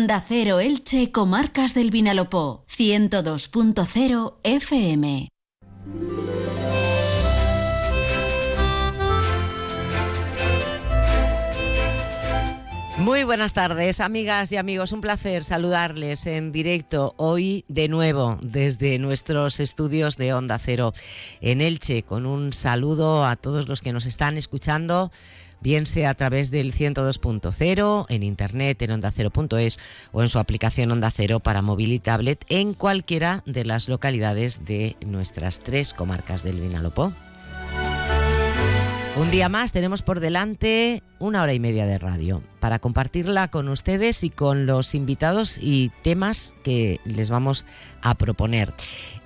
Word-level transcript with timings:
Onda 0.00 0.24
Cero 0.26 0.60
Elche, 0.60 1.12
Comarcas 1.12 1.74
del 1.74 1.90
Vinalopó, 1.90 2.64
102.0 2.74 4.38
FM. 4.44 5.28
Muy 12.96 13.24
buenas 13.24 13.52
tardes, 13.52 14.00
amigas 14.00 14.50
y 14.52 14.56
amigos. 14.56 14.92
Un 14.92 15.02
placer 15.02 15.44
saludarles 15.44 16.26
en 16.26 16.50
directo 16.50 17.12
hoy 17.18 17.66
de 17.68 17.88
nuevo 17.88 18.38
desde 18.40 18.98
nuestros 18.98 19.60
estudios 19.60 20.16
de 20.16 20.32
Onda 20.32 20.58
Cero 20.58 20.94
en 21.42 21.60
Elche, 21.60 22.04
con 22.04 22.24
un 22.24 22.54
saludo 22.54 23.26
a 23.26 23.36
todos 23.36 23.68
los 23.68 23.82
que 23.82 23.92
nos 23.92 24.06
están 24.06 24.38
escuchando 24.38 25.10
bien 25.60 25.86
sea 25.86 26.10
a 26.10 26.14
través 26.14 26.50
del 26.50 26.72
102.0, 26.72 28.06
en 28.08 28.22
internet, 28.22 28.82
en 28.82 28.92
ondacero.es 28.92 29.78
o 30.12 30.22
en 30.22 30.28
su 30.28 30.38
aplicación 30.38 30.90
Onda 30.90 31.10
Cero 31.10 31.40
para 31.40 31.62
móvil 31.62 31.92
y 31.92 31.98
tablet 31.98 32.44
en 32.48 32.74
cualquiera 32.74 33.42
de 33.46 33.64
las 33.64 33.88
localidades 33.88 34.64
de 34.64 34.96
nuestras 35.04 35.60
tres 35.60 35.94
comarcas 35.94 36.42
del 36.42 36.60
Vinalopó. 36.60 37.12
Un 39.16 39.30
día 39.30 39.48
más 39.48 39.72
tenemos 39.72 40.02
por 40.02 40.20
delante 40.20 41.02
una 41.18 41.42
hora 41.42 41.52
y 41.52 41.60
media 41.60 41.86
de 41.86 41.98
radio 41.98 42.42
para 42.60 42.78
compartirla 42.78 43.48
con 43.48 43.68
ustedes 43.68 44.22
y 44.22 44.30
con 44.30 44.66
los 44.66 44.94
invitados 44.94 45.58
y 45.60 45.90
temas 46.02 46.54
que 46.62 47.00
les 47.04 47.30
vamos 47.30 47.66
a 48.02 48.14
proponer. 48.14 48.72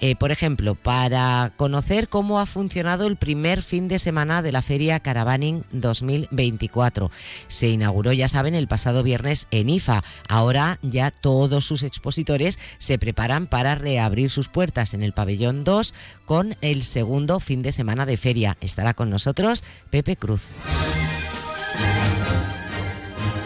Eh, 0.01 0.17
por 0.17 0.31
ejemplo, 0.31 0.75
para 0.75 1.53
conocer 1.57 2.09
cómo 2.09 2.41
ha 2.41 2.47
funcionado 2.47 3.07
el 3.07 3.17
primer 3.17 3.63
fin 3.63 3.89
de 3.89 3.99
semana 3.99 4.43
de 4.43 4.53
la 4.53 4.63
Feria 4.63 5.01
Caravaning 5.01 5.65
2024. 5.73 7.11
Se 7.49 7.69
inauguró, 7.69 8.13
ya 8.13 8.29
saben, 8.29 8.55
el 8.55 8.69
pasado 8.69 9.03
viernes 9.03 9.49
en 9.51 9.69
IFA. 9.69 10.03
Ahora 10.29 10.79
ya 10.83 11.11
todos 11.11 11.65
sus 11.65 11.83
expositores 11.83 12.59
se 12.79 12.99
preparan 12.99 13.47
para 13.47 13.75
reabrir 13.75 14.31
sus 14.31 14.49
puertas 14.49 14.95
en 14.95 15.03
el 15.03 15.13
pabellón 15.13 15.65
2 15.65 15.95
con 16.25 16.57
el 16.61 16.83
segundo 16.83 17.41
fin 17.41 17.63
de 17.63 17.73
semana 17.73 18.07
de 18.07 18.17
feria. 18.17 18.57
Estará 18.61 18.95
con 18.95 19.11
nosotros 19.11 19.65
Pepe 19.91 20.17
Cruz. 20.17 20.57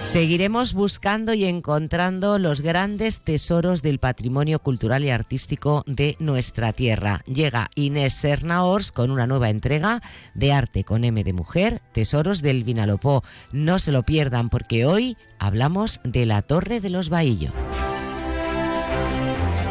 Seguiremos 0.08 0.72
buscando 0.72 1.34
y 1.34 1.44
encontrando 1.44 2.38
los 2.38 2.62
grandes 2.62 3.20
tesoros 3.20 3.82
del 3.82 3.98
patrimonio 3.98 4.58
cultural 4.58 5.04
y 5.04 5.10
artístico 5.10 5.84
de 5.86 6.16
nuestra 6.18 6.72
tierra. 6.72 7.20
Llega 7.26 7.68
Inés 7.74 8.14
Sernaors 8.14 8.90
con 8.90 9.10
una 9.10 9.26
nueva 9.26 9.50
entrega 9.50 10.00
de 10.32 10.54
Arte 10.54 10.82
con 10.82 11.04
M 11.04 11.22
de 11.22 11.34
Mujer, 11.34 11.80
Tesoros 11.92 12.40
del 12.40 12.64
Vinalopó. 12.64 13.22
No 13.52 13.78
se 13.78 13.92
lo 13.92 14.02
pierdan 14.02 14.48
porque 14.48 14.86
hoy 14.86 15.18
hablamos 15.38 16.00
de 16.04 16.24
la 16.24 16.40
Torre 16.40 16.80
de 16.80 16.88
los 16.88 17.10
Bahillos. 17.10 17.52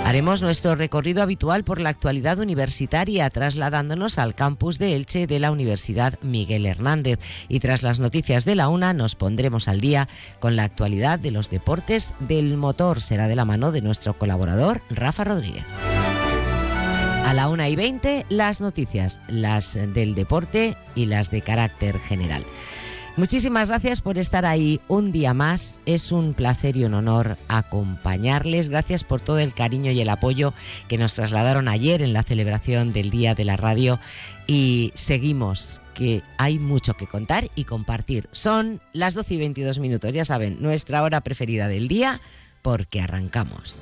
Haremos 0.07 0.41
nuestro 0.41 0.73
recorrido 0.75 1.21
habitual 1.21 1.65
por 1.65 1.81
la 1.81 1.89
actualidad 1.89 2.39
universitaria, 2.39 3.29
trasladándonos 3.29 4.17
al 4.19 4.35
campus 4.35 4.79
de 4.79 4.95
Elche 4.95 5.27
de 5.27 5.37
la 5.37 5.51
Universidad 5.51 6.17
Miguel 6.21 6.65
Hernández. 6.65 7.19
Y 7.49 7.59
tras 7.59 7.83
las 7.83 7.99
noticias 7.99 8.45
de 8.45 8.55
la 8.55 8.69
UNA, 8.69 8.93
nos 8.93 9.15
pondremos 9.15 9.67
al 9.67 9.81
día 9.81 10.07
con 10.39 10.55
la 10.55 10.63
actualidad 10.63 11.19
de 11.19 11.31
los 11.31 11.49
deportes 11.49 12.15
del 12.21 12.55
motor. 12.55 13.01
Será 13.01 13.27
de 13.27 13.35
la 13.35 13.43
mano 13.43 13.73
de 13.73 13.81
nuestro 13.81 14.17
colaborador, 14.17 14.81
Rafa 14.89 15.25
Rodríguez. 15.25 15.65
A 17.25 17.33
la 17.33 17.49
una 17.49 17.67
y 17.67 17.75
20, 17.75 18.27
las 18.29 18.61
noticias, 18.61 19.19
las 19.27 19.73
del 19.73 20.15
deporte 20.15 20.77
y 20.95 21.07
las 21.07 21.31
de 21.31 21.41
carácter 21.41 21.99
general. 21.99 22.45
Muchísimas 23.17 23.69
gracias 23.69 24.01
por 24.01 24.19
estar 24.19 24.45
ahí 24.45 24.79
un 24.87 25.11
día 25.11 25.33
más. 25.33 25.81
Es 25.87 26.11
un 26.11 26.35
placer 26.35 26.77
y 26.77 26.83
un 26.83 26.93
honor 26.93 27.35
acompañarles. 27.47 28.69
Gracias 28.69 29.03
por 29.03 29.21
todo 29.21 29.39
el 29.39 29.55
cariño 29.55 29.91
y 29.91 29.99
el 29.99 30.09
apoyo 30.09 30.53
que 30.87 30.99
nos 30.99 31.15
trasladaron 31.15 31.67
ayer 31.67 32.03
en 32.03 32.13
la 32.13 32.21
celebración 32.21 32.93
del 32.93 33.09
Día 33.09 33.33
de 33.33 33.43
la 33.43 33.57
Radio. 33.57 33.99
Y 34.45 34.91
seguimos, 34.93 35.81
que 35.95 36.21
hay 36.37 36.59
mucho 36.59 36.93
que 36.93 37.07
contar 37.07 37.49
y 37.55 37.63
compartir. 37.63 38.29
Son 38.33 38.81
las 38.93 39.15
12 39.15 39.33
y 39.33 39.37
22 39.39 39.79
minutos, 39.79 40.13
ya 40.13 40.23
saben, 40.23 40.61
nuestra 40.61 41.01
hora 41.01 41.21
preferida 41.21 41.67
del 41.67 41.87
día, 41.87 42.21
porque 42.61 43.01
arrancamos. 43.01 43.81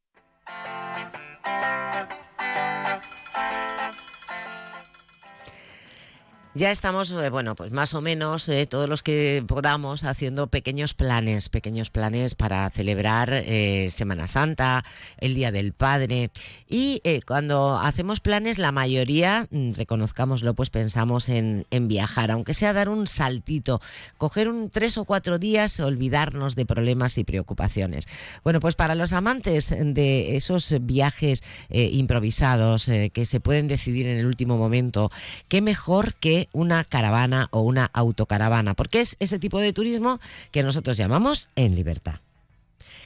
Ya 6.53 6.69
estamos, 6.69 7.09
eh, 7.11 7.29
bueno, 7.29 7.55
pues 7.55 7.71
más 7.71 7.93
o 7.93 8.01
menos 8.01 8.49
eh, 8.49 8.65
todos 8.65 8.89
los 8.89 9.03
que 9.03 9.41
podamos 9.47 10.03
haciendo 10.03 10.47
pequeños 10.47 10.93
planes, 10.93 11.47
pequeños 11.47 11.89
planes 11.89 12.35
para 12.35 12.69
celebrar 12.71 13.29
eh, 13.31 13.89
Semana 13.95 14.27
Santa, 14.27 14.83
el 15.19 15.33
Día 15.33 15.53
del 15.53 15.71
Padre. 15.71 16.29
Y 16.67 17.01
cuando 17.25 17.79
hacemos 17.79 18.19
planes, 18.19 18.57
la 18.59 18.73
mayoría, 18.73 19.47
mm, 19.49 19.75
reconozcámoslo, 19.75 20.53
pues 20.53 20.69
pensamos 20.69 21.29
en, 21.29 21.65
en, 21.71 21.87
viajar, 21.87 22.31
aunque 22.31 22.53
sea 22.53 22.73
dar 22.73 22.89
un 22.89 23.07
saltito, 23.07 23.79
coger 24.17 24.49
un 24.49 24.69
tres 24.69 24.97
o 24.97 25.05
cuatro 25.05 25.39
días, 25.39 25.79
olvidarnos 25.79 26.57
de 26.57 26.65
problemas 26.65 27.17
y 27.17 27.23
preocupaciones. 27.23 28.09
Bueno, 28.43 28.59
pues 28.59 28.75
para 28.75 28.95
los 28.95 29.13
amantes 29.13 29.73
de 29.79 30.35
esos 30.35 30.73
viajes 30.81 31.43
improvisados 31.69 32.87
que 33.13 33.25
se 33.25 33.39
pueden 33.39 33.69
decidir 33.69 34.07
en 34.07 34.19
el 34.19 34.25
último 34.25 34.57
momento, 34.57 35.09
qué 35.47 35.61
mejor 35.61 36.15
que 36.15 36.40
una 36.51 36.83
caravana 36.83 37.47
o 37.51 37.61
una 37.61 37.89
autocaravana, 37.93 38.73
porque 38.73 39.01
es 39.01 39.17
ese 39.19 39.39
tipo 39.39 39.59
de 39.59 39.73
turismo 39.73 40.19
que 40.51 40.63
nosotros 40.63 40.97
llamamos 40.97 41.49
en 41.55 41.75
libertad, 41.75 42.15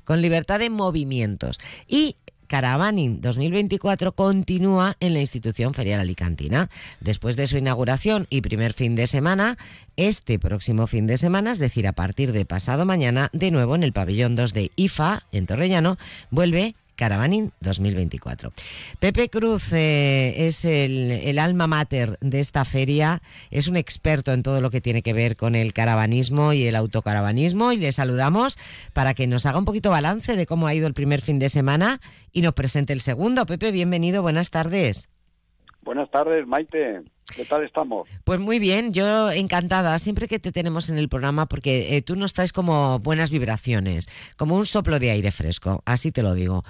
con 0.04 0.22
libertad 0.22 0.60
de 0.60 0.70
movimientos. 0.70 1.60
Y 1.88 2.18
Caravaning 2.48 3.22
2024 3.22 4.12
continúa 4.14 4.96
en 5.00 5.14
la 5.14 5.20
institución 5.20 5.74
ferial 5.74 6.00
alicantina. 6.00 6.70
Después 7.00 7.36
de 7.36 7.48
su 7.48 7.58
inauguración 7.58 8.28
y 8.30 8.42
primer 8.42 8.74
fin 8.74 8.96
de 8.96 9.08
semana, 9.08 9.58
este 9.96 10.40
próximo 10.40 10.88
fin 10.88 11.08
de 11.08 11.18
semana, 11.18 11.52
es 11.52 11.60
decir, 11.60 11.88
a 11.88 11.94
partir 11.94 12.32
de 12.32 12.46
pasado 12.46 12.86
mañana, 12.86 13.30
de 13.34 13.52
nuevo 13.52 13.76
en 13.76 13.84
el 13.84 13.94
pabellón 13.94 14.36
2 14.36 14.54
de 14.54 14.72
IFA, 14.76 15.24
en 15.32 15.48
Torrellano, 15.48 15.98
vuelve 16.30 16.76
Caravaning 16.96 17.52
2024. 17.62 18.52
Pepe 19.00 19.30
Cruz 19.30 19.72
eh, 19.74 20.48
es 20.48 20.66
el, 20.66 21.38
alma 21.40 21.68
mater 21.68 22.18
de 22.22 22.40
esta 22.40 22.66
feria, 22.66 23.22
es 23.52 23.68
un 23.68 23.76
experto 23.76 24.34
en 24.34 24.44
todo 24.44 24.62
lo 24.62 24.70
que 24.70 24.82
tiene 24.82 25.02
que 25.02 25.14
ver 25.14 25.36
con 25.36 25.56
el 25.56 25.74
caravanismo 25.74 26.54
y 26.54 26.66
el 26.66 26.76
autocaravanismo 26.76 27.72
y 27.72 27.78
le 27.78 27.92
saludamos 27.92 28.58
para 28.94 29.14
que 29.14 29.28
nos 29.28 29.46
haga 29.46 29.60
un 29.60 29.66
poquito 29.66 29.90
balance 29.90 30.36
de 30.36 30.46
cómo 30.46 30.68
ha 30.68 30.74
ido 30.74 30.88
el 30.88 30.94
primer 30.94 31.22
fin 31.22 31.40
de 31.40 31.50
semana 31.50 32.00
y 32.32 32.42
nos 32.42 32.54
presente 32.54 32.94
el 32.94 33.02
segundo. 33.02 33.46
Pepe, 33.46 33.72
bienvenido, 33.72 34.22
buenas 34.22 34.50
tardes. 34.50 35.10
Buenas 35.82 36.10
tardes, 36.10 36.48
Maite. 36.48 37.04
¿Qué 37.34 37.44
tal 37.44 37.64
estamos? 37.64 38.08
Pues 38.24 38.40
muy 38.40 38.60
bien, 38.60 38.94
yo 38.94 39.32
encantada, 39.32 39.98
siempre 40.00 40.28
que 40.28 40.40
te 40.40 40.52
tenemos 40.52 40.90
en 40.90 40.98
el 40.98 41.10
programa, 41.10 41.48
porque 41.48 41.98
eh, 41.98 42.02
tú 42.02 42.16
nos 42.16 42.34
traes 42.34 42.54
como 42.54 43.00
buenas 43.00 43.32
vibraciones, 43.32 44.08
como 44.38 44.56
un 44.56 44.66
soplo 44.66 45.00
de 45.00 45.10
aire 45.10 45.32
fresco, 45.32 45.82
así 45.86 46.12
te 46.12 46.22
lo 46.22 46.36
digo. 46.36 46.64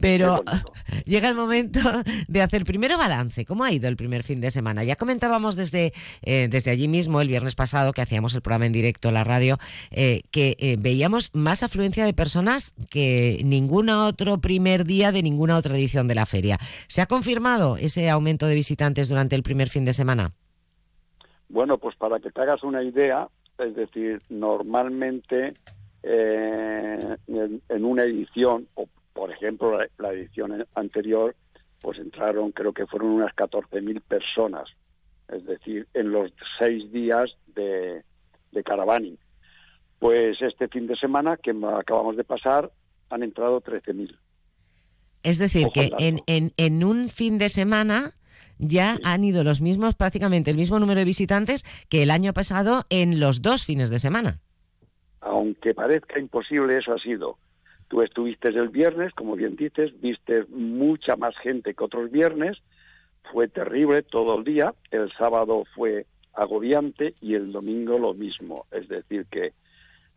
Pero 0.00 0.44
llega 1.06 1.28
el 1.28 1.34
momento 1.34 1.80
de 2.28 2.42
hacer 2.42 2.64
primero 2.64 2.98
balance. 2.98 3.46
¿Cómo 3.46 3.64
ha 3.64 3.72
ido 3.72 3.88
el 3.88 3.96
primer 3.96 4.22
fin 4.22 4.40
de 4.40 4.50
semana? 4.50 4.84
Ya 4.84 4.96
comentábamos 4.96 5.56
desde, 5.56 5.92
eh, 6.22 6.46
desde 6.48 6.70
allí 6.70 6.88
mismo, 6.88 7.20
el 7.20 7.28
viernes 7.28 7.54
pasado, 7.54 7.92
que 7.92 8.02
hacíamos 8.02 8.34
el 8.34 8.42
programa 8.42 8.66
en 8.66 8.72
directo, 8.72 9.10
la 9.12 9.24
radio, 9.24 9.58
eh, 9.90 10.22
que 10.30 10.76
veíamos 10.78 11.30
más 11.32 11.62
afluencia 11.62 12.04
de 12.04 12.12
personas 12.12 12.74
que 12.90 13.40
ningún 13.44 13.88
otro 13.88 14.40
primer 14.40 14.84
día 14.84 15.10
de 15.10 15.22
ninguna 15.22 15.56
otra 15.56 15.74
edición 15.74 16.06
de 16.06 16.14
la 16.14 16.26
feria. 16.26 16.60
¿Se 16.86 17.00
ha 17.00 17.06
confirmado 17.06 17.78
ese 17.78 18.10
aumento 18.10 18.46
de 18.46 18.54
visitantes 18.54 19.08
durante 19.08 19.34
el 19.34 19.42
primer 19.42 19.70
fin 19.70 19.84
de 19.86 19.94
semana? 19.94 20.01
Semana? 20.02 20.32
Bueno, 21.48 21.78
pues 21.78 21.94
para 21.96 22.18
que 22.18 22.30
te 22.30 22.40
hagas 22.40 22.64
una 22.64 22.82
idea, 22.82 23.28
es 23.58 23.76
decir, 23.76 24.20
normalmente 24.28 25.54
eh, 26.02 27.16
en, 27.68 27.84
una 27.84 28.02
edición, 28.02 28.66
o 28.74 28.88
por 29.12 29.30
ejemplo 29.30 29.78
la, 29.98 30.12
edición 30.12 30.66
anterior, 30.74 31.36
pues 31.80 31.98
entraron, 31.98 32.50
creo 32.50 32.72
que 32.72 32.86
fueron 32.86 33.10
unas 33.10 33.32
14.000 33.36 34.00
personas, 34.00 34.70
es 35.28 35.44
decir, 35.44 35.86
en 35.94 36.10
los 36.10 36.32
seis 36.58 36.90
días 36.90 37.36
de, 37.54 38.02
de 38.50 38.64
caravaning. 38.64 39.18
Pues 39.98 40.42
este 40.42 40.66
fin 40.66 40.88
de 40.88 40.96
semana 40.96 41.36
que 41.36 41.54
acabamos 41.76 42.16
de 42.16 42.24
pasar 42.24 42.72
han 43.08 43.22
entrado 43.22 43.60
13.000. 43.60 44.18
Es 45.22 45.38
decir, 45.38 45.68
que 45.72 45.90
en, 45.98 46.20
en, 46.26 46.52
en 46.56 46.82
un 46.82 47.08
fin 47.08 47.38
de 47.38 47.48
semana 47.48 48.10
ya 48.62 48.96
han 49.02 49.24
ido 49.24 49.44
los 49.44 49.60
mismos, 49.60 49.96
prácticamente 49.96 50.50
el 50.50 50.56
mismo 50.56 50.78
número 50.78 51.00
de 51.00 51.04
visitantes 51.04 51.64
que 51.90 52.02
el 52.02 52.10
año 52.10 52.32
pasado 52.32 52.84
en 52.88 53.20
los 53.20 53.42
dos 53.42 53.64
fines 53.64 53.90
de 53.90 53.98
semana. 53.98 54.38
Aunque 55.20 55.74
parezca 55.74 56.18
imposible, 56.18 56.78
eso 56.78 56.94
ha 56.94 56.98
sido. 56.98 57.38
Tú 57.88 58.00
estuviste 58.02 58.48
el 58.48 58.68
viernes, 58.70 59.12
como 59.12 59.36
bien 59.36 59.56
dices, 59.56 59.92
viste 60.00 60.46
mucha 60.48 61.16
más 61.16 61.36
gente 61.36 61.74
que 61.74 61.84
otros 61.84 62.10
viernes, 62.10 62.62
fue 63.30 63.48
terrible 63.48 64.02
todo 64.02 64.38
el 64.38 64.44
día, 64.44 64.74
el 64.90 65.12
sábado 65.12 65.64
fue 65.74 66.06
agobiante 66.32 67.14
y 67.20 67.34
el 67.34 67.52
domingo 67.52 67.98
lo 67.98 68.14
mismo. 68.14 68.66
Es 68.70 68.88
decir, 68.88 69.26
que 69.26 69.52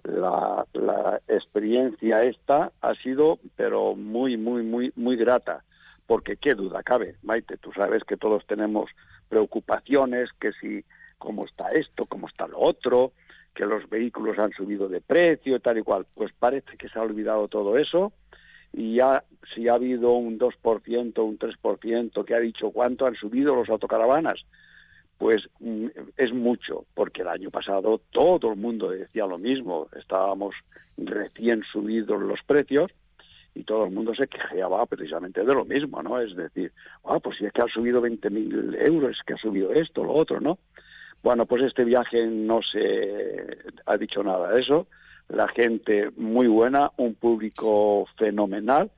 la, 0.04 0.66
la 0.74 1.22
experiencia 1.28 2.24
esta 2.24 2.72
ha 2.82 2.96
sido, 2.96 3.40
pero 3.56 3.96
muy, 3.96 4.38
muy, 4.38 4.64
muy, 4.64 4.94
muy 4.96 5.16
grata. 5.16 5.64
Porque 6.08 6.38
qué 6.38 6.54
duda 6.54 6.84
cabe, 6.84 7.16
Maite, 7.24 7.58
tú 7.58 7.72
sabes 7.74 8.04
que 8.04 8.18
todos 8.18 8.46
tenemos 8.46 8.92
preocupaciones, 9.28 10.32
que 10.34 10.52
si 10.54 10.86
cómo 11.18 11.46
está 11.46 11.70
esto, 11.72 12.06
cómo 12.06 12.28
está 12.28 12.48
lo 12.48 12.60
otro, 12.60 13.14
que 13.54 13.66
los 13.66 13.90
vehículos 13.90 14.38
han 14.38 14.52
subido 14.52 14.88
de 14.88 15.02
precio, 15.02 15.60
tal 15.60 15.80
y 15.80 15.82
cual. 15.82 16.06
Pues 16.14 16.32
parece 16.34 16.78
que 16.78 16.90
se 16.90 17.00
ha 17.00 17.02
olvidado 17.02 17.48
todo 17.48 17.78
eso 17.78 18.14
y 18.74 18.96
ya 18.96 19.24
si 19.54 19.70
ha 19.70 19.76
habido 19.76 20.12
un 20.14 20.38
2%, 20.38 21.24
un 21.24 21.40
3% 21.40 22.26
que 22.26 22.36
ha 22.36 22.40
dicho 22.40 22.72
cuánto 22.72 23.06
han 23.06 23.16
subido 23.16 23.56
los 23.56 23.70
autocaravanas, 23.70 24.46
pues 25.18 25.50
mm, 25.60 25.88
es 26.18 26.34
mucho, 26.34 26.86
porque 26.94 27.22
el 27.22 27.30
año 27.30 27.50
pasado 27.52 28.02
todo 28.12 28.52
el 28.52 28.58
mundo 28.58 28.90
decía 28.90 29.26
lo 29.26 29.38
mismo, 29.38 29.88
estábamos 29.98 30.56
recién 30.98 31.64
subidos 31.64 32.22
los 32.22 32.44
precios 32.44 32.92
y 33.56 33.64
todo 33.64 33.86
el 33.86 33.92
mundo 33.92 34.14
se 34.14 34.28
quejaba 34.28 34.86
precisamente 34.86 35.44
de 35.44 35.54
lo 35.54 35.66
mismo, 35.66 36.04
¿no? 36.04 36.20
Es 36.20 36.36
decir, 36.36 36.72
ah, 37.06 37.20
pues 37.20 37.38
si 37.38 37.46
es 37.46 37.54
que 37.54 37.62
ha 37.62 37.68
subido 37.68 38.02
20.000 38.02 38.78
euros, 38.86 39.22
que 39.26 39.34
ha 39.34 39.38
subido 39.38 39.72
esto, 39.72 40.04
lo 40.04 40.14
otro, 40.14 40.40
¿no? 40.42 40.60
Bueno, 41.24 41.46
pues 41.46 41.64
este 41.64 41.86
viaje 41.86 42.28
no 42.28 42.62
se 42.62 43.58
ha 43.86 43.98
dicho 43.98 44.22
nada 44.22 44.52
de 44.52 44.62
eso, 44.62 44.88
la 45.30 45.48
gente 45.48 46.12
muy 46.18 46.48
buena, 46.48 46.92
un 46.98 47.16
público 47.16 48.06
fenomenal, 48.18 48.92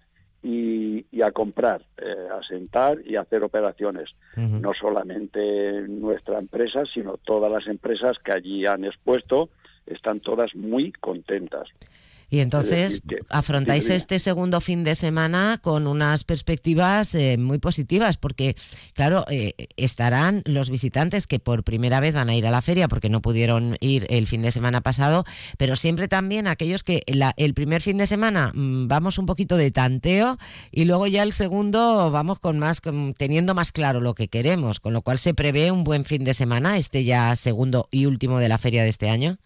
y, 0.44 1.22
a 1.22 1.32
comprar, 1.32 1.82
eh, 1.98 2.28
a 2.32 2.42
sentar 2.44 3.00
y 3.06 3.16
a 3.16 3.22
hacer 3.22 3.44
operaciones. 3.44 4.16
No 4.36 4.74
solamente 4.74 5.82
nuestra 5.88 6.40
empresa, 6.40 6.86
sino 6.86 7.18
todas 7.18 7.52
las 7.52 7.68
empresas 7.68 8.20
que 8.20 8.32
allí 8.32 8.66
han 8.66 8.86
expuesto 8.86 9.50
están 9.86 10.20
todas 10.20 10.56
muy 10.56 10.92
contentas. 10.94 11.70
Y 12.30 12.40
entonces 12.40 13.02
afrontáis 13.30 13.90
este 13.90 14.20
segundo 14.20 14.60
fin 14.60 14.84
de 14.84 14.96
semana 14.96 15.60
con 15.62 15.88
unas 15.88 16.26
perspectivas 16.26 17.16
eh, 17.16 17.38
muy 17.38 17.58
positivas, 17.58 18.18
porque, 18.18 18.56
claro, 18.94 19.26
eh, 19.30 19.54
estarán 19.78 20.42
los 20.46 20.70
visitantes 20.70 21.26
que 21.26 21.40
por 21.40 21.64
primera 21.64 22.02
vez 22.02 22.14
van 22.14 22.30
a 22.30 22.36
ir 22.36 22.46
a 22.46 22.52
la 22.52 22.62
feria 22.62 22.90
porque 22.90 23.10
no 23.10 23.22
pudieron 23.22 23.78
ir 23.80 24.06
el 24.10 24.28
fin 24.28 24.42
de 24.42 24.52
semana 24.52 24.82
pasado, 24.82 25.24
pero 25.58 25.78
siempre 25.78 26.10
también 26.10 26.48
aquellos 26.48 26.84
que 26.84 27.04
el 27.06 27.54
primer 27.54 27.82
fin 27.82 27.98
de 27.98 28.08
semana 28.08 28.52
mm, 28.54 28.88
vamos 28.88 29.18
un 29.18 29.26
poquito 29.26 29.56
de 29.56 29.72
tanteo 29.72 30.38
y 30.72 30.84
luego 30.84 31.08
ya 31.08 31.24
el 31.24 31.32
segundo 31.32 32.12
vamos 32.12 32.40
con 32.40 32.60
más, 32.60 32.82
teniendo 33.18 33.56
más 33.56 33.72
claro 33.72 34.02
lo 34.02 34.16
que 34.16 34.28
queremos, 34.28 34.82
con 34.82 34.92
lo 34.92 35.02
cual 35.02 35.18
se 35.18 35.34
prevé 35.34 35.72
un 35.72 35.86
buen 35.86 36.04
fin 36.04 36.26
de 36.26 36.34
semana, 36.34 36.78
este 36.78 37.06
ya 37.06 37.36
segundo 37.38 37.88
y 37.90 38.06
último 38.06 38.40
de 38.40 38.50
la 38.50 38.58
feria 38.58 38.84
de 38.84 38.90
este 38.90 39.10
año. 39.10 39.38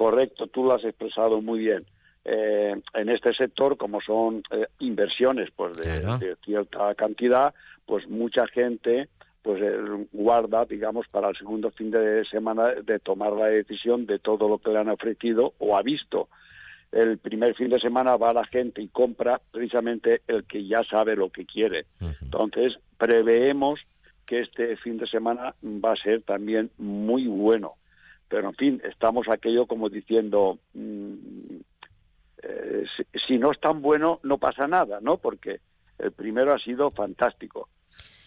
Correcto, 0.00 0.46
tú 0.46 0.64
lo 0.64 0.72
has 0.72 0.84
expresado 0.84 1.42
muy 1.42 1.58
bien. 1.58 1.84
Eh, 2.24 2.74
en 2.94 3.08
este 3.10 3.34
sector, 3.34 3.76
como 3.76 4.00
son 4.00 4.42
eh, 4.50 4.66
inversiones 4.78 5.50
pues 5.54 5.76
de, 5.76 6.38
cierta 6.42 6.94
cantidad, 6.94 7.52
pues 7.84 8.08
mucha 8.08 8.46
gente 8.46 9.10
pues 9.42 9.60
eh, 9.60 10.06
guarda, 10.10 10.64
digamos, 10.64 11.06
para 11.08 11.28
el 11.28 11.36
segundo 11.36 11.70
fin 11.70 11.90
de 11.90 12.24
semana 12.24 12.68
de 12.82 12.98
tomar 12.98 13.34
la 13.34 13.48
decisión 13.48 14.06
de 14.06 14.18
todo 14.18 14.48
lo 14.48 14.56
que 14.56 14.70
le 14.70 14.78
han 14.78 14.88
ofrecido 14.88 15.52
o 15.58 15.76
ha 15.76 15.82
visto. 15.82 16.30
El 16.90 17.18
primer 17.18 17.54
fin 17.54 17.68
de 17.68 17.78
semana 17.78 18.16
va 18.16 18.32
la 18.32 18.46
gente 18.46 18.80
y 18.80 18.88
compra 18.88 19.38
precisamente 19.52 20.22
el 20.28 20.44
que 20.44 20.64
ya 20.64 20.82
sabe 20.82 21.14
lo 21.14 21.28
que 21.28 21.44
quiere. 21.44 21.84
Entonces, 22.22 22.78
preveemos 22.96 23.80
que 24.24 24.40
este 24.40 24.78
fin 24.78 24.96
de 24.96 25.06
semana 25.06 25.54
va 25.62 25.92
a 25.92 25.96
ser 25.96 26.22
también 26.22 26.70
muy 26.78 27.26
bueno 27.26 27.74
pero 28.30 28.48
en 28.48 28.54
fin, 28.54 28.80
estamos 28.84 29.28
aquello 29.28 29.66
como 29.66 29.90
diciendo, 29.90 30.60
mm, 30.72 31.56
eh, 32.44 32.84
si, 33.26 33.38
no 33.38 33.50
es 33.50 33.58
tan 33.58 33.82
bueno, 33.82 34.20
no 34.22 34.38
pasa 34.38 34.68
nada, 34.68 35.00
¿no? 35.02 35.16
Porque 35.16 35.60
el 35.98 36.12
primero 36.12 36.54
ha 36.54 36.58
sido 36.60 36.92
fantástico 36.92 37.68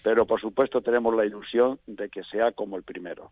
pero 0.04 0.28
por 0.28 0.40
supuesto 0.42 0.82
tenemos 0.82 1.16
la 1.16 1.26
ilusión 1.26 1.80
de 1.88 2.10
que 2.10 2.24
sea 2.24 2.52
como 2.52 2.76
el 2.76 2.84
primero. 2.84 3.32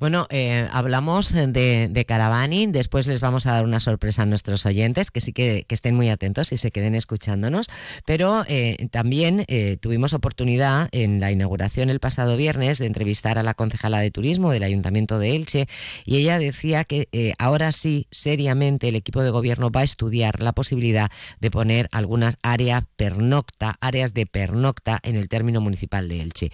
Bueno, 0.00 0.26
eh, 0.30 0.66
hablamos 0.72 1.32
de, 1.32 2.04
Caravaning, 2.08 2.72
después 2.72 3.06
les 3.06 3.20
vamos 3.20 3.46
a 3.46 3.52
dar 3.52 3.64
una 3.64 3.80
sorpresa 3.80 4.22
a 4.22 4.26
nuestros 4.26 4.64
oyentes, 4.64 5.10
que 5.10 5.20
sí 5.20 5.32
que, 5.32 5.66
estén 5.68 5.94
muy 5.94 6.08
atentos 6.08 6.52
y 6.52 6.56
se 6.56 6.72
queden 6.72 6.94
escuchándonos, 6.94 7.68
pero 8.06 8.42
eh, 8.48 8.88
también 8.90 9.44
eh, 9.46 9.76
tuvimos 9.80 10.14
oportunidad 10.14 10.88
en 10.92 11.20
la 11.20 11.30
inauguración 11.30 11.90
el 11.90 12.00
pasado 12.00 12.36
viernes 12.36 12.78
de 12.78 12.86
entrevistar 12.86 13.38
a 13.38 13.42
la 13.42 13.54
concejala 13.54 14.00
de 14.00 14.10
turismo 14.10 14.50
del 14.50 14.62
Ayuntamiento 14.62 15.18
de 15.18 15.36
Elche 15.36 15.66
y 16.04 16.16
ella 16.16 16.38
decía 16.38 16.84
que 16.84 17.08
ahora 17.38 17.72
sí, 17.72 18.06
seriamente, 18.10 18.88
el 18.88 18.96
equipo 18.96 19.22
de 19.22 19.30
gobierno 19.30 19.70
va 19.70 19.82
a 19.82 19.84
estudiar 19.84 20.40
la 20.40 20.52
posibilidad 20.52 21.10
de 21.40 21.50
poner 21.50 21.88
algunas 21.92 22.36
áreas 22.42 22.84
pernocta, 22.96 23.76
áreas 23.80 24.14
de 24.14 24.26
pernocta 24.26 24.98
en 25.02 25.16
el 25.16 25.28
término 25.28 25.60
municipal 25.60 25.89
de 25.90 26.22
Elche. 26.22 26.50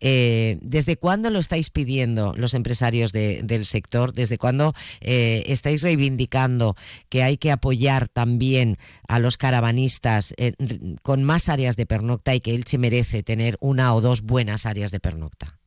Eh, 0.00 0.58
¿Desde 0.62 0.96
cuándo 0.96 1.30
lo 1.30 1.38
estáis 1.38 1.70
pidiendo 1.70 2.34
los 2.36 2.54
empresarios 2.54 3.12
del 3.12 3.64
sector? 3.66 4.12
¿Desde 4.12 4.38
cuándo 4.38 4.72
eh, 5.00 5.44
estáis 5.46 5.82
reivindicando 5.82 6.74
que 7.10 7.22
hay 7.22 7.36
que 7.36 7.50
apoyar 7.50 8.08
también 8.08 8.78
a 9.06 9.18
los 9.18 9.36
caravanistas 9.36 10.34
eh, 10.38 10.54
con 11.02 11.22
más 11.22 11.48
áreas 11.48 11.76
de 11.76 11.86
pernocta 11.86 12.34
y 12.34 12.40
que 12.40 12.54
Elche 12.54 12.78
merece 12.78 13.22
tener 13.22 13.56
una 13.60 13.94
o 13.94 14.00
dos 14.00 14.22
buenas 14.22 14.64
áreas 14.64 14.90
de 14.90 15.00
pernocta? 15.00 15.58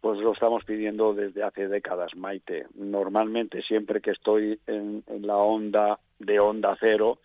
Pues 0.00 0.18
lo 0.18 0.32
estamos 0.32 0.64
pidiendo 0.64 1.14
desde 1.14 1.42
hace 1.42 1.68
décadas, 1.68 2.16
Maite. 2.16 2.66
Normalmente, 2.74 3.62
siempre 3.62 4.00
que 4.00 4.10
estoy 4.10 4.58
en 4.66 5.04
la 5.22 5.36
onda 5.36 6.00
de 6.18 6.40
onda 6.40 6.76
cero, 6.80 7.18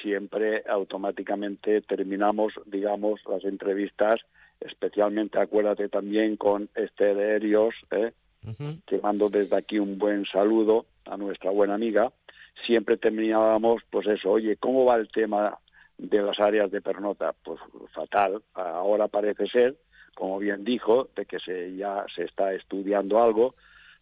siempre 0.00 0.62
automáticamente 0.68 1.82
terminamos, 1.82 2.54
digamos, 2.66 3.20
las 3.28 3.44
entrevistas, 3.44 4.20
especialmente 4.64 5.38
acuérdate 5.38 5.88
también 5.88 6.36
con 6.36 6.68
este 6.74 7.14
de 7.14 7.36
Helios, 7.36 7.74
¿eh? 7.90 8.12
que 8.86 8.98
mando 8.98 9.28
desde 9.30 9.56
aquí 9.56 9.78
un 9.78 9.98
buen 9.98 10.26
saludo 10.26 10.86
a 11.04 11.16
nuestra 11.16 11.50
buena 11.50 11.74
amiga, 11.74 12.12
siempre 12.66 12.96
terminábamos, 12.96 13.82
pues 13.88 14.06
eso, 14.06 14.30
oye, 14.30 14.56
¿cómo 14.56 14.84
va 14.84 14.96
el 14.96 15.08
tema 15.08 15.58
de 15.96 16.22
las 16.22 16.40
áreas 16.40 16.70
de 16.70 16.80
pernota? 16.80 17.34
Pues 17.44 17.60
fatal, 17.92 18.42
ahora 18.54 19.08
parece 19.08 19.46
ser, 19.46 19.76
como 20.14 20.38
bien 20.38 20.64
dijo, 20.64 21.08
de 21.14 21.24
que 21.24 21.38
se, 21.38 21.74
ya 21.76 22.04
se 22.14 22.24
está 22.24 22.52
estudiando 22.52 23.22
algo, 23.22 23.54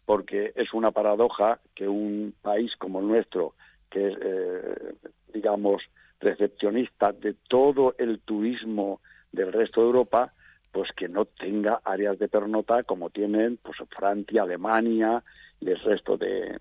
porque 0.05 0.52
es 0.57 0.73
una 0.73 0.90
paradoja 0.90 1.61
que 1.75 1.87
un 1.87 2.35
país 2.40 2.75
como 2.76 3.00
el 3.00 3.09
nuestro, 3.09 3.55
que 3.90 4.09
es, 4.09 4.19
eh, 4.21 4.95
digamos, 5.33 5.83
recepcionista 6.19 7.12
de 7.12 7.35
todo 7.49 7.95
el 7.99 8.21
turismo 8.21 9.00
del 9.33 9.52
resto 9.52 9.81
de 9.81 9.87
Europa, 9.87 10.33
pues 10.73 10.93
que 10.93 11.09
no 11.09 11.25
tenga 11.25 11.81
áreas 11.85 12.19
de 12.19 12.29
pernota 12.29 12.83
como 12.83 13.11
tienen 13.11 13.59
pues 13.62 13.79
Francia, 13.89 14.43
Alemania 14.43 15.23
y 15.61 15.71
el 15.71 15.81
resto 15.81 16.17
de, 16.17 16.61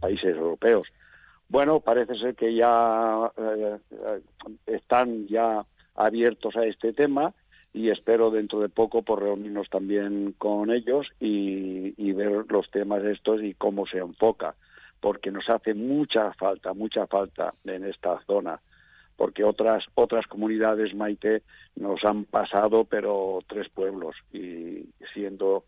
países 0.00 0.36
europeos. 0.36 0.88
Bueno, 1.48 1.80
parece 1.80 2.14
ser 2.14 2.34
que 2.34 2.54
ya 2.54 3.32
eh, 3.36 3.78
están 4.66 5.26
ya 5.26 5.64
abiertos 5.94 6.56
a 6.56 6.64
este 6.64 6.92
tema 6.92 7.32
y 7.72 7.90
espero 7.90 8.30
dentro 8.30 8.60
de 8.60 8.68
poco 8.68 9.02
por 9.02 9.22
reunirnos 9.22 9.70
también 9.70 10.34
con 10.36 10.70
ellos 10.70 11.08
y, 11.20 11.94
y 11.96 12.12
ver 12.12 12.44
los 12.48 12.70
temas 12.70 13.02
estos 13.04 13.42
y 13.42 13.54
cómo 13.54 13.86
se 13.86 13.98
enfoca 13.98 14.54
porque 15.00 15.30
nos 15.30 15.48
hace 15.48 15.74
mucha 15.74 16.32
falta, 16.34 16.74
mucha 16.74 17.06
falta 17.06 17.54
en 17.64 17.84
esta 17.84 18.20
zona, 18.26 18.60
porque 19.18 19.42
otras 19.42 19.84
otras 19.96 20.28
comunidades 20.28 20.94
Maite 20.94 21.42
nos 21.74 22.04
han 22.04 22.24
pasado, 22.24 22.84
pero 22.84 23.40
tres 23.48 23.68
pueblos 23.68 24.14
y 24.32 24.88
siendo 25.12 25.64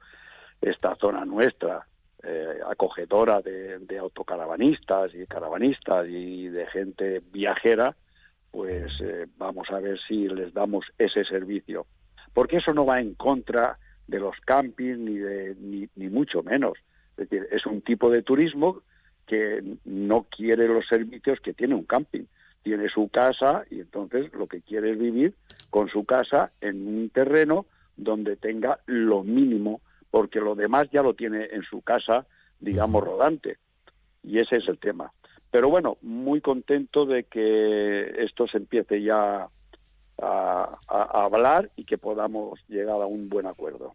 esta 0.61 0.95
zona 0.95 1.25
nuestra, 1.25 1.85
eh, 2.23 2.61
acogedora 2.65 3.43
de, 3.43 3.99
autocaravanistas 3.99 5.13
y 5.17 5.27
caravanistas 5.27 6.07
y 6.09 6.49
de 6.49 6.67
gente 6.67 7.23
viajera, 7.33 7.97
pues 8.53 8.93
eh, 9.01 9.27
vamos 9.37 9.69
a 9.73 9.81
ver 9.81 9.99
si 9.99 10.29
les 10.29 10.55
damos 10.55 10.93
ese 10.97 11.25
servicio. 11.25 11.87
Porque 12.33 12.59
eso 12.59 12.73
no 12.73 12.87
va 12.87 13.01
en 13.01 13.15
contra 13.15 13.81
de 14.07 14.21
los 14.21 14.39
campings 14.43 14.99
ni, 14.99 15.19
de, 15.19 15.57
ni, 15.59 15.89
ni 15.97 16.09
mucho 16.09 16.45
menos. 16.45 16.79
Es 17.17 17.29
decir, 17.29 17.49
es 17.51 17.67
un 17.67 17.83
tipo 17.83 18.11
de 18.11 18.23
turismo 18.23 18.83
que 19.27 19.61
no 19.85 20.29
quiere 20.31 20.69
los 20.69 20.87
servicios 20.87 21.41
que 21.41 21.53
tiene 21.53 21.75
un 21.75 21.85
camping. 21.85 22.27
Tiene 22.63 22.89
su 22.89 23.09
casa 23.09 23.65
y 23.71 23.81
entonces 23.81 24.33
lo 24.33 24.47
que 24.47 24.61
quiere 24.61 24.93
es 24.93 24.99
vivir 24.99 25.35
con 25.71 25.89
su 25.89 26.05
casa 26.05 26.53
en 26.61 26.87
un 26.87 27.11
terreno 27.11 27.67
donde 27.97 28.37
tenga 28.37 28.81
lo 28.87 29.23
mínimo 29.23 29.81
porque 30.11 30.41
lo 30.41 30.55
demás 30.55 30.89
ya 30.91 31.03
lo 31.03 31.15
tiene 31.15 31.49
en 31.53 31.63
su 31.63 31.83
casa, 31.83 32.27
digamos, 32.59 33.05
rodante. 33.05 33.59
Y 34.23 34.39
ese 34.39 34.57
es 34.57 34.69
el 34.69 34.79
tema. 34.79 35.13
Pero 35.51 35.69
bueno, 35.69 35.99
muy 36.03 36.41
contento 36.41 37.07
de 37.07 37.25
que 37.25 38.15
esto 38.19 38.47
se 38.47 38.59
empiece 38.59 39.03
ya 39.03 39.49
a, 40.23 40.79
hablar 41.13 41.71
y 41.77 41.85
que 41.85 41.99
podamos 41.99 42.61
llegar 42.69 43.01
a 43.01 43.07
un 43.07 43.29
buen 43.29 43.47
acuerdo. 43.47 43.95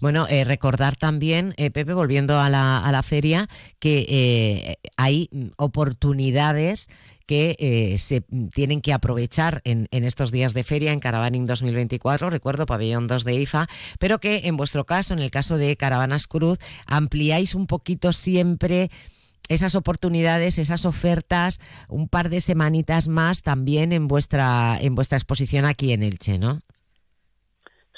Bueno, 0.00 0.26
eh, 0.28 0.44
recordar 0.44 0.96
también, 0.96 1.54
eh, 1.56 1.70
Pepe, 1.70 1.94
volviendo 1.94 2.38
a 2.38 2.48
la, 2.48 2.78
a 2.78 2.92
la 2.92 3.02
feria, 3.02 3.48
que 3.78 4.06
eh, 4.08 4.76
hay 4.96 5.28
oportunidades 5.56 6.88
que 7.26 7.96
se 7.98 8.20
tienen 8.54 8.80
que 8.80 8.92
aprovechar 8.92 9.60
en, 9.64 9.88
estos 9.90 10.30
días 10.30 10.54
de 10.54 10.62
feria 10.62 10.92
en 10.92 11.00
Caravaning 11.00 11.48
2024, 11.48 12.30
recuerdo 12.30 12.66
pabellón 12.66 13.08
2 13.08 13.24
de 13.24 13.34
IFA, 13.34 13.66
pero 13.98 14.20
que 14.20 14.42
en 14.44 14.56
vuestro 14.56 14.84
caso, 14.84 15.12
en 15.12 15.18
el 15.18 15.32
caso 15.32 15.56
de 15.56 15.76
Caravanas 15.76 16.28
Cruz, 16.28 16.58
ampliáis 16.86 17.56
un 17.56 17.66
poquito 17.66 18.12
siempre 18.12 18.90
esas 19.48 19.74
oportunidades, 19.74 20.58
esas 20.58 20.84
ofertas, 20.84 21.60
un 21.88 22.08
par 22.08 22.28
de 22.28 22.40
semanitas 22.40 23.08
más 23.08 23.42
también 23.42 23.92
en 23.92 24.08
vuestra 24.08 24.78
en 24.80 24.94
vuestra 24.94 25.18
exposición 25.18 25.64
aquí 25.64 25.92
en 25.92 26.02
Elche, 26.02 26.38
¿no? 26.38 26.60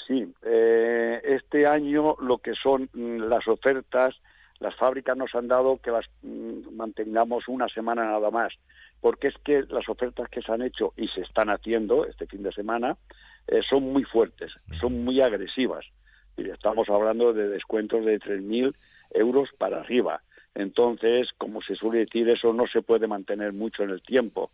Sí, 0.07 0.27
eh, 0.43 1.21
este 1.23 1.67
año 1.67 2.15
lo 2.19 2.39
que 2.39 2.55
son 2.55 2.89
mm, 2.93 3.17
las 3.29 3.47
ofertas, 3.47 4.15
las 4.59 4.75
fábricas 4.75 5.15
nos 5.15 5.35
han 5.35 5.47
dado 5.47 5.77
que 5.77 5.91
las 5.91 6.09
mm, 6.23 6.75
mantengamos 6.75 7.47
una 7.47 7.69
semana 7.69 8.05
nada 8.05 8.31
más, 8.31 8.53
porque 9.01 9.27
es 9.27 9.35
que 9.43 9.63
las 9.69 9.87
ofertas 9.87 10.27
que 10.29 10.41
se 10.41 10.51
han 10.51 10.63
hecho 10.63 10.93
y 10.97 11.07
se 11.09 11.21
están 11.21 11.49
haciendo 11.49 12.05
este 12.05 12.25
fin 12.25 12.41
de 12.41 12.51
semana 12.51 12.97
eh, 13.47 13.61
son 13.61 13.83
muy 13.83 14.03
fuertes, 14.03 14.53
son 14.79 15.03
muy 15.03 15.21
agresivas. 15.21 15.85
Y 16.37 16.49
estamos 16.49 16.89
hablando 16.89 17.33
de 17.33 17.47
descuentos 17.47 18.03
de 18.03 18.19
3.000 18.19 18.73
euros 19.11 19.49
para 19.57 19.81
arriba 19.81 20.21
entonces, 20.55 21.31
como 21.37 21.61
se 21.61 21.75
suele 21.75 21.99
decir, 21.99 22.27
eso 22.29 22.53
no 22.53 22.67
se 22.67 22.81
puede 22.81 23.07
mantener 23.07 23.53
mucho 23.53 23.83
en 23.83 23.91
el 23.91 24.01
tiempo. 24.01 24.51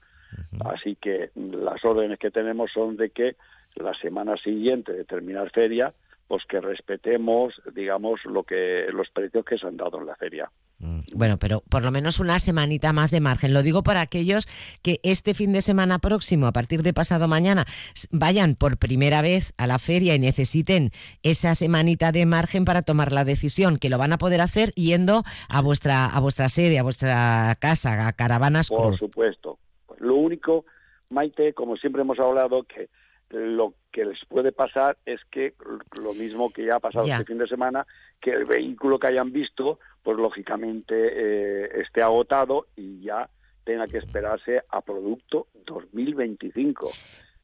Así 0.65 0.95
que 0.95 1.31
las 1.35 1.83
órdenes 1.85 2.19
que 2.19 2.31
tenemos 2.31 2.71
son 2.71 2.97
de 2.97 3.09
que 3.09 3.35
la 3.75 3.93
semana 3.93 4.37
siguiente 4.37 4.93
de 4.93 5.05
terminar 5.05 5.49
feria, 5.51 5.93
pues 6.27 6.45
que 6.45 6.59
respetemos, 6.59 7.61
digamos, 7.73 8.25
lo 8.25 8.43
que 8.43 8.87
los 8.91 9.09
precios 9.09 9.45
que 9.45 9.57
se 9.57 9.67
han 9.67 9.77
dado 9.77 9.99
en 9.99 10.07
la 10.07 10.15
feria. 10.15 10.49
Mm, 10.79 10.99
bueno, 11.13 11.37
pero 11.37 11.61
por 11.69 11.83
lo 11.83 11.91
menos 11.91 12.19
una 12.19 12.37
semanita 12.39 12.91
más 12.91 13.11
de 13.11 13.21
margen. 13.21 13.53
Lo 13.53 13.63
digo 13.63 13.83
para 13.83 14.01
aquellos 14.01 14.47
que 14.81 14.99
este 15.03 15.33
fin 15.33 15.53
de 15.53 15.61
semana 15.61 15.99
próximo, 15.99 16.47
a 16.47 16.51
partir 16.51 16.83
de 16.83 16.93
pasado 16.93 17.27
mañana, 17.27 17.65
vayan 18.11 18.55
por 18.55 18.77
primera 18.77 19.21
vez 19.21 19.53
a 19.57 19.67
la 19.67 19.79
feria 19.79 20.15
y 20.15 20.19
necesiten 20.19 20.91
esa 21.23 21.55
semanita 21.55 22.11
de 22.11 22.25
margen 22.25 22.65
para 22.65 22.81
tomar 22.81 23.11
la 23.11 23.23
decisión, 23.23 23.77
que 23.77 23.89
lo 23.89 23.97
van 23.97 24.13
a 24.13 24.17
poder 24.17 24.41
hacer 24.41 24.73
yendo 24.73 25.23
a 25.47 25.61
vuestra 25.61 26.05
a 26.05 26.19
vuestra 26.19 26.49
sede, 26.49 26.77
a 26.79 26.83
vuestra 26.83 27.55
casa, 27.59 28.07
a 28.07 28.13
Caravanas 28.13 28.67
Por 28.67 28.97
supuesto. 28.97 29.59
Lo 29.99 30.15
único, 30.15 30.65
Maite, 31.09 31.53
como 31.53 31.77
siempre 31.77 32.01
hemos 32.01 32.19
hablado, 32.19 32.63
que 32.63 32.89
lo 33.35 33.73
que 33.91 34.05
les 34.05 34.23
puede 34.25 34.51
pasar 34.51 34.97
es 35.05 35.23
que 35.25 35.55
lo 36.01 36.13
mismo 36.13 36.51
que 36.51 36.65
ya 36.65 36.75
ha 36.75 36.79
pasado 36.79 37.05
este 37.05 37.25
fin 37.25 37.37
de 37.37 37.47
semana, 37.47 37.85
que 38.19 38.31
el 38.31 38.45
vehículo 38.45 38.97
que 38.97 39.07
hayan 39.07 39.31
visto, 39.31 39.79
pues 40.01 40.17
lógicamente 40.17 40.95
eh, 40.95 41.81
esté 41.81 42.01
agotado 42.01 42.67
y 42.75 43.01
ya 43.01 43.29
tenga 43.63 43.87
que 43.87 43.97
esperarse 43.97 44.61
a 44.69 44.81
producto 44.81 45.47
2025. 45.65 46.91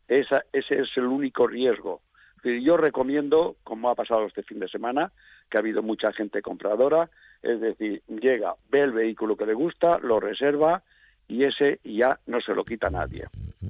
Esa, 0.08 0.46
ese 0.54 0.82
es 0.82 0.98
el 0.98 1.08
único 1.08 1.48
riesgo. 1.48 2.02
Yo 2.44 2.78
recomiendo, 2.78 3.58
como 3.64 3.90
ha 3.90 3.96
pasado 3.96 4.26
este 4.26 4.44
fin 4.44 4.60
de 4.60 4.68
semana, 4.68 5.12
que 5.50 5.58
ha 5.58 5.60
habido 5.60 5.84
mucha 5.84 6.12
gente 6.12 6.42
compradora, 6.42 7.10
es 7.42 7.60
decir, 7.60 8.02
llega, 8.08 8.56
ve 8.70 8.82
el 8.82 8.94
vehículo 8.94 9.36
que 9.36 9.46
le 9.46 9.54
gusta, 9.54 10.00
lo 10.00 10.20
reserva 10.20 10.84
y 11.28 11.44
ese 11.44 11.80
ya 11.84 12.20
no 12.26 12.42
se 12.42 12.56
lo 12.56 12.64
quita 12.64 12.90
nadie. 12.90 13.28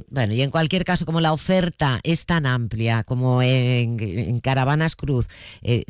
Bueno, 0.09 0.33
y 0.33 0.41
en 0.41 0.51
cualquier 0.51 0.85
caso, 0.85 1.05
como 1.05 1.21
la 1.21 1.33
oferta 1.33 1.99
es 2.03 2.25
tan 2.25 2.45
amplia 2.45 3.03
como 3.03 3.41
en, 3.41 4.39
Caravanas 4.39 4.95
Cruz, 4.95 5.27
eh, 5.61 5.83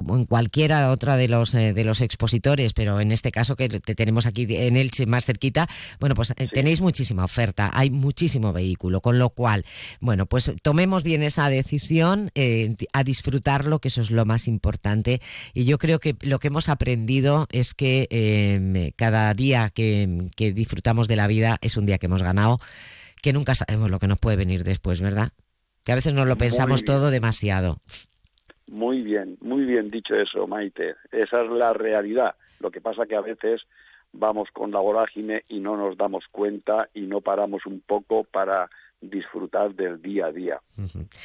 como 0.00 0.16
en 0.16 0.24
cualquiera 0.24 0.90
otra 0.92 1.18
de 1.18 1.28
los 1.28 1.54
eh, 1.54 1.74
de 1.74 1.84
los 1.84 2.00
expositores, 2.00 2.72
pero 2.72 3.02
en 3.02 3.12
este 3.12 3.30
caso 3.30 3.54
que 3.54 3.68
te 3.68 3.94
tenemos 3.94 4.24
aquí 4.24 4.46
en 4.48 4.78
Elche 4.78 5.04
más 5.04 5.26
cerquita, 5.26 5.68
bueno, 5.98 6.14
pues 6.14 6.32
eh, 6.38 6.48
tenéis 6.50 6.80
muchísima 6.80 7.22
oferta, 7.22 7.70
hay 7.74 7.90
muchísimo 7.90 8.54
vehículo, 8.54 9.02
con 9.02 9.18
lo 9.18 9.28
cual, 9.28 9.66
bueno, 10.00 10.24
pues 10.24 10.52
tomemos 10.62 11.02
bien 11.02 11.22
esa 11.22 11.50
decisión 11.50 12.30
eh, 12.34 12.76
a 12.94 13.04
disfrutarlo, 13.04 13.78
que 13.78 13.88
eso 13.88 14.00
es 14.00 14.10
lo 14.10 14.24
más 14.24 14.48
importante. 14.48 15.20
Y 15.52 15.66
yo 15.66 15.76
creo 15.76 15.98
que 15.98 16.16
lo 16.22 16.38
que 16.38 16.48
hemos 16.48 16.70
aprendido 16.70 17.46
es 17.52 17.74
que 17.74 18.94
cada 18.96 19.34
día 19.34 19.68
que, 19.68 20.30
que 20.34 20.54
disfrutamos 20.54 21.08
de 21.08 21.16
la 21.16 21.26
vida 21.26 21.58
es 21.60 21.76
un 21.76 21.84
día 21.84 21.98
que 21.98 22.06
hemos 22.06 22.22
ganado, 22.22 22.58
que 23.22 23.32
nunca 23.32 23.54
sabemos 23.54 23.90
lo 23.90 23.98
que 23.98 24.08
nos 24.08 24.18
puede 24.18 24.36
venir 24.36 24.64
después, 24.64 25.00
¿verdad? 25.00 25.32
Que 25.84 25.92
a 25.92 25.94
veces 25.94 26.14
nos 26.14 26.26
lo 26.26 26.36
pensamos 26.36 26.84
todo 26.84 27.10
demasiado. 27.10 27.78
Muy 28.68 29.02
bien, 29.02 29.36
muy 29.40 29.64
bien 29.64 29.90
dicho 29.90 30.14
eso, 30.14 30.46
Maite. 30.46 30.94
Esa 31.10 31.42
es 31.42 31.50
la 31.50 31.72
realidad. 31.72 32.36
Lo 32.60 32.70
que 32.70 32.80
pasa 32.80 33.06
que 33.06 33.16
a 33.16 33.20
veces 33.20 33.66
vamos 34.12 34.50
con 34.52 34.70
la 34.70 34.80
vorágine 34.80 35.44
y 35.48 35.60
no 35.60 35.76
nos 35.76 35.96
damos 35.96 36.28
cuenta 36.28 36.88
y 36.94 37.02
no 37.02 37.20
paramos 37.20 37.66
un 37.66 37.80
poco 37.80 38.24
para 38.24 38.70
disfrutar 39.00 39.74
del 39.74 40.00
día 40.00 40.26
a 40.26 40.32
día. 40.32 40.60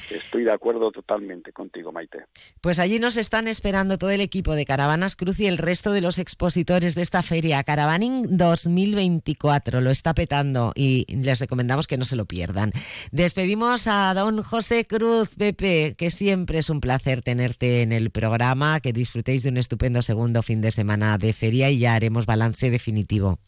Estoy 0.09 0.43
de 0.43 0.51
acuerdo 0.51 0.91
totalmente 0.91 1.51
contigo, 1.51 1.91
Maite. 1.91 2.25
Pues 2.61 2.79
allí 2.79 2.99
nos 2.99 3.17
están 3.17 3.47
esperando 3.47 3.97
todo 3.97 4.11
el 4.11 4.21
equipo 4.21 4.53
de 4.53 4.65
Caravanas 4.65 5.15
Cruz 5.15 5.39
y 5.39 5.47
el 5.47 5.57
resto 5.57 5.91
de 5.91 6.01
los 6.01 6.17
expositores 6.17 6.95
de 6.95 7.01
esta 7.01 7.21
feria. 7.21 7.63
Caravaning 7.63 8.37
2024 8.37 9.81
lo 9.81 9.89
está 9.89 10.13
petando 10.13 10.71
y 10.75 11.05
les 11.09 11.39
recomendamos 11.39 11.87
que 11.87 11.97
no 11.97 12.05
se 12.05 12.15
lo 12.15 12.25
pierdan. 12.25 12.71
Despedimos 13.11 13.87
a 13.87 14.13
don 14.13 14.41
José 14.41 14.85
Cruz, 14.85 15.35
Pepe, 15.35 15.95
que 15.97 16.11
siempre 16.11 16.59
es 16.59 16.69
un 16.69 16.79
placer 16.79 17.21
tenerte 17.21 17.81
en 17.81 17.91
el 17.91 18.09
programa, 18.09 18.79
que 18.79 18.93
disfrutéis 18.93 19.43
de 19.43 19.49
un 19.49 19.57
estupendo 19.57 20.01
segundo 20.01 20.41
fin 20.41 20.61
de 20.61 20.71
semana 20.71 21.17
de 21.17 21.33
feria 21.33 21.69
y 21.69 21.79
ya 21.79 21.95
haremos 21.95 22.25
balance 22.25 22.69
definitivo. 22.69 23.39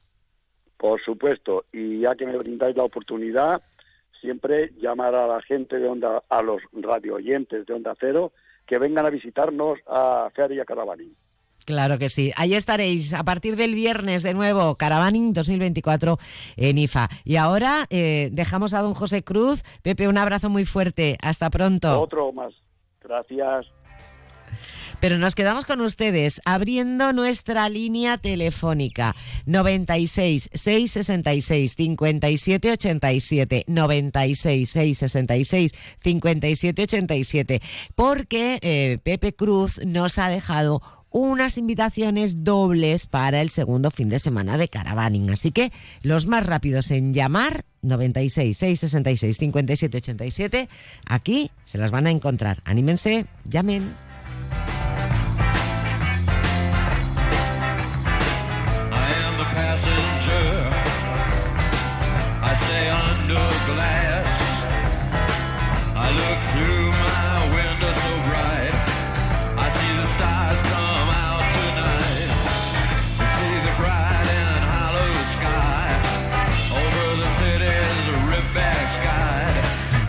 Por 0.77 1.01
supuesto, 1.01 1.65
y 1.73 2.01
ya 2.01 2.15
que 2.15 2.25
me 2.25 2.37
brindáis 2.37 2.75
la 2.75 2.83
oportunidad, 2.83 3.63
siempre 4.21 4.71
llamar 4.77 5.15
a 5.15 5.27
la 5.27 5.41
gente 5.41 5.77
de 5.79 5.87
Onda, 5.87 6.23
a 6.29 6.41
los 6.41 6.61
radio 6.73 7.15
oyentes 7.15 7.65
de 7.65 7.73
Onda 7.73 7.95
Cero, 7.99 8.31
que 8.65 8.77
vengan 8.77 9.05
a 9.05 9.09
visitarnos 9.09 9.79
a 9.87 10.29
Feria 10.35 10.65
Caravaning. 10.65 11.15
Claro 11.65 11.97
que 11.97 12.09
sí. 12.09 12.31
Ahí 12.37 12.53
estaréis 12.53 13.13
a 13.13 13.23
partir 13.23 13.55
del 13.55 13.75
viernes 13.75 14.23
de 14.23 14.33
nuevo, 14.33 14.75
Caravaning 14.75 15.33
2024 15.33 16.17
en 16.55 16.77
IFA. 16.77 17.09
Y 17.25 17.35
ahora 17.35 17.85
eh, 17.89 18.29
dejamos 18.31 18.73
a 18.73 18.81
don 18.81 18.93
José 18.93 19.23
Cruz. 19.23 19.63
Pepe, 19.81 20.07
un 20.07 20.17
abrazo 20.17 20.49
muy 20.49 20.63
fuerte. 20.63 21.17
Hasta 21.21 21.49
pronto. 21.49 21.99
Otro 21.99 22.31
más. 22.31 22.53
Gracias. 23.01 23.67
Pero 24.99 25.19
nos 25.19 25.35
quedamos 25.35 25.65
con 25.65 25.81
ustedes 25.81 26.41
abriendo 26.43 27.13
nuestra 27.13 27.69
línea 27.69 28.17
telefónica 28.17 29.15
96 29.45 30.49
666 30.51 31.75
57 31.75 32.71
87 32.71 33.63
96 33.67 34.69
666 34.69 35.71
57 36.03 36.81
87 36.81 37.61
porque 37.95 38.59
eh, 38.61 38.97
Pepe 39.03 39.33
Cruz 39.33 39.79
nos 39.85 40.17
ha 40.17 40.29
dejado 40.29 40.81
unas 41.09 41.57
invitaciones 41.57 42.43
dobles 42.43 43.07
para 43.07 43.41
el 43.41 43.49
segundo 43.49 43.91
fin 43.91 44.09
de 44.09 44.19
semana 44.19 44.57
de 44.57 44.67
Caravaning. 44.67 45.29
Así 45.29 45.51
que 45.51 45.71
los 46.01 46.25
más 46.25 46.45
rápidos 46.45 46.91
en 46.91 47.13
llamar 47.13 47.65
96 47.81 48.57
666 48.57 49.37
57 49.37 49.97
87 49.97 50.69
aquí 51.05 51.51
se 51.65 51.77
las 51.77 51.91
van 51.91 52.07
a 52.07 52.11
encontrar. 52.11 52.61
Anímense, 52.65 53.25
llamen. 53.45 54.06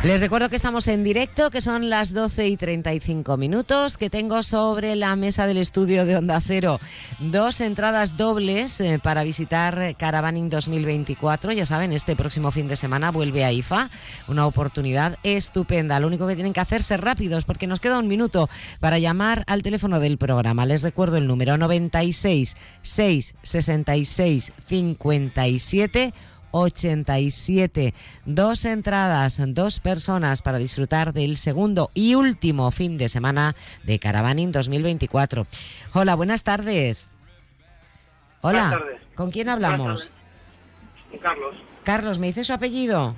Les 0.09 0.23
recuerdo 0.23 0.49
que 0.49 0.57
estamos 0.57 0.89
en 0.89 1.05
directo, 1.05 1.51
que 1.51 1.61
son 1.61 1.91
las 1.91 2.15
12 2.15 2.49
y 2.49 2.57
35 2.57 3.37
minutos, 3.37 3.99
que 3.99 4.09
tengo 4.09 4.43
sobre 4.43 4.97
la 4.97 5.15
mesa 5.17 5.47
del 5.47 5.59
estudio 5.59 6.07
de 6.07 6.17
Onda 6.17 6.41
Cero 6.41 6.81
dos 7.19 7.61
entradas 7.61 8.17
dobles 8.17 8.81
eh, 8.81 8.99
para 9.03 9.23
visitar 9.23 9.95
Caravaning 9.99 10.49
2024. 10.49 11.53
Ya 11.53 11.67
saben, 11.67 11.93
este 11.93 12.17
próximo 12.17 12.53
fin 12.53 12.69
de 12.69 12.77
semana 12.77 13.11
vuelve 13.11 13.45
a 13.45 13.53
IFA, 13.53 13.91
una 14.29 14.47
oportunidad 14.47 15.19
estupenda. 15.25 16.01
Lo 16.01 16.07
único 16.07 16.27
que 16.27 16.37
tienen 16.37 16.55
que 16.55 16.61
hacer 16.61 16.81
es 16.81 16.87
ser 16.87 17.03
rápidos, 17.03 17.45
porque 17.45 17.67
nos 17.67 17.81
queda 17.81 17.99
un 17.99 18.09
minuto 18.09 18.49
para 18.81 18.99
llamar 18.99 19.45
al 19.47 19.63
teléfono 19.63 20.01
del 20.01 20.17
programa. 20.17 20.65
Les 20.65 20.81
recuerdo 20.81 21.19
el 21.19 21.27
número 21.27 21.59
96 21.59 22.57
6 22.81 23.35
66 23.43 24.53
57 24.69 26.15
87. 26.61 27.95
Dos 28.25 28.65
entradas, 28.65 29.41
dos 29.55 29.81
personas 29.81 30.43
para 30.43 30.59
disfrutar 30.59 31.13
del 31.13 31.37
segundo 31.37 31.91
y 31.95 32.15
último 32.15 32.71
fin 32.71 32.99
de 32.99 33.09
semana 33.09 33.55
de 33.85 33.99
Caravaning 33.99 34.53
2024. 34.53 35.47
Hola, 35.95 36.15
buenas 36.15 36.43
tardes. 36.43 37.09
Hola, 38.41 38.81
¿con 39.15 39.31
quién 39.31 39.49
hablamos? 39.49 40.11
Carlos. 41.23 41.57
Carlos, 41.85 42.19
¿me 42.19 42.29
dice 42.29 42.45
su 42.45 42.53
apellido? 42.53 43.17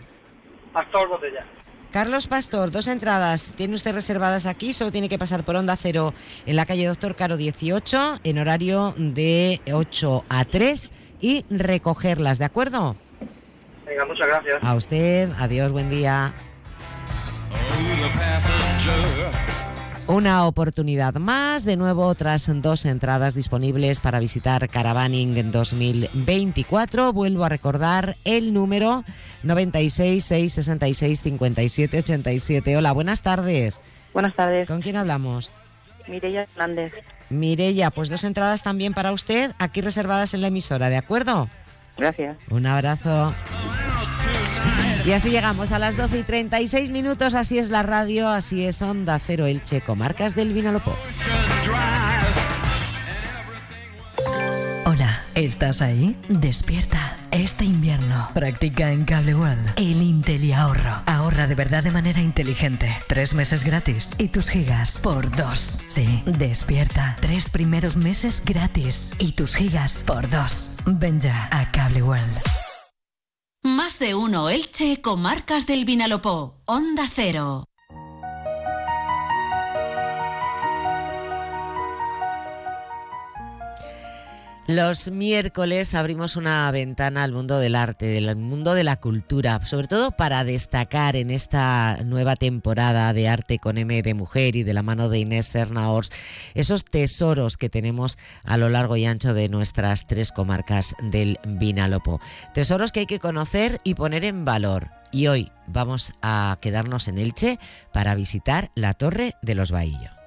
Pastor 0.72 1.08
Botella. 1.08 1.44
Carlos 1.90 2.28
Pastor, 2.28 2.70
dos 2.70 2.86
entradas. 2.86 3.50
Tiene 3.56 3.74
usted 3.74 3.92
reservadas 3.92 4.46
aquí, 4.46 4.72
solo 4.72 4.92
tiene 4.92 5.08
que 5.08 5.18
pasar 5.18 5.44
por 5.44 5.56
Onda 5.56 5.76
Cero 5.76 6.14
en 6.46 6.54
la 6.54 6.64
calle 6.64 6.86
Doctor 6.86 7.16
Caro 7.16 7.36
18, 7.36 8.20
en 8.22 8.38
horario 8.38 8.94
de 8.96 9.60
8 9.72 10.24
a 10.28 10.44
3 10.44 10.92
y 11.20 11.44
recogerlas, 11.50 12.38
¿de 12.38 12.44
acuerdo? 12.44 12.96
Venga, 13.90 14.04
muchas 14.04 14.28
gracias. 14.28 14.62
A 14.62 14.74
usted, 14.76 15.30
adiós, 15.36 15.72
buen 15.72 15.90
día. 15.90 16.32
Una 20.06 20.46
oportunidad 20.46 21.14
más, 21.14 21.64
de 21.64 21.76
nuevo 21.76 22.06
otras 22.06 22.48
dos 22.62 22.86
entradas 22.86 23.34
disponibles 23.34 23.98
para 23.98 24.20
visitar 24.20 24.68
Caravaning 24.68 25.36
en 25.36 25.50
2024. 25.50 27.12
Vuelvo 27.12 27.44
a 27.44 27.48
recordar 27.48 28.14
el 28.24 28.54
número 28.54 29.02
96 29.42 30.24
666 30.24 31.22
57 31.22 31.98
87. 31.98 32.76
Hola, 32.76 32.92
buenas 32.92 33.22
tardes. 33.22 33.82
Buenas 34.12 34.36
tardes. 34.36 34.68
¿Con 34.68 34.82
quién 34.82 34.94
hablamos? 34.94 35.52
Mireya 36.06 36.42
Hernández. 36.42 36.92
Mireya, 37.28 37.90
pues 37.90 38.08
dos 38.08 38.22
entradas 38.22 38.62
también 38.62 38.94
para 38.94 39.10
usted, 39.10 39.52
aquí 39.58 39.80
reservadas 39.80 40.32
en 40.34 40.42
la 40.42 40.48
emisora, 40.48 40.90
¿de 40.90 40.96
acuerdo? 40.96 41.48
Gracias. 41.96 42.36
Un 42.50 42.66
abrazo. 42.66 43.34
Y 45.06 45.12
así 45.12 45.30
llegamos 45.30 45.72
a 45.72 45.78
las 45.78 45.96
12 45.96 46.18
y 46.18 46.22
36 46.22 46.90
minutos. 46.90 47.34
Así 47.34 47.58
es 47.58 47.70
la 47.70 47.82
radio, 47.82 48.28
así 48.28 48.64
es 48.64 48.82
Onda 48.82 49.18
Cero 49.18 49.46
Elche, 49.46 49.80
comarcas 49.80 50.34
del 50.34 50.52
Vinalopó. 50.52 50.94
Hola, 54.84 55.20
¿estás 55.34 55.80
ahí? 55.82 56.16
Despierta. 56.28 57.16
Este 57.30 57.64
invierno 57.64 58.28
practica 58.34 58.90
en 58.90 59.04
Cable 59.04 59.34
World 59.34 59.72
el 59.76 60.02
Intel 60.02 60.52
ahorro. 60.52 61.02
De 61.30 61.54
verdad 61.54 61.82
de 61.82 61.90
manera 61.90 62.20
inteligente. 62.20 62.94
Tres 63.06 63.34
meses 63.34 63.64
gratis 63.64 64.14
y 64.18 64.28
tus 64.28 64.48
gigas 64.50 65.00
por 65.00 65.34
dos. 65.34 65.80
Sí, 65.88 66.22
despierta. 66.26 67.16
Tres 67.20 67.48
primeros 67.48 67.96
meses 67.96 68.42
gratis 68.44 69.14
y 69.18 69.32
tus 69.32 69.54
gigas 69.54 70.02
por 70.06 70.28
dos. 70.28 70.74
Ven 70.84 71.20
ya 71.20 71.48
a 71.50 71.70
Cable 71.70 72.02
World. 72.02 72.40
Más 73.62 73.98
de 73.98 74.14
uno 74.14 74.50
Elche, 74.50 75.00
comarcas 75.00 75.66
del 75.66 75.84
Vinalopó. 75.84 76.62
Onda 76.66 77.04
Cero. 77.12 77.69
Los 84.70 85.10
miércoles 85.10 85.96
abrimos 85.96 86.36
una 86.36 86.70
ventana 86.70 87.24
al 87.24 87.32
mundo 87.32 87.58
del 87.58 87.74
arte, 87.74 88.06
del 88.06 88.36
mundo 88.36 88.72
de 88.74 88.84
la 88.84 89.00
cultura, 89.00 89.66
sobre 89.66 89.88
todo 89.88 90.12
para 90.12 90.44
destacar 90.44 91.16
en 91.16 91.32
esta 91.32 91.98
nueva 92.04 92.36
temporada 92.36 93.12
de 93.12 93.28
Arte 93.28 93.58
con 93.58 93.78
M 93.78 94.00
de 94.00 94.14
Mujer 94.14 94.54
y 94.54 94.62
de 94.62 94.72
la 94.72 94.84
mano 94.84 95.08
de 95.08 95.18
Inés 95.18 95.48
Sernaors 95.48 96.12
esos 96.54 96.84
tesoros 96.84 97.56
que 97.56 97.68
tenemos 97.68 98.16
a 98.44 98.58
lo 98.58 98.68
largo 98.68 98.96
y 98.96 99.06
ancho 99.06 99.34
de 99.34 99.48
nuestras 99.48 100.06
tres 100.06 100.30
comarcas 100.30 100.94
del 101.02 101.40
Vinalopó. 101.44 102.20
Tesoros 102.54 102.92
que 102.92 103.00
hay 103.00 103.06
que 103.06 103.18
conocer 103.18 103.80
y 103.82 103.94
poner 103.94 104.24
en 104.24 104.44
valor. 104.44 104.92
Y 105.10 105.26
hoy 105.26 105.50
vamos 105.66 106.12
a 106.22 106.56
quedarnos 106.60 107.08
en 107.08 107.18
Elche 107.18 107.58
para 107.92 108.14
visitar 108.14 108.70
la 108.76 108.94
Torre 108.94 109.34
de 109.42 109.56
los 109.56 109.72
Bahillos. 109.72 110.19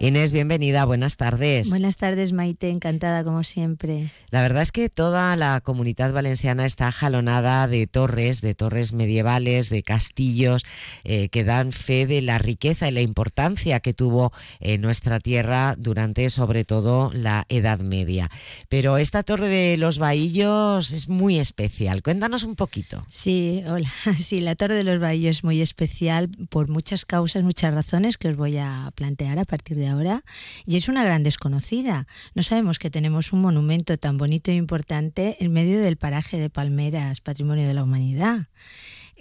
Inés, 0.00 0.30
bienvenida, 0.30 0.84
buenas 0.84 1.16
tardes. 1.16 1.70
Buenas 1.70 1.96
tardes, 1.96 2.32
Maite, 2.32 2.68
encantada 2.68 3.24
como 3.24 3.42
siempre. 3.42 4.12
La 4.30 4.42
verdad 4.42 4.62
es 4.62 4.70
que 4.70 4.88
toda 4.88 5.34
la 5.34 5.60
comunidad 5.60 6.12
valenciana 6.12 6.66
está 6.66 6.92
jalonada 6.92 7.66
de 7.66 7.88
torres, 7.88 8.40
de 8.40 8.54
torres 8.54 8.92
medievales, 8.92 9.70
de 9.70 9.82
castillos, 9.82 10.64
eh, 11.02 11.28
que 11.30 11.42
dan 11.42 11.72
fe 11.72 12.06
de 12.06 12.22
la 12.22 12.38
riqueza 12.38 12.88
y 12.88 12.92
la 12.92 13.00
importancia 13.00 13.80
que 13.80 13.92
tuvo 13.92 14.32
en 14.60 14.82
nuestra 14.82 15.18
tierra 15.18 15.74
durante 15.76 16.30
sobre 16.30 16.64
todo 16.64 17.10
la 17.12 17.44
Edad 17.48 17.80
Media. 17.80 18.30
Pero 18.68 18.98
esta 18.98 19.24
torre 19.24 19.48
de 19.48 19.76
los 19.78 19.98
Bahillos 19.98 20.92
es 20.92 21.08
muy 21.08 21.40
especial. 21.40 22.04
Cuéntanos 22.04 22.44
un 22.44 22.54
poquito. 22.54 23.04
Sí, 23.08 23.64
hola. 23.66 23.90
Sí, 24.18 24.40
la 24.40 24.54
torre 24.54 24.74
de 24.74 24.84
los 24.84 25.00
Bahillos 25.00 25.38
es 25.38 25.44
muy 25.44 25.60
especial 25.60 26.30
por 26.50 26.68
muchas 26.68 27.04
causas, 27.04 27.42
muchas 27.42 27.74
razones 27.74 28.16
que 28.16 28.28
os 28.28 28.36
voy 28.36 28.58
a 28.58 28.92
plantear 28.94 29.38
a 29.38 29.44
partir 29.44 29.76
de 29.76 29.87
y 30.66 30.76
es 30.76 30.88
una 30.88 31.04
gran 31.04 31.22
desconocida. 31.22 32.06
No 32.34 32.42
sabemos 32.42 32.78
que 32.78 32.90
tenemos 32.90 33.32
un 33.32 33.40
monumento 33.40 33.96
tan 33.96 34.18
bonito 34.18 34.50
e 34.50 34.54
importante 34.54 35.36
en 35.40 35.52
medio 35.52 35.80
del 35.80 35.96
paraje 35.96 36.38
de 36.38 36.50
Palmeras, 36.50 37.20
patrimonio 37.20 37.66
de 37.66 37.74
la 37.74 37.82
humanidad. 37.82 38.48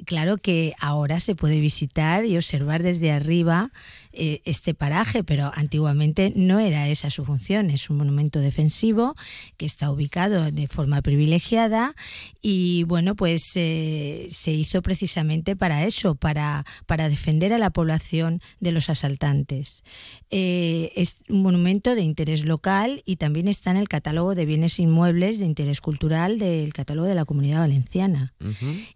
Claro 0.05 0.37
que 0.37 0.75
ahora 0.79 1.19
se 1.19 1.35
puede 1.35 1.59
visitar 1.59 2.25
y 2.25 2.37
observar 2.37 2.83
desde 2.83 3.11
arriba 3.11 3.71
eh, 4.11 4.41
este 4.45 4.73
paraje, 4.73 5.23
pero 5.23 5.51
antiguamente 5.55 6.33
no 6.35 6.59
era 6.59 6.87
esa 6.87 7.09
su 7.09 7.25
función. 7.25 7.71
Es 7.71 7.89
un 7.89 7.97
monumento 7.97 8.39
defensivo 8.39 9.15
que 9.57 9.65
está 9.65 9.91
ubicado 9.91 10.51
de 10.51 10.67
forma 10.67 11.01
privilegiada 11.01 11.95
y 12.41 12.83
bueno, 12.83 13.15
pues 13.15 13.51
eh, 13.55 14.27
se 14.29 14.51
hizo 14.51 14.81
precisamente 14.81 15.55
para 15.55 15.85
eso, 15.85 16.15
para, 16.15 16.65
para 16.85 17.09
defender 17.09 17.51
a 17.51 17.57
la 17.57 17.71
población 17.71 18.41
de 18.59 18.71
los 18.71 18.89
asaltantes. 18.89 19.83
Eh, 20.29 20.91
es 20.95 21.17
un 21.29 21.41
monumento 21.41 21.95
de 21.95 22.01
interés 22.01 22.45
local 22.45 23.01
y 23.05 23.15
también 23.15 23.47
está 23.47 23.71
en 23.71 23.77
el 23.77 23.87
catálogo 23.87 24.35
de 24.35 24.45
bienes 24.45 24.79
inmuebles 24.79 25.39
de 25.39 25.45
interés 25.45 25.81
cultural 25.81 26.37
del 26.37 26.73
catálogo 26.73 27.07
de 27.07 27.15
la 27.15 27.25
Comunidad 27.25 27.59
Valenciana. 27.59 28.33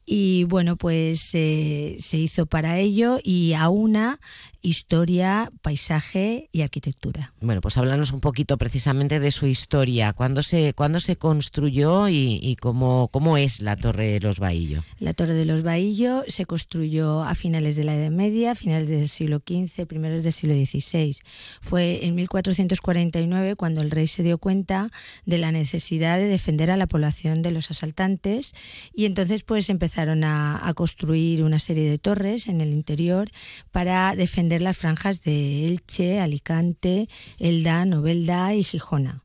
Y 0.06 0.44
bueno, 0.46 0.76
pues 0.78 0.91
pues 0.92 1.22
se 1.22 2.18
hizo 2.18 2.48
para 2.48 2.78
ello 2.78 3.18
y 3.24 3.54
aúna 3.54 4.20
historia, 4.62 5.52
paisaje 5.62 6.50
y 6.52 6.62
arquitectura. 6.62 7.32
Bueno, 7.42 7.62
pues 7.62 7.78
háblanos 7.78 8.12
un 8.12 8.22
poquito 8.22 8.58
precisamente 8.58 9.20
de 9.20 9.32
su 9.32 9.48
historia. 9.48 10.14
¿Cuándo 10.14 10.44
se, 10.44 10.74
cuándo 10.74 11.00
se 11.00 11.16
construyó 11.16 12.08
y, 12.10 12.56
cómo, 12.60 13.10
cómo 13.12 13.38
es 13.38 13.62
la 13.62 13.76
Torre 13.76 14.06
de 14.06 14.20
los 14.20 14.40
Bahillos? 14.40 14.86
La 15.00 15.14
Torre 15.14 15.34
de 15.34 15.46
los 15.46 15.64
Bahillos 15.64 16.24
se 16.28 16.46
construyó 16.46 17.24
a 17.24 17.34
finales 17.36 17.76
de 17.76 17.84
la 17.84 17.96
Edad 17.96 18.12
Media, 18.12 18.56
finales 18.56 18.90
del 18.90 19.10
siglo 19.10 19.38
XV, 19.38 19.86
primeros 19.88 20.24
del 20.24 20.34
siglo 20.34 20.56
XVI. 20.56 21.18
Fue 21.62 22.06
en 22.06 22.16
1449 22.16 23.56
cuando 23.56 23.82
el 23.82 23.92
rey 23.92 24.08
se 24.08 24.24
dio 24.24 24.38
cuenta 24.38 24.92
de 25.26 25.38
la 25.38 25.52
necesidad 25.52 26.18
de 26.18 26.26
defender 26.26 26.70
a 26.70 26.78
la 26.78 26.88
población 26.88 27.42
de 27.42 27.52
los 27.52 27.72
asaltantes 27.72 28.54
y 28.94 29.06
entonces 29.06 29.44
pues 29.44 29.70
empezaron 29.70 30.24
a, 30.24 30.68
a 30.68 30.74
construir 30.82 31.44
una 31.44 31.60
serie 31.60 31.88
de 31.88 32.00
torres 32.00 32.48
en 32.48 32.60
el 32.60 32.74
interior 32.74 33.30
para 33.70 34.16
defender 34.16 34.64
las 34.64 34.80
franjas 34.80 35.22
de 35.22 35.68
Elche, 35.68 36.20
Alicante, 36.20 37.08
Elda, 37.38 37.86
Novelda 37.86 38.56
y 38.56 38.64
Gijona. 38.64 39.24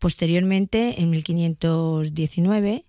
Posteriormente, 0.00 1.00
en 1.00 1.10
1519, 1.10 2.84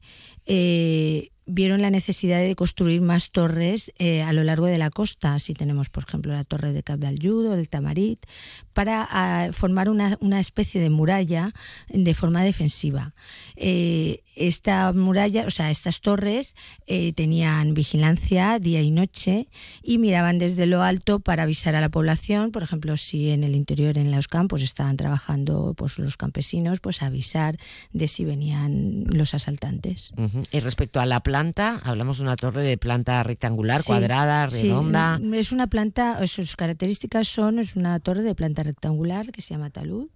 eh, 0.47 1.29
vieron 1.49 1.81
la 1.81 1.89
necesidad 1.89 2.39
de 2.39 2.55
construir 2.55 3.01
más 3.01 3.31
torres 3.31 3.91
eh, 3.97 4.21
a 4.21 4.33
lo 4.33 4.43
largo 4.43 4.67
de 4.67 4.77
la 4.77 4.89
costa. 4.89 5.33
Así 5.33 5.53
tenemos, 5.53 5.89
por 5.89 6.03
ejemplo, 6.07 6.31
la 6.31 6.43
torre 6.43 6.73
de 6.73 6.83
Cap 6.83 6.99
o 7.03 7.55
del 7.55 7.69
Tamarit, 7.69 8.25
para 8.73 9.07
ah, 9.09 9.49
formar 9.51 9.89
una, 9.89 10.39
especie 10.39 10.79
de 10.79 10.89
muralla 10.89 11.51
de 11.89 12.13
forma 12.13 12.43
defensiva. 12.43 13.13
Eh, 13.55 14.21
esta 14.35 14.93
muralla, 14.93 15.45
o 15.47 15.49
sea, 15.49 15.71
estas 15.71 16.01
torres 16.01 16.55
eh, 16.87 17.13
tenían 17.13 17.73
vigilancia 17.73 18.59
día 18.59 18.81
y 18.81 18.91
noche 18.91 19.47
y 19.83 19.97
miraban 19.97 20.37
desde 20.37 20.65
lo 20.65 20.83
alto 20.83 21.19
para 21.19 21.43
avisar 21.43 21.75
a 21.75 21.81
la 21.81 21.89
población, 21.89 22.51
por 22.51 22.63
ejemplo, 22.63 22.95
si 22.95 23.31
en 23.31 23.43
el 23.43 23.55
interior, 23.55 23.97
en 23.97 24.11
los 24.11 24.27
campos, 24.27 24.61
estaban 24.61 24.97
trabajando 24.97 25.73
pues, 25.75 25.97
los 25.97 26.15
campesinos, 26.15 26.79
pues 26.79 27.01
avisar 27.01 27.57
de 27.91 28.07
si 28.07 28.23
venían 28.23 29.05
los 29.07 29.33
asaltantes. 29.33 30.13
Y 30.51 30.59
respecto 30.59 30.99
a 30.99 31.05
la 31.05 31.21
plaza, 31.21 31.38
planta, 31.39 31.79
hablamos 31.85 32.17
de 32.17 32.23
una 32.23 32.35
torre 32.35 32.61
de 32.63 32.77
planta 32.77 33.23
rectangular, 33.23 33.81
cuadrada, 33.85 34.47
redonda. 34.47 35.21
es 35.33 35.53
una 35.53 35.67
planta, 35.67 36.27
sus 36.27 36.57
características 36.57 37.29
son, 37.29 37.59
es 37.59 37.77
una 37.77 37.97
torre 38.01 38.23
de 38.23 38.35
planta 38.35 38.61
rectangular 38.61 39.31
que 39.31 39.41
se 39.41 39.53
llama 39.53 39.69
talud. 39.69 40.09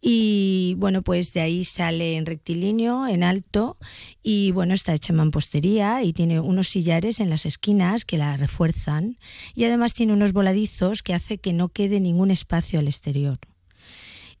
Y 0.00 0.74
bueno, 0.78 1.02
pues 1.02 1.34
de 1.34 1.42
ahí 1.42 1.64
sale 1.64 2.16
en 2.16 2.24
rectilíneo, 2.24 3.06
en 3.06 3.24
alto 3.24 3.76
y 4.22 4.52
bueno, 4.52 4.72
está 4.72 4.94
hecha 4.94 5.12
en 5.12 5.18
mampostería 5.18 6.02
y 6.02 6.14
tiene 6.14 6.40
unos 6.40 6.68
sillares 6.68 7.20
en 7.20 7.28
las 7.28 7.44
esquinas 7.44 8.06
que 8.06 8.16
la 8.16 8.34
refuerzan. 8.38 9.18
Y 9.54 9.64
además 9.64 9.92
tiene 9.92 10.14
unos 10.14 10.32
voladizos 10.32 11.02
que 11.02 11.12
hace 11.12 11.36
que 11.36 11.52
no 11.52 11.68
quede 11.68 12.00
ningún 12.00 12.30
espacio 12.30 12.78
al 12.78 12.88
exterior 12.88 13.38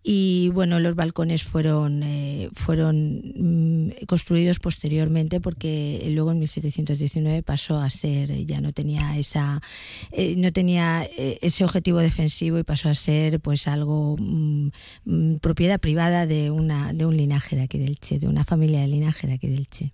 y 0.02 0.50
bueno, 0.50 0.78
los 0.80 0.94
balcones 0.94 1.44
fueron, 1.44 2.02
eh, 2.02 2.48
fueron 2.54 3.22
mm, 3.34 4.06
construidos 4.06 4.58
posteriormente 4.60 5.40
porque 5.40 6.06
luego 6.14 6.30
en 6.30 6.38
1719 6.38 7.42
pasó 7.42 7.78
a 7.78 7.90
ser, 7.90 8.46
ya 8.46 8.60
no 8.60 8.72
tenía 8.72 9.18
esa, 9.18 9.60
eh, 10.12 10.34
no 10.36 10.52
tenía 10.52 11.04
eh, 11.04 11.38
ese 11.42 11.64
objetivo 11.64 11.98
defensivo 11.98 12.58
y 12.58 12.62
pasó 12.62 12.88
a 12.88 12.94
ser 12.94 13.40
pues 13.40 13.66
algo 13.66 14.16
mm, 14.18 14.70
mm, 15.04 15.36
propiedad 15.38 15.80
privada 15.80 16.26
de 16.26 16.50
una, 16.50 16.92
de 16.92 17.04
un 17.04 17.16
linaje 17.16 17.56
de 17.56 17.62
aquí 17.62 17.78
del 17.78 17.98
Che, 17.98 18.18
de 18.18 18.28
una 18.28 18.44
familia 18.44 18.80
de 18.80 18.88
linaje 18.88 19.26
de 19.26 19.34
aquí 19.34 19.48
del 19.48 19.68
Che. 19.68 19.92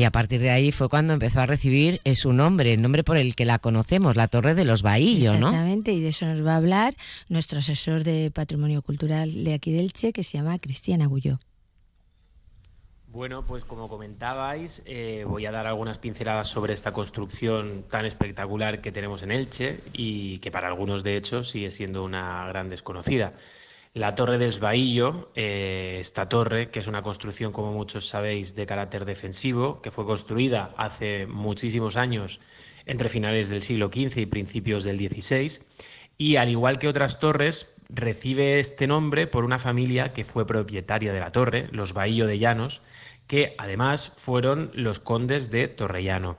Y 0.00 0.04
a 0.04 0.10
partir 0.10 0.40
de 0.40 0.48
ahí 0.48 0.72
fue 0.72 0.88
cuando 0.88 1.12
empezó 1.12 1.40
a 1.40 1.46
recibir 1.46 2.00
eh, 2.04 2.14
su 2.14 2.32
nombre, 2.32 2.72
el 2.72 2.80
nombre 2.80 3.04
por 3.04 3.18
el 3.18 3.34
que 3.34 3.44
la 3.44 3.58
conocemos, 3.58 4.16
la 4.16 4.28
Torre 4.28 4.54
de 4.54 4.64
los 4.64 4.80
Bahillos, 4.80 5.38
¿no? 5.38 5.48
Exactamente, 5.48 5.92
y 5.92 6.00
de 6.00 6.08
eso 6.08 6.24
nos 6.24 6.42
va 6.42 6.54
a 6.54 6.56
hablar 6.56 6.94
nuestro 7.28 7.58
asesor 7.58 8.02
de 8.02 8.30
Patrimonio 8.30 8.80
Cultural 8.80 9.44
de 9.44 9.52
aquí 9.52 9.72
del 9.72 9.92
Che, 9.92 10.14
que 10.14 10.22
se 10.22 10.38
llama 10.38 10.58
Cristian 10.58 11.02
Agulló. 11.02 11.38
Bueno, 13.08 13.44
pues 13.44 13.62
como 13.64 13.90
comentabais, 13.90 14.80
eh, 14.86 15.26
voy 15.28 15.44
a 15.44 15.50
dar 15.50 15.66
algunas 15.66 15.98
pinceladas 15.98 16.48
sobre 16.48 16.72
esta 16.72 16.92
construcción 16.92 17.82
tan 17.82 18.06
espectacular 18.06 18.80
que 18.80 18.92
tenemos 18.92 19.22
en 19.22 19.32
Elche 19.32 19.80
y 19.92 20.38
que 20.38 20.50
para 20.50 20.68
algunos, 20.68 21.04
de 21.04 21.18
hecho, 21.18 21.44
sigue 21.44 21.70
siendo 21.70 22.04
una 22.04 22.46
gran 22.46 22.70
desconocida. 22.70 23.34
La 23.92 24.14
Torre 24.14 24.38
del 24.38 24.50
Esbaillo, 24.50 25.32
eh, 25.34 25.98
esta 25.98 26.28
torre, 26.28 26.70
que 26.70 26.78
es 26.78 26.86
una 26.86 27.02
construcción, 27.02 27.50
como 27.50 27.72
muchos 27.72 28.06
sabéis, 28.06 28.54
de 28.54 28.64
carácter 28.64 29.04
defensivo, 29.04 29.82
que 29.82 29.90
fue 29.90 30.06
construida 30.06 30.72
hace 30.76 31.26
muchísimos 31.26 31.96
años, 31.96 32.38
entre 32.86 33.08
finales 33.08 33.48
del 33.48 33.62
siglo 33.62 33.88
XV 33.88 34.20
y 34.20 34.26
principios 34.26 34.84
del 34.84 34.98
XVI, 34.98 35.58
y 36.18 36.36
al 36.36 36.50
igual 36.50 36.78
que 36.78 36.86
otras 36.86 37.18
torres, 37.18 37.82
recibe 37.88 38.60
este 38.60 38.86
nombre 38.86 39.26
por 39.26 39.44
una 39.44 39.58
familia 39.58 40.12
que 40.12 40.24
fue 40.24 40.46
propietaria 40.46 41.12
de 41.12 41.20
la 41.20 41.32
torre, 41.32 41.66
los 41.72 41.92
Bahillo 41.92 42.28
de 42.28 42.38
Llanos, 42.38 42.82
que 43.26 43.56
además 43.58 44.12
fueron 44.16 44.70
los 44.72 45.00
condes 45.00 45.50
de 45.50 45.66
Torrellano. 45.66 46.38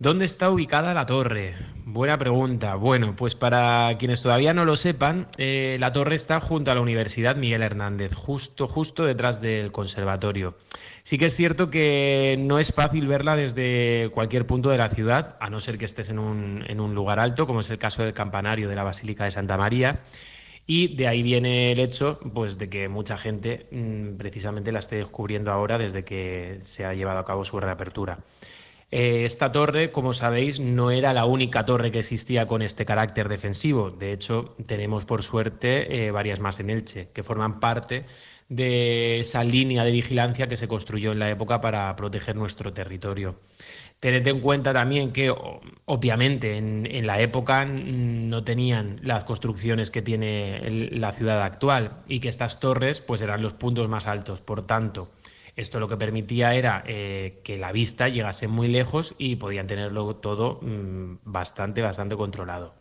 ¿Dónde 0.00 0.26
está 0.26 0.48
ubicada 0.48 0.94
la 0.94 1.06
torre? 1.06 1.56
Buena 1.84 2.16
pregunta. 2.16 2.76
Bueno, 2.76 3.16
pues 3.16 3.34
para 3.34 3.96
quienes 3.98 4.22
todavía 4.22 4.54
no 4.54 4.64
lo 4.64 4.76
sepan, 4.76 5.26
eh, 5.38 5.76
la 5.80 5.90
torre 5.90 6.14
está 6.14 6.38
junto 6.38 6.70
a 6.70 6.76
la 6.76 6.80
Universidad 6.80 7.34
Miguel 7.34 7.62
Hernández, 7.62 8.14
justo, 8.14 8.68
justo 8.68 9.04
detrás 9.04 9.40
del 9.40 9.72
conservatorio. 9.72 10.56
Sí 11.02 11.18
que 11.18 11.26
es 11.26 11.34
cierto 11.34 11.68
que 11.68 12.36
no 12.38 12.60
es 12.60 12.72
fácil 12.72 13.08
verla 13.08 13.34
desde 13.34 14.08
cualquier 14.12 14.46
punto 14.46 14.70
de 14.70 14.78
la 14.78 14.88
ciudad, 14.88 15.36
a 15.40 15.50
no 15.50 15.60
ser 15.60 15.78
que 15.78 15.86
estés 15.86 16.10
en 16.10 16.20
un, 16.20 16.64
en 16.68 16.78
un 16.78 16.94
lugar 16.94 17.18
alto, 17.18 17.48
como 17.48 17.58
es 17.58 17.70
el 17.70 17.78
caso 17.78 18.04
del 18.04 18.12
campanario 18.12 18.68
de 18.68 18.76
la 18.76 18.84
Basílica 18.84 19.24
de 19.24 19.32
Santa 19.32 19.56
María. 19.56 19.98
Y 20.64 20.94
de 20.94 21.08
ahí 21.08 21.24
viene 21.24 21.72
el 21.72 21.80
hecho 21.80 22.20
pues, 22.34 22.56
de 22.56 22.68
que 22.68 22.88
mucha 22.88 23.18
gente 23.18 23.66
mm, 23.72 24.16
precisamente 24.16 24.70
la 24.70 24.78
esté 24.78 24.94
descubriendo 24.94 25.50
ahora 25.50 25.76
desde 25.76 26.04
que 26.04 26.58
se 26.60 26.84
ha 26.84 26.94
llevado 26.94 27.18
a 27.18 27.24
cabo 27.24 27.44
su 27.44 27.58
reapertura. 27.58 28.20
Eh, 28.90 29.24
esta 29.24 29.52
torre, 29.52 29.90
como 29.90 30.12
sabéis, 30.14 30.60
no 30.60 30.90
era 30.90 31.12
la 31.12 31.26
única 31.26 31.66
torre 31.66 31.90
que 31.90 31.98
existía 31.98 32.46
con 32.46 32.62
este 32.62 32.86
carácter 32.86 33.28
defensivo. 33.28 33.90
De 33.90 34.12
hecho, 34.12 34.56
tenemos 34.66 35.04
por 35.04 35.22
suerte 35.22 36.06
eh, 36.06 36.10
varias 36.10 36.40
más 36.40 36.58
en 36.60 36.70
Elche, 36.70 37.10
que 37.12 37.22
forman 37.22 37.60
parte 37.60 38.06
de 38.48 39.20
esa 39.20 39.44
línea 39.44 39.84
de 39.84 39.90
vigilancia 39.92 40.48
que 40.48 40.56
se 40.56 40.68
construyó 40.68 41.12
en 41.12 41.18
la 41.18 41.28
época 41.28 41.60
para 41.60 41.94
proteger 41.96 42.36
nuestro 42.36 42.72
territorio. 42.72 43.38
Tened 44.00 44.26
en 44.26 44.40
cuenta 44.40 44.72
también 44.72 45.12
que, 45.12 45.34
obviamente, 45.84 46.56
en, 46.56 47.06
la 47.06 47.20
época 47.20 47.64
no 47.64 48.44
tenían 48.44 49.00
las 49.02 49.24
construcciones 49.24 49.90
que 49.90 50.02
tiene 50.02 50.88
la 50.92 51.12
ciudad 51.12 51.42
actual 51.42 52.02
y 52.06 52.20
que 52.20 52.28
estas 52.28 52.60
torres 52.60 53.00
pues, 53.00 53.22
eran 53.22 53.42
los 53.42 53.54
puntos 53.54 53.88
más 53.88 54.06
altos. 54.06 54.40
Por 54.40 54.66
tanto, 54.66 55.10
esto 55.58 55.80
lo 55.80 55.88
que 55.88 55.96
permitía 55.96 56.54
era 56.54 56.84
eh, 56.86 57.40
que 57.42 57.58
la 57.58 57.72
vista 57.72 58.08
llegase 58.08 58.46
muy 58.46 58.68
lejos 58.68 59.14
y 59.18 59.36
podían 59.36 59.66
tenerlo 59.66 60.16
todo 60.16 60.60
mm, 60.62 61.18
bastante, 61.24 61.82
bastante 61.82 62.16
controlado. 62.16 62.74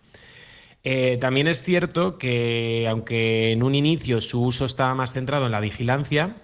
Eh, 0.84 1.18
también 1.20 1.48
es 1.48 1.64
cierto 1.64 2.20
que, 2.20 2.88
aunque 2.90 3.52
en 3.52 3.64
un 3.64 3.74
inicio 3.74 4.22
su 4.22 4.44
uso 4.44 4.66
estaba 4.66 4.94
más 4.94 5.14
centrado 5.14 5.48
en 5.48 5.52
la 5.52 5.60
vigilancia, 5.60 6.44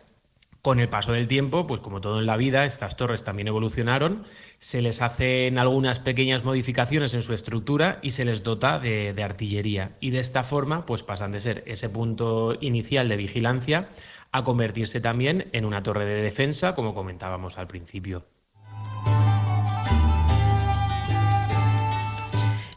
con 0.63 0.79
el 0.79 0.89
paso 0.89 1.11
del 1.11 1.27
tiempo, 1.27 1.67
pues 1.67 1.81
como 1.81 2.01
todo 2.01 2.19
en 2.19 2.25
la 2.25 2.37
vida, 2.37 2.65
estas 2.65 2.95
torres 2.95 3.23
también 3.23 3.49
evolucionaron, 3.49 4.23
se 4.59 4.81
les 4.81 5.01
hacen 5.01 5.57
algunas 5.57 5.99
pequeñas 5.99 6.45
modificaciones 6.45 7.13
en 7.13 7.21
su 7.21 7.33
estructura 7.33 7.99
y 8.01 8.11
se 8.11 8.23
les 8.23 8.43
dota 8.43 8.79
de, 8.79 9.13
de 9.13 9.23
artillería. 9.23 9.97
Y 9.99 10.11
de 10.11 10.19
esta 10.19 10.41
forma, 10.43 10.85
pues 10.85 11.03
pasan 11.03 11.33
de 11.33 11.41
ser 11.41 11.63
ese 11.67 11.89
punto 11.89 12.57
inicial 12.61 13.09
de 13.09 13.17
vigilancia 13.17 13.89
a 14.33 14.43
convertirse 14.43 14.99
también 14.99 15.47
en 15.53 15.63
una 15.63 15.83
torre 15.83 16.05
de 16.05 16.21
defensa, 16.21 16.75
como 16.75 16.93
comentábamos 16.95 17.57
al 17.57 17.67
principio. 17.67 18.25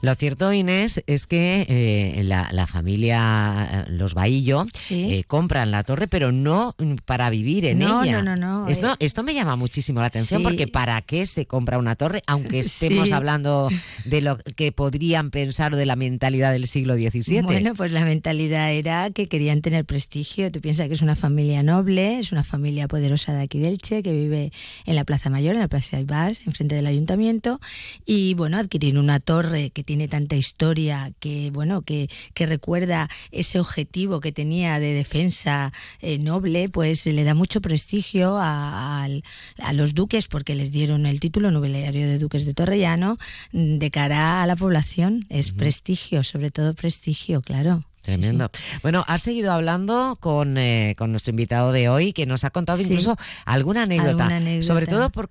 Lo 0.07 0.15
cierto, 0.15 0.53
Inés, 0.53 1.03
es 1.09 1.27
que 1.27 1.67
eh, 1.69 2.23
la, 2.23 2.67
familia, 2.69 3.85
eh, 3.89 3.91
los 3.91 4.15
Bahillo, 4.15 4.65
eh, 4.91 5.25
compran 5.27 5.73
la 5.73 5.83
torre, 5.83 6.07
pero 6.07 6.31
no 6.31 6.77
para 7.07 7.29
vivir 7.29 7.65
en 7.65 7.83
ella. 7.83 8.23
No, 8.23 8.23
no, 8.23 8.37
no. 8.37 8.69
Esto, 8.69 8.95
esto 9.01 9.25
me 9.25 9.35
llama 9.35 9.57
muchísimo 9.57 9.99
la 9.99 10.07
atención 10.07 10.45
porque 10.45 10.69
¿para 10.69 11.03
qué 11.03 11.27
se 11.27 11.47
compra 11.47 11.79
una 11.79 11.97
torre? 11.97 12.23
Aunque 12.29 12.61
estemos 12.61 13.11
hablando 13.11 13.69
de 14.05 14.21
lo 14.21 14.39
que 14.39 14.71
podrían 14.71 15.31
pensar 15.31 15.75
de 15.75 15.87
la 15.87 15.97
mentalidad 15.97 16.53
del 16.53 16.69
siglo 16.69 16.95
XVII. 16.95 17.43
Bueno, 17.43 17.75
pues 17.75 17.91
la 17.91 18.05
mentalidad 18.05 18.73
era 18.73 19.11
que 19.11 19.27
querían 19.27 19.61
tener 19.61 19.85
prestigio. 19.87 20.53
Tú 20.53 20.61
piensas 20.61 20.87
que 20.87 20.95
es 20.95 21.03
una 21.03 21.17
familia 21.17 21.65
noble, 21.65 22.21
es 22.21 22.31
una 22.31 22.45
familia 22.45 22.87
poderosa 22.87 23.35
de 23.35 23.43
aquí 23.43 23.59
del 23.59 23.79
Che, 23.79 24.05
que 24.05 24.13
vive 24.13 24.53
en 24.85 24.95
la 24.95 25.03
Plaza 25.03 25.31
Mayor, 25.31 25.55
en 25.55 25.63
la 25.63 25.69
Plaza 25.69 25.97
de 25.97 26.03
Ibars, 26.03 26.47
enfrente 26.47 26.77
del 26.77 26.87
ayuntamiento. 26.87 27.59
Y 28.05 28.35
bueno, 28.35 28.57
adquirir 28.57 29.01
una 29.01 29.19
torre 29.19 29.71
que 29.71 29.83
tiene 29.83 29.96
tiene 29.97 30.09
tanta 30.09 30.37
historia, 30.37 31.11
que 31.21 31.51
bueno, 31.51 31.81
que, 31.81 32.11
que 32.35 32.45
recuerda 32.45 33.09
ese 33.33 33.59
objetivo 33.59 34.21
que 34.21 34.31
tenía 34.31 34.79
de 34.79 34.93
defensa 34.93 35.73
eh, 36.03 36.19
noble, 36.19 36.69
pues 36.69 37.07
le 37.07 37.25
da 37.25 37.33
mucho 37.33 37.63
prestigio 37.63 38.37
a, 38.37 39.07
a, 39.07 39.73
los 39.73 39.95
duques, 39.95 40.29
porque 40.29 40.55
les 40.55 40.71
dieron 40.71 41.07
el 41.07 41.19
título 41.19 41.51
nobiliario 41.51 42.07
de 42.07 42.19
duques 42.19 42.45
de 42.45 42.53
Torrellano, 42.53 43.17
de 43.53 43.91
cara 43.91 44.43
a 44.43 44.47
la 44.47 44.55
población. 44.55 45.25
Es 45.31 45.53
prestigio, 45.53 46.23
sobre 46.25 46.51
todo 46.51 46.75
prestigio, 46.75 47.41
claro. 47.41 47.83
Tremendo. 48.07 48.51
Bueno, 48.83 49.05
has 49.09 49.23
seguido 49.23 49.53
hablando 49.53 50.17
con, 50.21 50.59
eh, 50.59 50.95
con, 50.97 51.11
nuestro 51.11 51.31
invitado 51.31 51.73
de 51.73 51.89
hoy, 51.89 52.13
que 52.13 52.25
nos 52.25 52.45
ha 52.45 52.51
contado 52.51 52.81
incluso 52.81 53.17
alguna 53.45 53.83
anécdota, 53.83 54.31
sobre 54.63 54.87
todo 54.87 55.11
por 55.11 55.29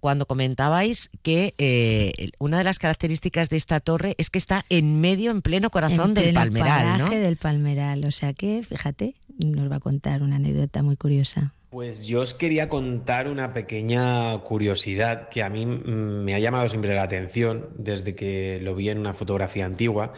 cuando 0.00 0.26
comentabais 0.26 1.10
que 1.22 1.54
eh, 1.58 2.30
una 2.38 2.58
de 2.58 2.64
las 2.64 2.78
características 2.78 3.50
de 3.50 3.58
esta 3.58 3.80
torre 3.80 4.14
es 4.16 4.30
que 4.30 4.38
está 4.38 4.64
en 4.70 5.00
medio, 5.00 5.30
en 5.30 5.42
pleno 5.42 5.70
corazón 5.70 6.14
del 6.14 6.32
Palmeral, 6.32 6.98
¿no? 6.98 7.10
del 7.10 7.36
Palmeral, 7.36 8.04
o 8.06 8.10
sea 8.10 8.32
que, 8.32 8.62
fíjate, 8.66 9.14
nos 9.38 9.70
va 9.70 9.76
a 9.76 9.80
contar 9.80 10.22
una 10.22 10.36
anécdota 10.36 10.82
muy 10.82 10.96
curiosa. 10.96 11.52
Pues 11.76 12.06
yo 12.06 12.22
os 12.22 12.32
quería 12.32 12.70
contar 12.70 13.28
una 13.28 13.52
pequeña 13.52 14.38
curiosidad 14.38 15.28
que 15.28 15.42
a 15.42 15.50
mí 15.50 15.66
me 15.66 16.32
ha 16.32 16.38
llamado 16.38 16.70
siempre 16.70 16.94
la 16.94 17.02
atención 17.02 17.68
desde 17.76 18.14
que 18.14 18.58
lo 18.62 18.74
vi 18.74 18.88
en 18.88 18.96
una 18.96 19.12
fotografía 19.12 19.66
antigua 19.66 20.14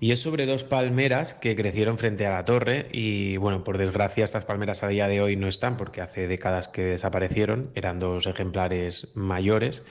y 0.00 0.12
es 0.12 0.20
sobre 0.20 0.46
dos 0.46 0.64
palmeras 0.64 1.34
que 1.34 1.54
crecieron 1.54 1.98
frente 1.98 2.26
a 2.26 2.30
la 2.30 2.46
torre 2.46 2.88
y 2.92 3.36
bueno, 3.36 3.62
por 3.62 3.76
desgracia 3.76 4.24
estas 4.24 4.46
palmeras 4.46 4.84
a 4.84 4.88
día 4.88 5.06
de 5.06 5.20
hoy 5.20 5.36
no 5.36 5.48
están 5.48 5.76
porque 5.76 6.00
hace 6.00 6.28
décadas 6.28 6.68
que 6.68 6.82
desaparecieron, 6.82 7.68
eran 7.74 7.98
dos 7.98 8.26
ejemplares 8.26 9.12
mayores 9.14 9.84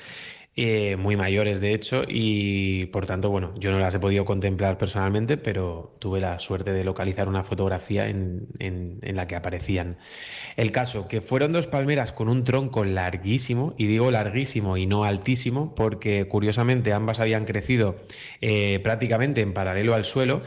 eh, 0.57 0.97
muy 0.97 1.15
mayores 1.15 1.61
de 1.61 1.73
hecho, 1.73 2.03
y 2.07 2.87
por 2.87 3.05
tanto, 3.05 3.29
bueno, 3.29 3.53
yo 3.57 3.71
no 3.71 3.79
las 3.79 3.93
he 3.93 3.99
podido 3.99 4.25
contemplar 4.25 4.77
personalmente, 4.77 5.37
pero 5.37 5.95
tuve 5.99 6.19
la 6.19 6.39
suerte 6.39 6.73
de 6.73 6.83
localizar 6.83 7.29
una 7.29 7.43
fotografía 7.43 8.07
en, 8.09 8.47
en, 8.59 9.15
la 9.15 9.27
que 9.27 9.37
aparecían. 9.37 9.97
El 10.57 10.71
caso, 10.71 11.07
que 11.07 11.21
fueron 11.21 11.53
dos 11.53 11.67
palmeras 11.67 12.11
con 12.11 12.27
un 12.27 12.43
tronco 12.43 12.83
larguísimo, 12.83 13.73
y 13.77 13.87
digo 13.87 14.11
larguísimo 14.11 14.75
y 14.75 14.87
no 14.87 15.05
altísimo, 15.05 15.73
porque 15.73 16.27
curiosamente 16.27 16.91
ambas 16.91 17.21
habían 17.21 17.45
crecido 17.45 17.95
eh, 18.41 18.79
prácticamente 18.83 19.39
en 19.39 19.53
paralelo 19.53 19.93
al 19.93 20.03
suelo 20.03 20.41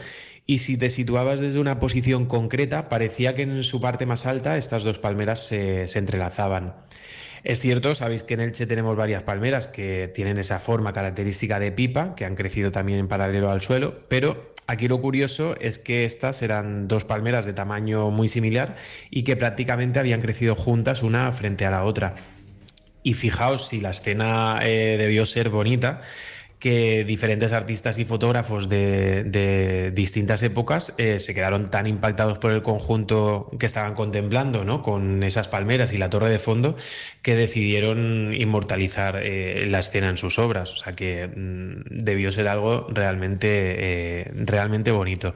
y 0.45 0.59
si 0.59 0.77
te 0.77 0.91
situabas 0.91 1.39
desde 1.39 1.59
una 1.59 1.79
posición 1.79 2.27
concreta, 2.27 2.87
parecía 2.89 3.33
que 3.33 3.41
en 3.41 3.63
su 3.63 3.81
parte 3.81 4.05
más 4.05 4.27
alta 4.27 4.57
estas 4.57 4.83
dos 4.83 4.99
palmeras 4.99 5.47
se, 5.47 5.87
se 5.87 5.97
entrelazaban. 5.97 6.75
Es 7.45 7.59
cierto, 7.59 7.93
sabéis 7.93 8.23
que 8.23 8.33
en 8.33 8.39
Elche 8.39 8.65
tenemos 8.65 8.97
varias 8.97 9.21
palmeras 9.21 9.67
que 9.67 10.11
tienen 10.15 10.39
esa 10.39 10.57
forma 10.57 10.93
característica 10.93 11.59
de 11.59 11.71
pipa, 11.71 12.15
que 12.15 12.25
han 12.25 12.33
crecido 12.35 12.71
también 12.71 12.97
en 12.97 13.07
paralelo 13.07 13.51
al 13.51 13.61
suelo, 13.61 13.99
pero 14.07 14.55
aquí 14.65 14.87
lo 14.87 14.99
curioso 14.99 15.55
es 15.61 15.77
que 15.77 16.05
estas 16.05 16.41
eran 16.41 16.87
dos 16.87 17.05
palmeras 17.05 17.45
de 17.45 17.53
tamaño 17.53 18.09
muy 18.09 18.29
similar 18.29 18.77
y 19.11 19.23
que 19.23 19.35
prácticamente 19.35 19.99
habían 19.99 20.21
crecido 20.21 20.55
juntas 20.55 21.03
una 21.03 21.31
frente 21.33 21.67
a 21.67 21.69
la 21.69 21.83
otra. 21.83 22.15
Y 23.03 23.13
fijaos 23.13 23.67
si 23.67 23.79
la 23.79 23.91
escena 23.91 24.57
eh, 24.63 24.95
debió 24.97 25.27
ser 25.27 25.49
bonita, 25.49 26.01
que 26.65 27.03
diferentes 27.03 27.53
artistas 27.53 27.99
y 27.99 28.05
fotógrafos 28.05 28.69
de, 28.69 29.91
distintas 29.93 30.41
épocas 30.41 30.95
eh, 30.97 31.19
se 31.19 31.35
quedaron 31.35 31.69
tan 31.69 31.85
impactados 31.85 32.39
por 32.39 32.49
el 32.49 32.63
conjunto 32.63 33.51
que 33.59 33.67
estaban 33.67 33.93
contemplando, 33.93 34.65
¿no? 34.65 34.81
Con 34.81 35.21
esas 35.21 35.47
palmeras 35.47 35.93
y 35.93 35.99
la 35.99 36.09
torre 36.09 36.31
de 36.31 36.39
fondo, 36.39 36.75
que 37.21 37.35
decidieron 37.35 38.33
inmortalizar 38.33 39.21
eh, 39.21 39.67
la 39.69 39.77
escena 39.77 40.09
en 40.09 40.17
sus 40.17 40.39
obras. 40.39 40.71
O 40.71 40.75
sea 40.77 40.93
que 40.93 41.27
mm, 41.27 42.03
debió 42.03 42.31
ser 42.31 42.47
algo 42.47 42.87
realmente, 42.89 44.33
realmente 44.35 44.89
bonito. 44.89 45.35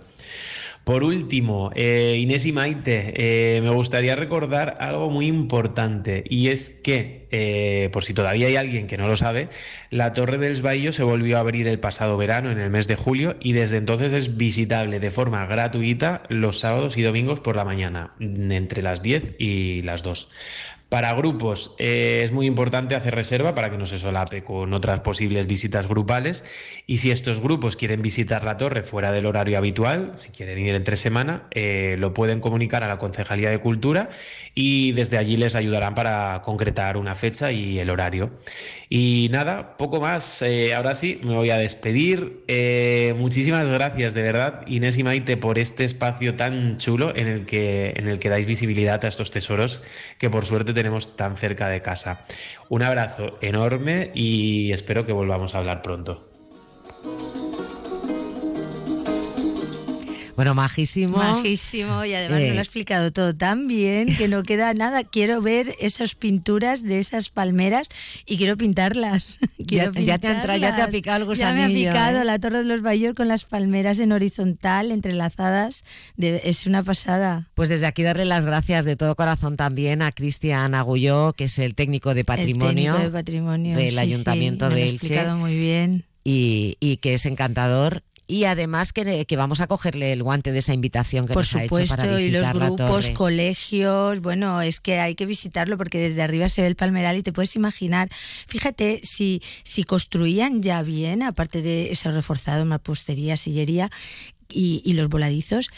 Por 0.90 1.04
último, 1.04 1.70
eh, 1.76 2.18
Inés 2.20 2.48
y 2.48 2.52
Maite, 2.52 3.14
eh, 3.16 3.62
me 3.62 3.70
gustaría 3.70 4.16
recordar 4.16 4.78
algo 4.80 5.12
muy 5.12 5.28
importante 5.28 6.24
y 6.28 6.48
es 6.48 6.82
que, 6.84 7.19
eh, 7.32 7.90
por 7.92 8.04
si 8.04 8.14
todavía 8.14 8.48
hay 8.48 8.56
alguien 8.56 8.88
que 8.88 8.98
no 8.98 9.08
lo 9.08 9.18
sabe, 9.18 9.50
la 9.90 10.14
Torre 10.14 10.38
del 10.38 10.54
Esbaillo 10.54 10.94
se 10.94 11.04
volvió 11.04 11.38
a 11.38 11.42
abrir 11.42 11.68
el 11.68 11.80
pasado 11.80 12.18
verano, 12.18 12.52
en 12.52 12.60
el 12.60 12.70
mes 12.70 12.88
de 12.88 12.96
julio, 12.96 13.36
y 13.40 13.54
desde 13.54 13.78
entonces 13.78 14.14
es 14.14 14.38
visitable 14.38 15.00
de 15.00 15.12
forma 15.12 15.46
gratuita 15.46 16.24
los 16.30 16.60
sábados 16.60 16.98
y 16.98 17.02
domingos 17.02 17.40
por 17.40 17.56
la 17.56 17.66
mañana, 17.66 18.14
entre 18.20 18.82
las 18.82 19.02
10 19.02 19.36
y 19.40 19.82
las 19.84 20.04
2. 20.04 20.30
Para 20.90 21.14
grupos 21.14 21.76
eh, 21.78 22.24
es 22.26 22.32
muy 22.32 22.48
importante 22.48 22.96
hacer 22.96 23.14
reserva 23.14 23.54
para 23.54 23.70
que 23.70 23.78
no 23.78 23.86
se 23.86 24.00
solape 24.00 24.44
con 24.44 24.74
otras 24.74 25.02
posibles 25.02 25.46
visitas 25.46 25.88
grupales 25.88 26.44
y 26.88 26.98
si 26.98 27.12
estos 27.12 27.42
grupos 27.42 27.76
quieren 27.76 28.02
visitar 28.02 28.44
la 28.44 28.58
torre 28.58 28.82
fuera 28.82 29.12
del 29.12 29.28
horario 29.28 29.60
habitual, 29.60 30.14
si 30.18 30.32
quieren 30.32 30.58
ir 30.58 30.74
entre 30.74 30.98
semana, 30.98 31.44
eh, 31.52 31.96
lo 32.00 32.16
pueden 32.16 32.42
comunicar 32.42 32.84
a 32.84 32.88
la 32.88 32.98
Concejalía 32.98 33.52
de 33.52 33.60
Cultura 33.60 34.10
y 34.56 34.94
desde 34.94 35.20
allí 35.20 35.38
les 35.38 35.54
ayudarán 35.54 35.94
para 35.94 36.42
concretar 36.44 36.98
una 36.98 37.14
fecha 37.20 37.52
y 37.52 37.80
el 37.80 37.92
horario. 37.92 38.32
Y 38.90 39.28
nada, 39.32 39.78
poco 39.78 40.02
más. 40.02 40.42
Eh, 40.42 40.74
ahora 40.74 40.96
sí, 40.96 41.20
me 41.24 41.36
voy 41.36 41.52
a 41.52 41.58
despedir. 41.58 42.44
muchísimas 43.18 43.68
gracias, 43.68 44.14
de 44.16 44.24
verdad, 44.24 44.64
Inés 44.66 44.98
y 44.98 45.04
Maite, 45.04 45.38
por 45.38 45.60
este 45.60 45.84
espacio 45.84 46.36
tan 46.36 46.78
chulo 46.78 47.16
en 47.16 47.28
el 47.28 47.46
que, 47.46 47.94
en 47.96 48.08
el 48.08 48.20
que 48.20 48.30
dais 48.30 48.48
visibilidad 48.48 49.04
a 49.06 49.08
estos 49.08 49.30
tesoros 49.32 49.84
que 50.18 50.30
por 50.30 50.46
suerte 50.46 50.74
tenemos 50.74 51.16
tan 51.16 51.38
cerca 51.38 51.70
de 51.70 51.82
casa. 51.82 52.26
Un 52.70 52.82
abrazo 52.84 53.38
enorme 53.42 54.12
y 54.14 54.72
espero 54.72 55.06
que 55.06 55.14
volvamos 55.14 55.54
a 55.54 55.60
hablar 55.60 55.82
pronto. 55.82 56.29
Bueno, 60.40 60.56
majísimo. 60.56 61.18
Majísimo 61.18 62.06
y 62.06 62.14
además 62.14 62.40
me 62.40 62.48
lo 62.52 62.54
ha 62.54 62.56
eh. 62.56 62.60
explicado 62.62 63.12
todo 63.12 63.36
tan 63.36 63.68
bien 63.68 64.16
que 64.16 64.30
no 64.30 64.42
queda 64.44 64.74
nada. 64.74 65.04
Quiero 65.04 65.42
ver 65.42 65.76
esas 65.82 66.16
pinturas 66.16 66.82
de 66.82 67.00
esas 67.00 67.28
palmeras 67.28 67.90
y 68.26 68.38
quiero 68.38 68.56
pintarlas. 68.56 69.38
ya, 69.58 69.92
te 69.92 70.00
ha 70.00 70.56
ya 70.56 70.76
te 70.78 70.82
ha 70.82 70.90
picado 70.90 71.18
algo 71.18 71.34
Ya 71.34 71.52
me 71.52 71.66
ha 71.66 71.68
picado 71.68 72.22
¿eh? 72.22 72.24
la 72.24 72.40
Torre 72.40 72.60
de 72.60 72.64
los 72.64 72.82
Bayor 72.82 73.16
con 73.16 73.28
las 73.28 73.44
palmeras 73.44 74.00
en 74.00 74.14
horizontal, 74.14 74.94
entrelazadas. 74.94 75.84
es 76.18 76.66
una 76.66 76.84
pasada. 76.84 77.50
Pues 77.54 77.68
desde 77.68 77.88
aquí 77.88 78.04
darle 78.04 78.24
las 78.24 78.46
gracias 78.46 78.86
de 78.86 78.96
todo 78.96 79.18
corazón 79.18 79.58
también 79.58 80.02
a 80.02 80.14
Cristian 80.14 80.74
Agulló, 80.74 81.34
que 81.34 81.44
es 81.44 81.60
el 81.60 81.76
técnico 81.76 82.14
de 82.14 82.24
patrimonio, 82.24 82.98
de 82.98 83.10
patrimonio 83.10 83.76
del 83.76 84.00
Ayuntamiento 84.00 84.70
de 84.70 84.88
Elche. 84.88 85.34
Muy 85.34 85.60
bien. 85.60 86.06
Y, 86.24 86.78
y, 86.80 86.98
que 86.98 87.16
es 87.16 87.26
encantador 87.26 88.04
y 88.30 88.44
además 88.44 88.94
que, 88.94 89.26
vamos 89.36 89.60
a 89.60 89.66
cogerle 89.66 90.14
el 90.14 90.22
guante 90.22 90.52
de 90.52 90.60
esa 90.60 90.72
invitación 90.72 91.26
que 91.26 91.34
nos 91.34 91.56
ha 91.56 91.64
hecho 91.64 91.76
para 91.88 92.04
visitar 92.06 92.22
y 92.22 92.30
los 92.30 92.54
grupos, 92.54 93.08
la 93.08 93.14
colegios, 93.16 94.20
bueno, 94.20 94.62
es 94.62 94.80
que 94.80 95.00
hay 95.00 95.16
que 95.16 95.26
visitarlo 95.26 95.78
porque 95.78 95.98
desde 95.98 96.22
arriba 96.22 96.48
se 96.48 96.62
ve 96.62 96.68
el 96.68 96.76
palmeral 96.76 97.18
y 97.18 97.24
te 97.24 97.34
puedes 97.34 97.56
imaginar, 97.56 98.08
fíjate, 98.48 99.02
si, 99.04 99.42
si 99.64 99.84
construían 99.84 100.62
ya 100.62 100.84
bien, 100.84 101.24
aparte 101.24 101.64
de 101.64 101.92
esos 101.92 102.14
reforzados, 102.14 102.68
mampostería, 102.68 103.36
sillería, 103.36 103.90
y, 104.48 104.84
y, 104.86 104.94
los 104.94 105.10
voladizos, 105.10 105.70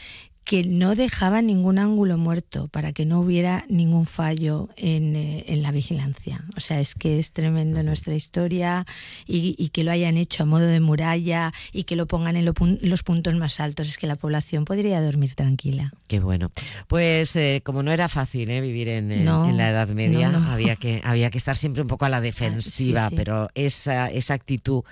que 0.43 0.63
no 0.63 0.95
dejaba 0.95 1.41
ningún 1.41 1.77
ángulo 1.77 2.17
muerto 2.17 2.67
para 2.67 2.93
que 2.93 3.05
no 3.05 3.19
hubiera 3.19 3.63
ningún 3.69 4.05
fallo 4.05 4.69
en, 4.75 5.15
eh, 5.15 5.45
en 5.47 5.61
la 5.61 5.71
vigilancia. 5.71 6.43
O 6.57 6.59
sea, 6.59 6.79
es 6.79 6.95
que 6.95 7.19
es 7.19 7.31
tremendo 7.31 7.81
nuestra 7.83 8.15
historia 8.15 8.85
y, 9.27 9.55
y, 9.57 9.69
que 9.69 9.83
lo 9.83 9.91
hayan 9.91 10.17
hecho 10.17 10.43
a 10.43 10.45
modo 10.45 10.65
de 10.65 10.79
muralla 10.79 11.53
y 11.71 11.83
que 11.83 11.95
lo 11.95 12.07
pongan 12.07 12.35
en 12.35 12.45
los 12.45 13.03
puntos 13.03 13.35
más 13.35 13.59
altos. 13.59 13.87
Es 13.87 13.97
que 13.97 14.07
la 14.07 14.15
población 14.15 14.65
podría 14.65 15.01
dormir 15.01 15.35
tranquila. 15.35 15.93
Qué 16.07 16.19
bueno. 16.19 16.51
Pues 16.87 17.35
eh, 17.35 17.61
como 17.63 17.83
no 17.83 17.91
era 17.91 18.09
fácil 18.09 18.49
eh, 18.49 18.61
vivir 18.61 18.89
en, 18.89 19.11
en, 19.11 19.25
la 19.57 19.69
Edad 19.69 19.87
Media, 19.89 20.29
Había, 20.51 20.75
que, 20.75 21.01
había 21.05 21.29
que 21.29 21.37
estar 21.37 21.55
siempre 21.55 21.83
un 21.83 21.87
poco 21.87 22.05
a 22.05 22.09
la 22.09 22.19
defensiva, 22.19 23.09
pero 23.15 23.47
esa, 23.53 24.09
esa 24.09 24.33
actitud 24.33 24.83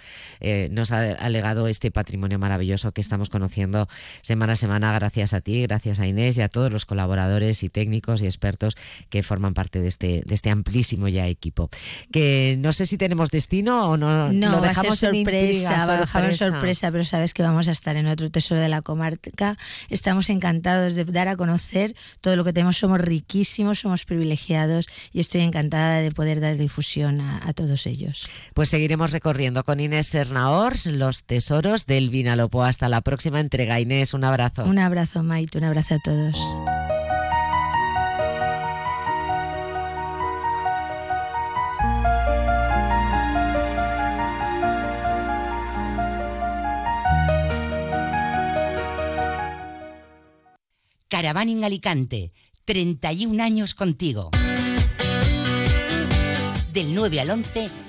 nos 0.70 0.92
ha 0.92 1.30
legado 1.30 1.68
este 1.68 1.92
patrimonio 1.92 2.40
maravilloso 2.40 2.92
que 2.92 3.02
estamos 3.02 3.30
conociendo 3.30 3.88
semana 4.22 4.54
a 4.54 4.56
semana 4.56 4.94
gracias 4.94 5.34
a 5.34 5.39
ti, 5.42 5.62
gracias 5.64 6.00
a 6.00 6.08
Inés 6.08 6.38
y 6.38 6.42
a 6.42 6.50
todos 6.50 6.72
los 6.72 6.86
colaboradores 6.86 7.64
y 7.64 7.70
técnicos 7.70 8.22
y 8.22 8.26
expertos 8.26 8.76
que 9.10 9.24
forman 9.24 9.54
parte 9.54 9.80
de 9.80 9.88
este, 9.88 10.24
de 10.26 10.36
este 10.36 10.50
amplísimo 10.50 11.08
ya 11.08 11.28
equipo. 11.28 11.70
Que 12.12 12.58
no 12.60 12.74
sé 12.74 12.86
si 12.86 12.98
tenemos 12.98 13.30
destino 13.32 13.90
o 13.90 13.98
no. 13.98 14.32
No, 14.32 14.52
lo 14.52 14.62
dejamos 14.62 15.04
va 15.04 15.10
sorpresa, 15.10 15.86
sorpresa. 15.86 16.50
sorpresa, 16.50 16.92
pero 16.92 17.04
sabes 17.04 17.34
que 17.34 17.44
vamos 17.44 17.68
a 17.68 17.72
estar 17.72 17.96
en 17.96 18.08
otro 18.08 18.30
tesoro 18.30 18.62
de 18.62 18.70
la 18.70 18.82
comarca. 18.82 19.58
Estamos 19.90 20.30
encantados 20.30 20.96
de 20.96 21.06
dar 21.06 21.28
a 21.28 21.36
conocer 21.36 21.96
todo 22.22 22.36
lo 22.36 22.44
que 22.44 22.54
tenemos. 22.54 22.78
Somos 22.78 23.02
riquísimos, 23.02 23.80
somos 23.80 24.06
privilegiados 24.06 24.88
y 25.12 25.20
estoy 25.20 25.42
encantada 25.42 25.98
de 25.98 26.12
poder 26.12 26.40
dar 26.40 26.58
difusión 26.58 27.22
a, 27.22 27.54
todos 27.54 27.88
ellos. 27.88 28.28
Pues 28.54 28.70
seguiremos 28.70 29.12
recorriendo 29.12 29.64
con 29.64 29.80
Inés 29.80 30.08
Sernaors 30.08 30.86
los 30.86 31.24
tesoros 31.24 31.86
del 31.86 32.10
Vinalopó. 32.10 32.64
Hasta 32.64 32.90
la 32.90 33.02
próxima 33.02 33.40
entrega. 33.40 33.80
Inés, 33.80 34.14
un 34.14 34.24
abrazo. 34.24 34.64
Un 34.64 34.80
abrazo, 34.80 35.24
Maite. 35.30 35.60
Un 35.60 35.64
abrazo 35.64 35.96
a 35.96 36.00
todos. 36.00 36.38
Caravaning 51.08 51.64
Alicante, 51.64 52.32
31 52.66 53.44
años 53.44 53.76
contigo. 53.76 54.32
Del 56.74 56.96
9 56.96 57.20
al 57.20 57.30
11 57.30 57.89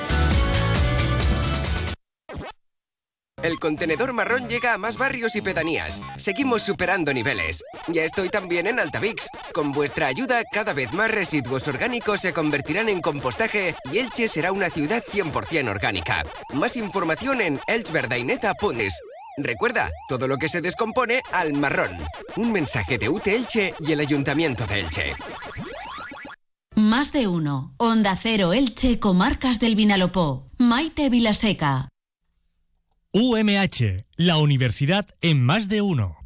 El 3.43 3.59
contenedor 3.59 4.13
marrón 4.13 4.47
llega 4.47 4.73
a 4.73 4.77
más 4.77 4.97
barrios 4.97 5.35
y 5.35 5.41
pedanías. 5.41 6.01
Seguimos 6.17 6.61
superando 6.61 7.13
niveles. 7.13 7.63
Ya 7.87 8.03
estoy 8.03 8.29
también 8.29 8.67
en 8.67 8.79
Altavix. 8.79 9.29
Con 9.53 9.71
vuestra 9.71 10.07
ayuda, 10.07 10.43
cada 10.51 10.73
vez 10.73 10.93
más 10.93 11.09
residuos 11.09 11.67
orgánicos 11.67 12.21
se 12.21 12.33
convertirán 12.33 12.89
en 12.89 13.01
compostaje 13.01 13.75
y 13.91 13.97
Elche 13.97 14.27
será 14.27 14.51
una 14.51 14.69
ciudad 14.69 15.03
100% 15.03 15.69
orgánica. 15.69 16.23
Más 16.53 16.77
información 16.77 17.41
en 17.41 17.59
elchverdaineta.es. 17.67 19.01
Recuerda, 19.37 19.89
todo 20.07 20.27
lo 20.27 20.37
que 20.37 20.49
se 20.49 20.61
descompone 20.61 21.21
al 21.31 21.53
marrón. 21.53 21.97
Un 22.35 22.51
mensaje 22.51 22.97
de 22.97 23.09
UT 23.09 23.25
Elche 23.27 23.73
y 23.79 23.91
el 23.91 24.01
Ayuntamiento 24.01 24.67
de 24.67 24.81
Elche. 24.81 25.15
Más 26.75 27.11
de 27.11 27.27
uno. 27.27 27.73
Onda 27.77 28.17
Cero 28.21 28.53
Elche, 28.53 28.99
Comarcas 28.99 29.59
del 29.59 29.75
Vinalopó. 29.75 30.47
Maite 30.57 31.09
Vilaseca. 31.09 31.90
UMH, 33.13 34.05
la 34.15 34.37
universidad 34.37 35.05
en 35.19 35.43
más 35.43 35.67
de 35.67 35.81
uno. 35.81 36.20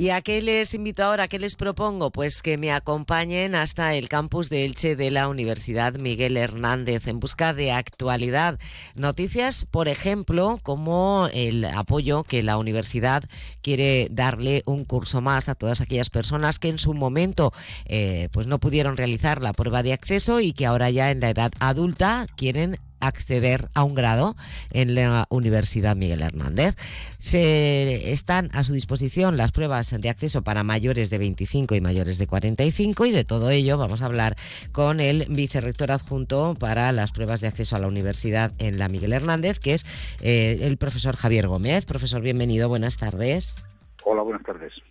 ¿Y 0.00 0.08
a 0.08 0.22
qué 0.22 0.40
les 0.40 0.72
invito 0.72 1.04
ahora? 1.04 1.24
¿A 1.24 1.28
qué 1.28 1.38
les 1.38 1.56
propongo? 1.56 2.10
Pues 2.10 2.40
que 2.40 2.56
me 2.56 2.72
acompañen 2.72 3.54
hasta 3.54 3.94
el 3.94 4.08
campus 4.08 4.48
de 4.48 4.64
Elche 4.64 4.96
de 4.96 5.10
la 5.10 5.28
Universidad 5.28 5.92
Miguel 5.96 6.38
Hernández 6.38 7.06
en 7.06 7.20
busca 7.20 7.52
de 7.52 7.72
actualidad. 7.72 8.58
Noticias, 8.94 9.66
por 9.70 9.88
ejemplo, 9.88 10.58
como 10.62 11.28
el 11.34 11.66
apoyo 11.66 12.24
que 12.24 12.42
la 12.42 12.56
universidad 12.56 13.24
quiere 13.60 14.08
darle 14.10 14.62
un 14.64 14.86
curso 14.86 15.20
más 15.20 15.50
a 15.50 15.54
todas 15.54 15.82
aquellas 15.82 16.08
personas 16.08 16.58
que 16.58 16.70
en 16.70 16.78
su 16.78 16.94
momento 16.94 17.52
eh, 17.84 18.30
pues 18.32 18.46
no 18.46 18.58
pudieron 18.58 18.96
realizar 18.96 19.42
la 19.42 19.52
prueba 19.52 19.82
de 19.82 19.92
acceso 19.92 20.40
y 20.40 20.54
que 20.54 20.64
ahora 20.64 20.88
ya 20.88 21.10
en 21.10 21.20
la 21.20 21.28
edad 21.28 21.52
adulta 21.60 22.26
quieren 22.38 22.78
acceder 23.00 23.68
a 23.74 23.84
un 23.84 23.94
grado 23.94 24.36
en 24.70 24.94
la 24.94 25.26
Universidad 25.30 25.96
Miguel 25.96 26.22
Hernández. 26.22 26.76
Se 27.18 28.12
están 28.12 28.50
a 28.52 28.64
su 28.64 28.72
disposición 28.72 29.36
las 29.36 29.52
pruebas 29.52 29.90
de 29.90 30.08
acceso 30.08 30.42
para 30.42 30.62
mayores 30.62 31.10
de 31.10 31.18
25 31.18 31.74
y 31.74 31.80
mayores 31.80 32.18
de 32.18 32.26
45 32.26 33.06
y 33.06 33.12
de 33.12 33.24
todo 33.24 33.50
ello 33.50 33.78
vamos 33.78 34.02
a 34.02 34.06
hablar 34.06 34.36
con 34.72 35.00
el 35.00 35.26
vicerrector 35.28 35.92
adjunto 35.92 36.56
para 36.58 36.92
las 36.92 37.12
pruebas 37.12 37.40
de 37.40 37.48
acceso 37.48 37.76
a 37.76 37.80
la 37.80 37.88
universidad 37.88 38.52
en 38.58 38.78
la 38.78 38.88
Miguel 38.88 39.12
Hernández, 39.12 39.58
que 39.58 39.74
es 39.74 39.86
eh, 40.20 40.58
el 40.62 40.76
profesor 40.76 41.16
Javier 41.16 41.48
Gómez. 41.48 41.84
Profesor, 41.84 42.22
bienvenido, 42.22 42.68
buenas 42.68 42.96
tardes. 42.96 43.56
Hola, 44.04 44.22
buenas 44.22 44.42
tardes. 44.42 44.82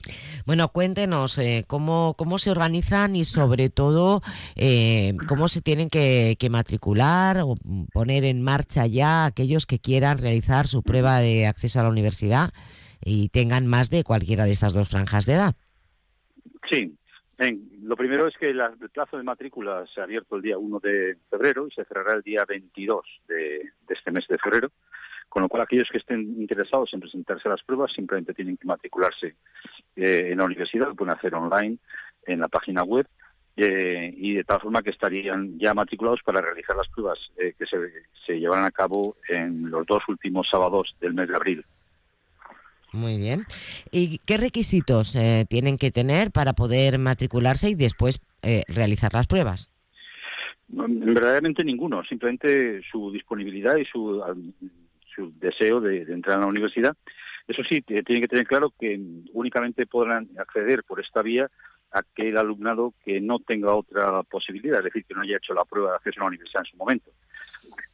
Bueno, 0.45 0.69
cuéntenos 0.69 1.37
eh, 1.37 1.63
cómo, 1.67 2.15
cómo 2.17 2.37
se 2.37 2.51
organizan 2.51 3.15
y 3.15 3.25
sobre 3.25 3.69
todo 3.69 4.21
eh, 4.55 5.15
cómo 5.27 5.47
se 5.47 5.61
tienen 5.61 5.89
que, 5.89 6.35
matricular 6.49 7.41
o 7.41 7.55
poner 7.93 8.23
en 8.23 8.41
marcha 8.41 8.87
ya 8.87 9.25
aquellos 9.25 9.65
que 9.65 9.79
quieran 9.79 10.17
realizar 10.17 10.67
su 10.67 10.83
prueba 10.83 11.19
de 11.19 11.47
acceso 11.47 11.79
a 11.79 11.83
la 11.83 11.89
universidad 11.89 12.51
y 13.03 13.29
tengan 13.29 13.67
más 13.67 13.89
de 13.89 14.03
cualquiera 14.03 14.45
de 14.45 14.51
estas 14.51 14.73
dos 14.73 14.89
franjas 14.89 15.25
de 15.25 15.33
edad. 15.33 15.55
Sí, 16.67 16.95
lo 17.81 17.95
primero 17.95 18.27
es 18.27 18.37
que 18.37 18.49
el 18.49 18.61
plazo 18.91 19.17
de 19.17 19.23
matrícula 19.23 19.85
se 19.93 20.01
ha 20.01 20.03
abierto 20.03 20.35
el 20.35 20.41
día 20.41 20.57
1 20.57 20.79
de 20.79 21.17
febrero 21.29 21.67
y 21.67 21.71
se 21.71 21.85
cerrará 21.85 22.13
el 22.13 22.21
día 22.21 22.45
22 22.45 23.05
de 23.27 23.71
este 23.87 24.11
mes 24.11 24.27
de 24.27 24.37
febrero 24.37 24.71
con 25.29 25.43
lo 25.43 25.49
cual 25.49 25.63
aquellos 25.63 25.89
que 25.89 25.99
estén 25.99 26.21
interesados 26.41 26.93
en 26.93 26.99
presentarse 26.99 27.47
a 27.47 27.51
las 27.51 27.63
pruebas 27.63 27.93
simplemente 27.93 28.33
tienen 28.33 28.57
que 28.57 28.67
matricularse 28.67 29.35
eh, 29.95 30.29
en 30.31 30.37
la 30.39 30.43
universidad, 30.43 30.87
lo 30.87 30.95
pueden 30.95 31.15
hacer 31.15 31.33
online 31.35 31.77
en 32.25 32.39
la 32.39 32.47
página 32.47 32.83
web 32.83 33.07
eh, 33.55 34.13
y 34.17 34.33
de 34.33 34.43
tal 34.43 34.59
forma 34.59 34.81
que 34.81 34.89
estarían 34.89 35.57
ya 35.59 35.73
matriculados 35.73 36.21
para 36.23 36.41
realizar 36.41 36.75
las 36.75 36.87
pruebas 36.89 37.31
eh, 37.37 37.53
que 37.57 37.65
se, 37.65 37.77
se 38.25 38.39
llevarán 38.39 38.65
a 38.65 38.71
cabo 38.71 39.15
en 39.27 39.69
los 39.69 39.85
dos 39.85 40.03
últimos 40.07 40.49
sábados 40.49 40.95
del 40.99 41.13
mes 41.13 41.29
de 41.29 41.35
abril. 41.35 41.65
Muy 42.91 43.17
bien. 43.19 43.45
¿Y 43.91 44.17
qué 44.25 44.37
requisitos 44.37 45.15
tienen 45.47 45.77
que 45.77 45.91
tener 45.91 46.31
para 46.31 46.53
poder 46.53 46.97
matricularse 46.97 47.69
y 47.69 47.75
después 47.75 48.19
realizar 48.67 49.13
las 49.13 49.27
pruebas? 49.27 49.69
Verdaderamente 50.67 51.63
ninguno, 51.63 52.03
simplemente 52.03 52.81
su 52.91 53.11
disponibilidad 53.11 53.77
y 53.77 53.85
su 53.85 54.23
su 55.19 55.33
deseo 55.39 55.81
de, 55.81 56.01
entrar 56.03 56.37
a 56.37 56.41
la 56.41 56.47
universidad. 56.47 56.95
Eso 57.47 57.63
sí, 57.63 57.81
tiene 57.81 58.21
que 58.21 58.27
tener 58.27 58.47
claro 58.47 58.73
que 58.79 58.99
únicamente 59.33 59.85
podrán 59.85 60.29
acceder 60.37 60.83
por 60.83 60.99
esta 60.99 61.21
vía 61.21 61.49
aquel 61.91 62.37
alumnado 62.37 62.93
que 63.03 63.19
no 63.19 63.39
tenga 63.39 63.73
otra 63.73 64.23
posibilidad, 64.23 64.79
es 64.79 64.85
decir, 64.85 65.05
que 65.05 65.15
no 65.15 65.21
haya 65.21 65.37
hecho 65.37 65.53
la 65.53 65.65
prueba 65.65 65.91
de 65.91 65.95
acceso 65.97 66.19
a 66.19 66.23
la 66.23 66.27
universidad 66.27 66.61
en 66.61 66.71
su 66.71 66.77
momento. 66.77 67.11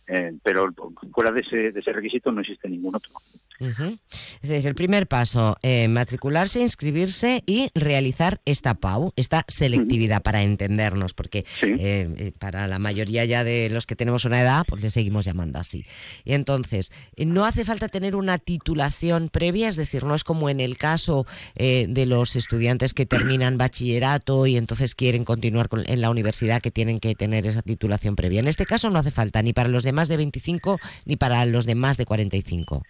Eh, 0.08 0.34
pero 0.44 0.74
fuera 1.12 1.32
de 1.32 1.42
ese, 1.42 1.72
de 1.72 1.80
ese 1.80 1.92
requisito 1.92 2.32
no 2.32 2.42
existe 2.42 2.70
ningún 2.70 2.96
otro. 2.96 3.12
Es 3.60 4.50
decir, 4.50 4.68
el 4.68 4.76
primer 4.76 5.08
paso, 5.08 5.56
eh, 5.62 5.88
matricularse, 5.88 6.60
inscribirse 6.62 7.42
y 7.46 7.70
realizar 7.74 8.42
esta 8.46 8.74
PAU, 8.76 9.14
esta 9.16 9.46
selectividad 9.48 10.22
para 10.22 10.42
entendernos, 10.42 11.14
porque 11.14 11.46
eh, 11.62 12.10
eh, 12.18 12.32
para 12.38 12.68
la 12.68 12.80
mayoría 12.80 13.24
ya 13.26 13.44
de 13.44 13.70
los 13.70 13.86
que 13.86 13.96
tenemos 13.96 14.26
una 14.26 14.42
edad, 14.42 14.66
pues 14.68 14.82
le 14.82 14.90
seguimos 14.90 15.26
llamando 15.26 15.60
así. 15.60 15.86
Y 16.26 16.34
entonces, 16.34 16.92
no 17.18 17.46
hace 17.46 17.64
falta 17.64 17.88
tener 17.88 18.16
una 18.16 18.40
titulación 18.40 19.30
previa, 19.30 19.68
es 19.68 19.76
decir, 19.76 20.04
no 20.04 20.16
es 20.16 20.24
como 20.24 20.50
en 20.50 20.60
el 20.60 20.78
caso 20.78 21.26
de 21.56 22.06
los 22.06 22.36
estudiantes 22.36 22.94
que 22.94 23.06
terminan 23.06 23.58
bachillerato 23.58 24.46
y 24.48 24.58
entonces 24.58 24.96
quieren 24.96 25.24
continuar 25.24 25.70
en 25.86 26.02
la 26.02 26.10
universidad 26.10 26.62
que 26.62 26.72
tienen 26.72 27.00
que 27.00 27.16
tener 27.16 27.48
esa 27.48 27.62
titulación 27.62 28.16
previa. 28.16 28.40
En 28.40 28.48
este 28.48 28.66
caso 28.66 28.90
no 28.90 29.00
hace 29.00 29.12
falta 29.12 29.42
ni 29.42 29.54
para 29.54 29.70
los 29.70 29.84
de 29.84 29.94
más 29.96 30.08
de 30.08 30.18
25 30.18 30.80
ni 31.06 31.16
para 31.16 31.46
los 31.46 31.66
de 31.66 31.76
más 31.76 31.98
de 31.98 32.06
45 32.06 32.84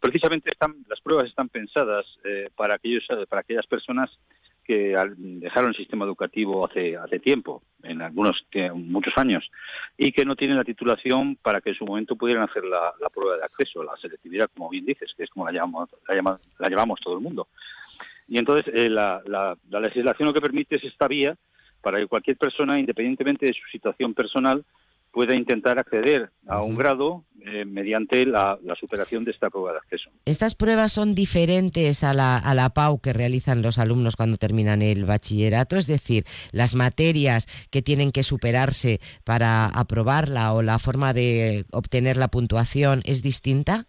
precisamente 0.00 0.50
están, 0.50 0.84
las 0.86 1.00
pruebas 1.00 1.26
están 1.26 1.48
pensadas 1.48 2.04
eh, 2.24 2.50
para 2.54 2.74
aquellos 2.74 3.06
para 3.26 3.40
aquellas 3.40 3.66
personas 3.66 4.18
que 4.64 4.96
dejaron 5.16 5.70
el 5.70 5.76
sistema 5.76 6.04
educativo 6.04 6.66
hace 6.66 6.96
hace 6.96 7.18
tiempo, 7.18 7.62
en 7.82 8.02
algunos 8.02 8.46
muchos 8.74 9.16
años, 9.16 9.50
y 9.96 10.12
que 10.12 10.24
no 10.24 10.36
tienen 10.36 10.56
la 10.56 10.64
titulación 10.64 11.36
para 11.36 11.60
que 11.60 11.70
en 11.70 11.76
su 11.76 11.84
momento 11.84 12.16
pudieran 12.16 12.44
hacer 12.44 12.64
la, 12.64 12.92
prueba 13.14 13.36
de 13.36 13.44
acceso, 13.44 13.84
la 13.84 13.96
selectividad, 13.96 14.50
como 14.54 14.70
bien 14.70 14.86
dices, 14.86 15.14
que 15.16 15.24
es 15.24 15.30
como 15.30 15.46
la 15.46 15.52
llamamos, 15.52 15.90
la, 16.08 16.38
la 16.58 16.68
llevamos 16.68 17.00
todo 17.00 17.14
el 17.14 17.20
mundo. 17.20 17.48
Y 18.26 18.38
entonces 18.38 18.72
eh, 18.74 18.88
la, 18.88 19.22
la, 19.26 19.56
la 19.68 19.80
legislación 19.80 20.28
lo 20.28 20.34
que 20.34 20.40
permite 20.40 20.76
es 20.76 20.84
esta 20.84 21.08
vía 21.08 21.36
para 21.82 21.98
que 21.98 22.06
cualquier 22.06 22.38
persona, 22.38 22.78
independientemente 22.78 23.46
de 23.46 23.52
su 23.52 23.66
situación 23.70 24.14
personal, 24.14 24.64
pueda 25.14 25.34
intentar 25.36 25.78
acceder 25.78 26.30
a 26.48 26.60
un 26.60 26.74
grado 26.74 27.24
eh, 27.46 27.64
mediante 27.64 28.26
la, 28.26 28.58
superación 28.78 29.24
de 29.24 29.30
esta 29.30 29.48
prueba 29.48 29.72
de 29.72 29.78
acceso. 29.78 30.10
¿Estas 30.24 30.56
pruebas 30.56 30.92
son 30.92 31.14
diferentes 31.14 32.02
a 32.02 32.12
la, 32.12 32.36
a 32.36 32.52
la 32.54 32.70
PAU 32.70 32.98
que 33.00 33.12
realizan 33.12 33.62
los 33.62 33.78
alumnos 33.78 34.16
cuando 34.16 34.38
terminan 34.38 34.82
el 34.82 35.04
bachillerato? 35.04 35.76
Es 35.76 35.86
decir, 35.86 36.24
las 36.50 36.74
materias 36.74 37.46
que 37.70 37.80
tienen 37.80 38.10
que 38.10 38.24
superarse 38.24 38.98
para 39.22 39.66
aprobarla 39.66 40.52
o 40.52 40.62
la 40.62 40.80
forma 40.80 41.12
de 41.12 41.64
obtener 41.70 42.16
la 42.16 42.28
puntuación 42.28 43.02
es 43.04 43.22
distinta? 43.22 43.86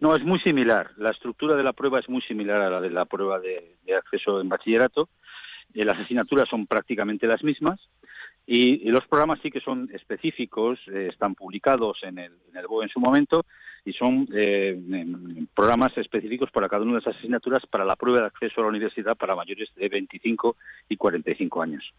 No, 0.00 0.16
es 0.16 0.24
muy 0.24 0.40
similar. 0.40 0.90
La 0.96 1.10
estructura 1.10 1.54
de 1.54 1.62
la 1.62 1.72
prueba 1.72 2.00
es 2.00 2.08
muy 2.08 2.22
similar 2.22 2.60
a 2.60 2.68
la 2.68 2.80
de 2.80 2.90
la 2.90 3.04
prueba 3.04 3.38
de, 3.38 3.76
acceso 3.96 4.40
en 4.40 4.48
bachillerato. 4.48 5.08
Eh, 5.74 5.84
las 5.84 6.00
asignaturas 6.00 6.48
son 6.48 6.66
prácticamente 6.66 7.28
las 7.28 7.44
mismas 7.44 7.78
y, 8.46 8.90
los 8.90 9.06
programas 9.06 9.40
sí 9.42 9.50
que 9.50 9.60
son 9.60 9.88
específicos, 9.92 10.80
eh, 10.88 11.08
están 11.10 11.34
publicados 11.34 12.02
en 12.02 12.18
el, 12.18 12.32
en 12.50 12.56
el 12.56 12.66
BOE 12.66 12.84
en 12.84 12.90
su 12.90 13.00
momento 13.00 13.46
y 13.84 13.92
son 13.92 14.28
eh, 14.34 14.78
programas 15.54 15.96
específicos 15.98 16.50
para 16.50 16.68
cada 16.68 16.82
una 16.82 16.94
de 16.94 16.98
esas 17.00 17.16
asignaturas 17.16 17.66
para 17.66 17.84
la 17.84 17.96
prueba 17.96 18.20
de 18.20 18.26
acceso 18.26 18.60
a 18.60 18.64
la 18.64 18.70
universidad 18.70 19.16
para 19.16 19.36
mayores 19.36 19.72
de 19.74 19.88
25 19.88 20.56
y 20.88 20.96
45 20.96 21.62
años. 21.62 21.92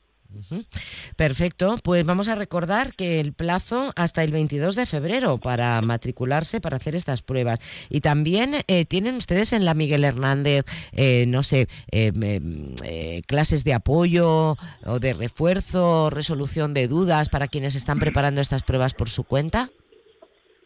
Perfecto, 1.15 1.77
pues 1.83 2.05
vamos 2.05 2.27
a 2.27 2.35
recordar 2.35 2.95
que 2.95 3.19
el 3.19 3.33
plazo 3.33 3.93
hasta 3.95 4.23
el 4.23 4.31
22 4.31 4.75
de 4.75 4.85
febrero 4.85 5.37
para 5.37 5.79
matricularse, 5.81 6.59
para 6.59 6.77
hacer 6.77 6.95
estas 6.95 7.21
pruebas. 7.21 7.59
Y 7.89 8.01
también 8.01 8.55
eh, 8.67 8.85
tienen 8.85 9.15
ustedes 9.15 9.53
en 9.53 9.65
la 9.65 9.73
Miguel 9.73 10.03
Hernández, 10.03 10.65
eh, 10.93 11.25
no 11.27 11.43
sé, 11.43 11.67
eh, 11.91 13.21
clases 13.27 13.63
de 13.63 13.73
apoyo 13.73 14.57
o 14.85 14.99
de 14.99 15.13
refuerzo, 15.13 16.09
resolución 16.09 16.73
de 16.73 16.87
dudas 16.87 17.29
para 17.29 17.47
quienes 17.47 17.75
están 17.75 17.99
preparando 17.99 18.41
estas 18.41 18.63
pruebas 18.63 18.93
por 18.93 19.09
su 19.09 19.23
cuenta. 19.23 19.69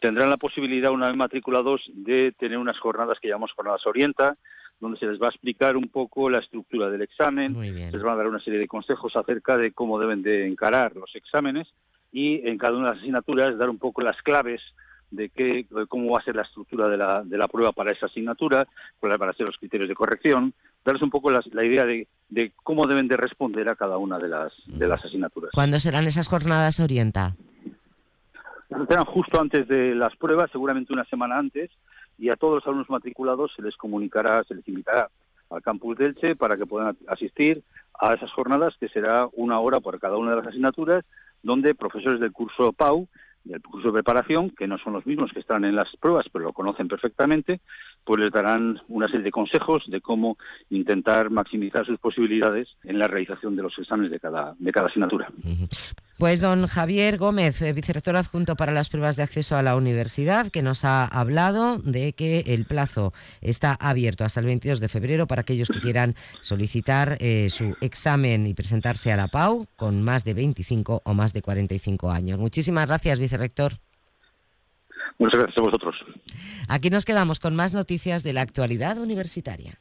Tendrán 0.00 0.30
la 0.30 0.36
posibilidad, 0.36 0.92
una 0.92 1.08
vez 1.08 1.16
matriculados, 1.16 1.90
de 1.94 2.32
tener 2.32 2.58
unas 2.58 2.78
jornadas 2.78 3.18
que 3.20 3.28
llamamos 3.28 3.52
jornadas 3.52 3.86
orienta, 3.86 4.36
donde 4.80 4.98
se 4.98 5.06
les 5.06 5.20
va 5.20 5.26
a 5.26 5.30
explicar 5.30 5.76
un 5.76 5.88
poco 5.88 6.30
la 6.30 6.38
estructura 6.38 6.88
del 6.88 7.02
examen, 7.02 7.58
les 7.60 8.02
van 8.02 8.14
a 8.14 8.16
dar 8.16 8.28
una 8.28 8.40
serie 8.40 8.60
de 8.60 8.68
consejos 8.68 9.16
acerca 9.16 9.56
de 9.56 9.72
cómo 9.72 9.98
deben 9.98 10.22
de 10.22 10.46
encarar 10.46 10.94
los 10.94 11.14
exámenes 11.16 11.74
y 12.12 12.48
en 12.48 12.58
cada 12.58 12.76
una 12.76 12.88
de 12.88 12.94
las 12.94 13.02
asignaturas 13.02 13.58
dar 13.58 13.70
un 13.70 13.78
poco 13.78 14.02
las 14.02 14.22
claves 14.22 14.62
de 15.10 15.30
qué, 15.30 15.66
cómo 15.88 16.12
va 16.12 16.20
a 16.20 16.24
ser 16.24 16.36
la 16.36 16.42
estructura 16.42 16.88
de 16.88 16.96
la, 16.96 17.22
de 17.24 17.38
la 17.38 17.48
prueba 17.48 17.72
para 17.72 17.92
esa 17.92 18.06
asignatura, 18.06 18.68
cuáles 19.00 19.18
van 19.18 19.30
a 19.30 19.32
ser 19.32 19.46
los 19.46 19.56
criterios 19.56 19.88
de 19.88 19.94
corrección, 19.94 20.54
darles 20.84 21.02
un 21.02 21.10
poco 21.10 21.30
la 21.30 21.64
idea 21.64 21.84
de, 21.84 22.06
de, 22.28 22.52
cómo 22.62 22.86
deben 22.86 23.08
de 23.08 23.16
responder 23.16 23.68
a 23.68 23.74
cada 23.74 23.96
una 23.96 24.18
de 24.18 24.28
las, 24.28 24.52
de 24.66 24.86
las 24.86 25.04
asignaturas. 25.04 25.50
¿Cuándo 25.54 25.80
serán 25.80 26.06
esas 26.06 26.28
jornadas 26.28 26.78
Orienta? 26.78 27.36
Serán 28.68 29.04
justo 29.04 29.40
antes 29.40 29.66
de 29.66 29.94
las 29.94 30.14
pruebas, 30.16 30.50
seguramente 30.50 30.92
una 30.92 31.04
semana 31.04 31.38
antes, 31.38 31.70
y 32.18 32.28
a 32.30 32.36
todos 32.36 32.56
los 32.56 32.66
alumnos 32.66 32.90
matriculados 32.90 33.52
se 33.54 33.62
les 33.62 33.76
comunicará, 33.76 34.44
se 34.44 34.54
les 34.54 34.66
invitará 34.68 35.08
al 35.50 35.62
campus 35.62 35.96
de 35.96 36.06
Elche 36.06 36.36
para 36.36 36.56
que 36.56 36.66
puedan 36.66 36.96
asistir 37.06 37.62
a 37.98 38.14
esas 38.14 38.30
jornadas 38.32 38.76
que 38.78 38.88
será 38.88 39.28
una 39.32 39.58
hora 39.60 39.80
por 39.80 39.98
cada 39.98 40.16
una 40.16 40.30
de 40.30 40.36
las 40.36 40.46
asignaturas 40.48 41.04
donde 41.42 41.74
profesores 41.74 42.20
del 42.20 42.32
curso 42.32 42.72
PAU 42.72 43.08
del 43.44 43.62
curso 43.62 43.88
de 43.88 43.94
preparación, 43.94 44.50
que 44.50 44.68
no 44.68 44.78
son 44.78 44.92
los 44.92 45.06
mismos 45.06 45.32
que 45.32 45.40
están 45.40 45.64
en 45.64 45.74
las 45.74 45.96
pruebas, 45.96 46.26
pero 46.30 46.46
lo 46.46 46.52
conocen 46.52 46.86
perfectamente, 46.86 47.60
pues 48.04 48.20
les 48.20 48.30
darán 48.30 48.80
una 48.88 49.06
serie 49.06 49.22
de 49.22 49.30
consejos 49.30 49.84
de 49.88 50.00
cómo 50.00 50.36
intentar 50.68 51.30
maximizar 51.30 51.86
sus 51.86 51.98
posibilidades 51.98 52.76
en 52.84 52.98
la 52.98 53.08
realización 53.08 53.56
de 53.56 53.62
los 53.62 53.78
exámenes 53.78 54.10
de 54.10 54.20
cada, 54.20 54.54
de 54.58 54.72
cada 54.72 54.88
asignatura. 54.88 55.28
Pues 56.18 56.40
don 56.40 56.66
Javier 56.66 57.16
Gómez, 57.16 57.62
eh, 57.62 57.72
vicerrector 57.72 58.16
adjunto 58.16 58.56
para 58.56 58.72
las 58.72 58.88
pruebas 58.88 59.14
de 59.14 59.22
acceso 59.22 59.56
a 59.56 59.62
la 59.62 59.76
universidad, 59.76 60.48
que 60.48 60.62
nos 60.62 60.84
ha 60.84 61.04
hablado 61.04 61.78
de 61.78 62.12
que 62.12 62.40
el 62.48 62.64
plazo 62.64 63.12
está 63.40 63.74
abierto 63.74 64.24
hasta 64.24 64.40
el 64.40 64.46
22 64.46 64.80
de 64.80 64.88
febrero 64.88 65.28
para 65.28 65.42
aquellos 65.42 65.68
que 65.68 65.80
quieran 65.80 66.16
solicitar 66.40 67.18
eh, 67.20 67.50
su 67.50 67.76
examen 67.80 68.48
y 68.48 68.54
presentarse 68.54 69.12
a 69.12 69.16
la 69.16 69.28
PAU 69.28 69.66
con 69.76 70.02
más 70.02 70.24
de 70.24 70.34
25 70.34 71.02
o 71.04 71.14
más 71.14 71.32
de 71.32 71.40
45 71.40 72.10
años. 72.10 72.40
Muchísimas 72.40 72.88
gracias, 72.88 73.20
vicerrector. 73.20 73.74
Muchas 75.18 75.38
gracias 75.38 75.58
a 75.58 75.62
vosotros. 75.62 76.04
Aquí 76.66 76.90
nos 76.90 77.04
quedamos 77.04 77.38
con 77.38 77.54
más 77.54 77.72
noticias 77.74 78.24
de 78.24 78.32
la 78.32 78.40
actualidad 78.40 78.98
universitaria. 78.98 79.78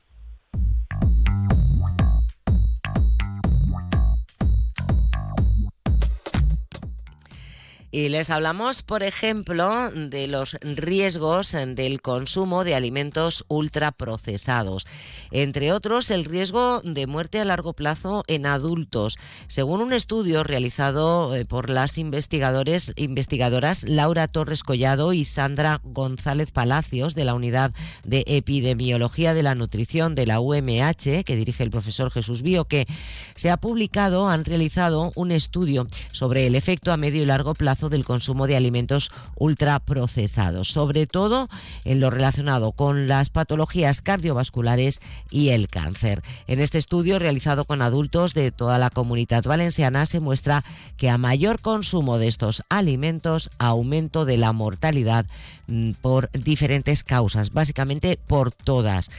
Y 7.98 8.10
les 8.10 8.30
hablamos, 8.30 8.84
por 8.84 9.02
ejemplo, 9.02 9.89
de 9.89 10.28
los 10.28 10.60
riesgos 10.62 11.54
del 11.54 12.00
consumo 12.00 12.64
de 12.64 12.76
alimentos 12.76 13.43
ultraprocesados. 13.48 14.86
Entre 15.32 15.72
otros, 15.72 16.12
el 16.12 16.24
riesgo 16.24 16.82
de 16.84 17.08
muerte 17.08 17.39
a 17.39 17.45
largo 17.45 17.74
plazo 17.74 18.24
en 18.28 18.45
adultos. 18.45 19.18
Según 19.48 19.82
un 19.82 19.93
estudio 19.93 20.43
realizado 20.43 21.36
eh, 21.36 21.45
por 21.45 21.72
las 21.72 21.98
investigadores, 21.98 22.93
investigadoras 22.98 23.84
Laura 23.84 24.28
Torres 24.28 24.62
Collado 24.62 25.12
y 25.12 25.26
Sandra 25.26 25.82
González 25.84 26.52
Palacios 26.52 27.16
de 27.16 27.26
la 27.26 27.34
Unidad 27.34 27.74
de 28.04 28.24
Epidemiología 28.28 29.34
de 29.34 29.41
la 29.41 29.56
Nutrición 29.56 30.14
de 30.14 30.28
la 30.28 30.39
UMH, 30.39 31.24
que 31.26 31.36
dirige 31.36 31.64
el 31.64 31.72
profesor 31.72 32.12
Jesús 32.12 32.43
Bío, 32.43 32.66
que 32.66 32.86
se 33.36 33.50
ha 33.50 33.58
publicado, 33.58 34.30
han 34.30 34.45
realizado 34.45 35.12
un 35.16 35.32
estudio 35.32 35.88
sobre 36.12 36.45
el 36.45 36.54
efecto 36.54 36.91
a 36.91 36.98
medio 36.98 37.24
y 37.24 37.26
largo 37.26 37.56
plazo 37.56 37.87
del 37.90 38.06
consumo 38.06 38.48
de 38.48 38.56
alimentos 38.56 39.12
ultraprocesados, 39.36 40.70
sobre 40.70 41.08
todo 41.08 41.50
en 41.86 42.00
lo 42.00 42.10
relacionado 42.10 42.72
con 42.72 43.08
las 43.08 43.30
patologías 43.30 44.02
cardiovasculares 44.02 45.00
y 45.32 45.50
el 45.50 45.68
cáncer. 45.68 46.22
En 46.48 46.60
este 46.60 46.78
estudio 46.78 47.20
realizado 47.20 47.66
con 47.66 47.82
adultos 47.82 48.34
de 48.34 48.52
toda 48.52 48.78
la 48.78 48.90
comunidad 48.90 49.44
valenciana 49.44 50.06
se 50.06 50.20
muestra 50.20 50.64
que 50.98 51.10
a 51.10 51.18
mayor 51.18 51.62
consumo 51.62 52.18
de 52.18 52.28
estos 52.28 52.64
alimentos, 52.70 53.50
aumento 53.58 54.26
de 54.26 54.38
la 54.38 54.54
mortalidad 54.54 55.26
mm, 55.68 55.92
por 56.02 56.30
diferentes 56.32 57.04
causas, 57.04 57.52
básicamente 57.54 58.20
por 58.28 58.52
todas. 58.52 59.10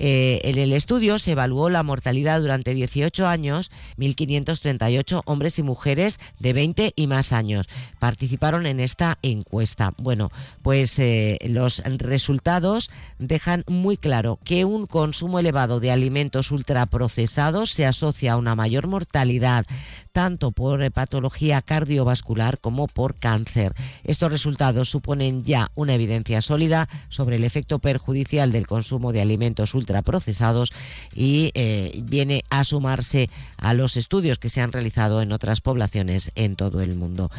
Eh, 0.00 0.40
en 0.44 0.58
el 0.58 0.72
estudio 0.72 1.18
se 1.18 1.32
evaluó 1.32 1.68
la 1.70 1.82
mortalidad 1.82 2.40
durante 2.40 2.72
18 2.72 3.26
años, 3.26 3.72
1.538 3.98 5.22
hombres 5.26 5.58
y 5.58 5.64
mujeres 5.64 6.20
de 6.38 6.52
20 6.52 6.92
y 6.94 7.06
más 7.08 7.32
años 7.32 7.68
participaron 7.98 8.66
en 8.66 8.78
esta 8.78 9.18
encuesta. 9.22 9.92
Bueno, 9.98 10.30
pues 10.62 10.98
eh, 11.00 11.38
los 11.48 11.82
resultados 11.84 12.90
dejan 13.18 13.64
muy 13.66 13.96
claro 13.96 14.38
que 14.44 14.64
un 14.64 14.86
consumo 14.86 15.40
elevado 15.40 15.80
de 15.80 15.90
alimentos 15.90 16.52
ultraprocesados 16.52 17.70
se 17.70 17.84
asocia 17.84 18.34
a 18.34 18.36
una 18.36 18.54
mayor 18.54 18.86
mortalidad 18.86 19.66
tanto 20.12 20.52
por 20.52 20.82
eh, 20.82 20.90
patología 20.92 21.60
cardiovascular 21.60 22.58
como 22.58 22.86
por 22.86 23.16
cáncer. 23.16 23.74
Estos 24.04 24.30
resultados 24.30 24.88
suponen 24.90 25.42
ya 25.44 25.72
una 25.74 25.94
evidencia 25.94 26.40
sólida 26.40 26.88
sobre 27.08 27.36
el 27.36 27.44
efecto 27.44 27.80
perjudicial 27.80 28.52
del 28.52 28.66
consumo 28.66 29.12
de 29.12 29.22
alimentos 29.22 29.74
ultraprocesados 29.74 29.87
procesados 30.02 30.72
y 31.14 31.50
eh, 31.54 32.00
viene 32.04 32.44
a 32.50 32.64
sumarse 32.64 33.30
a 33.56 33.74
los 33.74 33.96
estudios 33.96 34.38
que 34.38 34.48
se 34.48 34.60
han 34.60 34.72
realizado 34.72 35.22
en 35.22 35.32
otras 35.32 35.60
poblaciones 35.60 36.32
en 36.34 36.56
todo 36.56 36.80
el 36.80 36.96
mundo. 36.96 37.30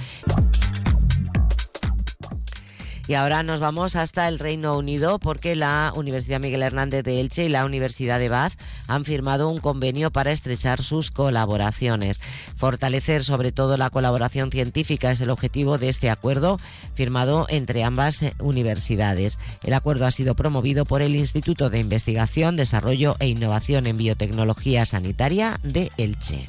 Y 3.10 3.16
ahora 3.16 3.42
nos 3.42 3.60
vamos 3.60 3.96
hasta 3.96 4.28
el 4.28 4.38
Reino 4.38 4.78
Unido 4.78 5.18
porque 5.18 5.56
la 5.56 5.92
Universidad 5.96 6.40
Miguel 6.40 6.62
Hernández 6.62 7.04
de 7.04 7.20
Elche 7.20 7.44
y 7.44 7.50
la 7.50 7.66
Universidad 7.66 8.20
de 8.20 8.30
Bath 8.30 8.54
han 8.86 9.04
firmado 9.04 9.50
un 9.50 9.58
convenio 9.58 10.12
para 10.12 10.32
estrechar 10.32 10.84
sus 10.84 11.10
colaboraciones. 11.10 12.22
Fortalecer 12.56 13.24
sobre 13.24 13.52
todo 13.52 13.78
la 13.78 13.90
colaboración 13.90 14.52
científica 14.52 15.10
es 15.10 15.22
el 15.22 15.32
objetivo 15.32 15.80
de 15.80 15.90
este 15.90 16.12
acuerdo 16.12 16.58
firmado 16.94 17.48
entre 17.50 17.84
ambas 17.84 18.24
universidades. 18.38 19.40
El 19.64 19.74
acuerdo 19.74 20.06
ha 20.06 20.12
sido 20.12 20.36
promovido 20.36 20.86
por 20.86 21.02
el 21.02 21.16
Instituto 21.16 21.72
de 21.72 21.80
Investigación, 21.80 22.58
Desarrollo 22.58 23.16
e 23.18 23.28
Innovación 23.28 23.88
en 23.88 23.98
Biotecnología 23.98 24.86
Sanitaria 24.86 25.60
de 25.64 25.92
Elche. 25.98 26.48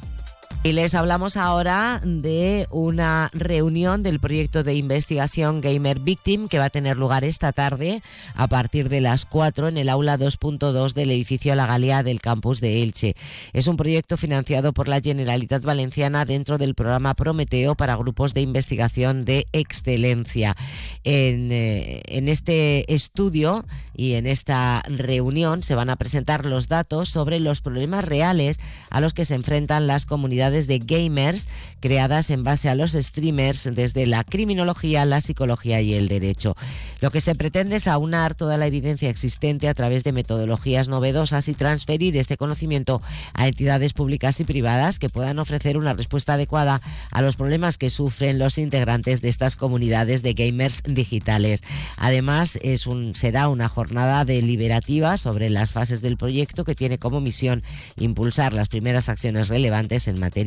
Y 0.63 0.73
les 0.73 0.93
hablamos 0.93 1.37
ahora 1.37 1.99
de 2.05 2.67
una 2.69 3.31
reunión 3.33 4.03
del 4.03 4.19
proyecto 4.19 4.63
de 4.63 4.75
investigación 4.75 5.59
Gamer 5.59 5.99
Victim 5.99 6.47
que 6.47 6.59
va 6.59 6.65
a 6.65 6.69
tener 6.69 6.97
lugar 6.97 7.23
esta 7.23 7.51
tarde 7.51 8.03
a 8.35 8.47
partir 8.47 8.87
de 8.87 9.01
las 9.01 9.25
4 9.25 9.69
en 9.69 9.77
el 9.77 9.89
aula 9.89 10.19
2.2 10.19 10.93
del 10.93 11.09
edificio 11.09 11.55
La 11.55 11.65
Galea 11.65 12.03
del 12.03 12.21
campus 12.21 12.61
de 12.61 12.83
Elche. 12.83 13.15
Es 13.53 13.65
un 13.65 13.75
proyecto 13.75 14.17
financiado 14.17 14.71
por 14.71 14.87
la 14.87 15.01
Generalitat 15.01 15.63
Valenciana 15.63 16.25
dentro 16.25 16.59
del 16.59 16.75
programa 16.75 17.15
Prometeo 17.15 17.73
para 17.73 17.95
grupos 17.95 18.35
de 18.35 18.41
investigación 18.41 19.25
de 19.25 19.47
excelencia. 19.53 20.55
En, 21.03 21.51
eh, 21.51 22.03
en 22.05 22.29
este 22.29 22.93
estudio 22.93 23.65
y 23.95 24.13
en 24.13 24.27
esta 24.27 24.83
reunión 24.87 25.63
se 25.63 25.73
van 25.73 25.89
a 25.89 25.95
presentar 25.95 26.45
los 26.45 26.67
datos 26.67 27.09
sobre 27.09 27.39
los 27.39 27.61
problemas 27.61 28.05
reales 28.05 28.59
a 28.91 29.01
los 29.01 29.15
que 29.15 29.25
se 29.25 29.33
enfrentan 29.33 29.87
las 29.87 30.05
comunidades 30.05 30.50
de 30.51 30.79
gamers 30.79 31.47
creadas 31.79 32.29
en 32.29 32.43
base 32.43 32.69
a 32.69 32.75
los 32.75 32.91
streamers 32.91 33.69
desde 33.73 34.05
la 34.05 34.23
criminología, 34.23 35.05
la 35.05 35.21
psicología 35.21 35.81
y 35.81 35.93
el 35.93 36.07
derecho. 36.07 36.55
Lo 36.99 37.11
que 37.11 37.21
se 37.21 37.35
pretende 37.35 37.77
es 37.77 37.87
aunar 37.87 38.35
toda 38.35 38.57
la 38.57 38.67
evidencia 38.67 39.09
existente 39.09 39.67
a 39.67 39.73
través 39.73 40.03
de 40.03 40.11
metodologías 40.11 40.87
novedosas 40.87 41.47
y 41.47 41.53
transferir 41.53 42.17
este 42.17 42.37
conocimiento 42.37 43.01
a 43.33 43.47
entidades 43.47 43.93
públicas 43.93 44.39
y 44.39 44.43
privadas 44.43 44.99
que 44.99 45.09
puedan 45.09 45.39
ofrecer 45.39 45.77
una 45.77 45.93
respuesta 45.93 46.33
adecuada 46.33 46.81
a 47.11 47.21
los 47.21 47.35
problemas 47.35 47.77
que 47.77 47.89
sufren 47.89 48.39
los 48.39 48.57
integrantes 48.57 49.21
de 49.21 49.29
estas 49.29 49.55
comunidades 49.55 50.21
de 50.21 50.33
gamers 50.33 50.83
digitales. 50.85 51.63
Además, 51.97 52.59
es 52.61 52.87
un, 52.87 53.15
será 53.15 53.47
una 53.49 53.69
jornada 53.69 54.25
deliberativa 54.25 55.17
sobre 55.17 55.49
las 55.49 55.71
fases 55.71 56.01
del 56.01 56.17
proyecto 56.17 56.63
que 56.63 56.75
tiene 56.75 56.97
como 56.97 57.21
misión 57.21 57.63
impulsar 57.97 58.53
las 58.53 58.67
primeras 58.67 59.09
acciones 59.09 59.47
relevantes 59.47 60.07
en 60.07 60.19
materia 60.19 60.40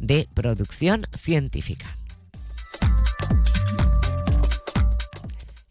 de 0.00 0.28
producción 0.34 1.06
científica. 1.16 1.96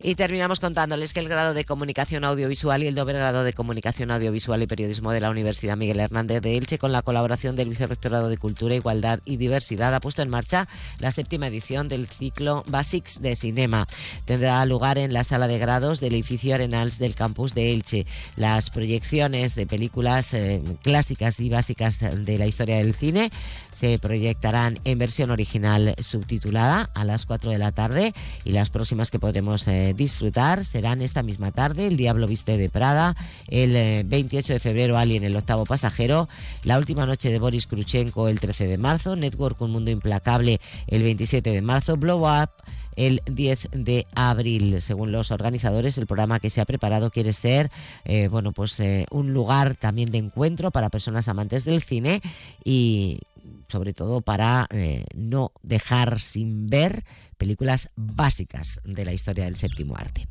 Y 0.05 0.15
terminamos 0.15 0.59
contándoles 0.59 1.13
que 1.13 1.21
el 1.21 1.29
grado 1.29 1.53
de 1.53 1.63
comunicación 1.63 2.25
audiovisual 2.25 2.83
y 2.83 2.87
el 2.87 2.95
doble 2.95 3.13
grado 3.13 3.45
de 3.45 3.53
comunicación 3.53 4.11
audiovisual 4.11 4.61
y 4.61 4.67
periodismo 4.67 5.13
de 5.13 5.21
la 5.21 5.29
Universidad 5.29 5.77
Miguel 5.77 6.01
Hernández 6.01 6.41
de 6.41 6.57
Elche, 6.57 6.77
con 6.77 6.91
la 6.91 7.01
colaboración 7.03 7.55
del 7.55 7.69
Vicerrectorado 7.69 8.27
de 8.27 8.35
Cultura, 8.35 8.75
Igualdad 8.75 9.21
y 9.23 9.37
Diversidad, 9.37 9.95
ha 9.95 10.01
puesto 10.01 10.21
en 10.21 10.27
marcha 10.27 10.67
la 10.99 11.11
séptima 11.11 11.47
edición 11.47 11.87
del 11.87 12.07
ciclo 12.07 12.65
Basics 12.67 13.21
de 13.21 13.37
Cinema. 13.37 13.87
Tendrá 14.25 14.65
lugar 14.65 14.97
en 14.97 15.13
la 15.13 15.23
sala 15.23 15.47
de 15.47 15.57
grados 15.57 16.01
del 16.01 16.15
edificio 16.15 16.53
Arenals 16.53 16.99
del 16.99 17.15
campus 17.15 17.55
de 17.55 17.71
Elche. 17.71 18.05
Las 18.35 18.71
proyecciones 18.71 19.55
de 19.55 19.67
películas 19.67 20.33
eh, 20.33 20.61
clásicas 20.81 21.39
y 21.39 21.47
básicas 21.49 22.01
de 22.01 22.37
la 22.37 22.45
historia 22.45 22.75
del 22.75 22.93
cine 22.93 23.31
se 23.73 23.97
proyectarán 23.97 24.77
en 24.83 24.99
versión 24.99 25.31
original 25.31 25.95
subtitulada 25.99 26.89
a 26.93 27.03
las 27.03 27.25
4 27.25 27.51
de 27.51 27.57
la 27.57 27.71
tarde 27.71 28.13
y 28.43 28.51
las 28.51 28.69
próximas 28.69 29.11
que 29.11 29.19
podremos 29.19 29.67
eh, 29.67 29.93
disfrutar 29.95 30.63
serán 30.63 31.01
esta 31.01 31.23
misma 31.23 31.51
tarde 31.51 31.87
El 31.87 31.97
Diablo 31.97 32.27
Viste 32.27 32.57
de 32.57 32.69
Prada, 32.69 33.15
el 33.47 34.03
28 34.05 34.51
eh, 34.51 34.55
de 34.55 34.59
febrero 34.59 34.97
Alien 34.97 35.23
el 35.23 35.35
octavo 35.35 35.65
pasajero, 35.65 36.29
La 36.63 36.77
última 36.77 37.05
noche 37.05 37.31
de 37.31 37.39
Boris 37.39 37.67
Krushenko 37.67 38.27
el 38.27 38.39
13 38.39 38.67
de 38.67 38.77
marzo, 38.77 39.15
Network 39.15 39.59
Un 39.61 39.71
Mundo 39.71 39.91
Implacable 39.91 40.59
el 40.87 41.03
27 41.03 41.49
de 41.51 41.61
marzo, 41.61 41.97
Blow 41.97 42.25
Up 42.25 42.49
el 42.95 43.21
10 43.25 43.69
de 43.71 44.05
abril. 44.13 44.79
Según 44.79 45.11
los 45.11 45.31
organizadores, 45.31 45.97
el 45.97 46.05
programa 46.05 46.39
que 46.39 46.51
se 46.51 46.61
ha 46.61 46.65
preparado 46.65 47.09
quiere 47.09 47.33
ser 47.33 47.71
eh, 48.05 48.27
bueno, 48.27 48.51
pues, 48.51 48.79
un 49.09 49.33
lugar 49.33 49.75
también 49.75 50.11
de 50.11 50.19
encuentro 50.19 50.69
para 50.69 50.89
personas 50.89 51.27
amantes 51.27 51.65
del 51.65 51.81
cine 51.81 52.21
y 52.63 53.19
sobre 53.67 53.93
todo 53.93 54.21
para 54.21 54.67
eh, 54.71 55.05
no 55.15 55.51
dejar 55.61 56.19
sin 56.19 56.67
ver 56.67 57.03
películas 57.37 57.89
básicas 57.95 58.79
de 58.83 59.05
la 59.05 59.13
historia 59.13 59.45
del 59.45 59.55
séptimo 59.55 59.95
arte. 59.95 60.27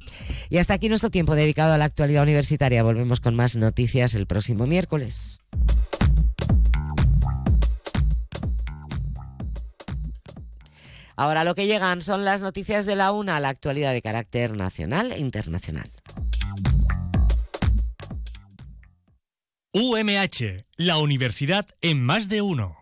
Y 0.51 0.59
hasta 0.59 0.75
aquí 0.75 0.89
nuestro 0.89 1.11
tiempo 1.11 1.35
dedicado 1.35 1.73
a 1.73 1.79
la 1.79 1.85
actualidad 1.85 2.23
universitaria. 2.23 2.83
Volvemos 2.83 3.21
con 3.21 3.35
más 3.35 3.57
noticias 3.57 4.15
el 4.15 4.27
próximo 4.27 4.67
miércoles. 4.67 5.41
Ahora 11.17 11.45
lo 11.45 11.55
que 11.55 11.67
llegan 11.67 12.03
son 12.03 12.25
las 12.25 12.41
noticias 12.41 12.87
de 12.87 12.97
la 12.97 13.13
una, 13.13 13.39
la 13.39 13.51
actualidad 13.51 13.93
de 13.93 14.03
carácter 14.03 14.57
nacional 14.57 15.13
e 15.13 15.19
internacional. 15.21 15.91
UMH, 19.75 20.65
la 20.77 20.99
universidad 20.99 21.67
en 21.81 22.03
más 22.03 22.29
de 22.29 22.43
uno. 22.43 22.82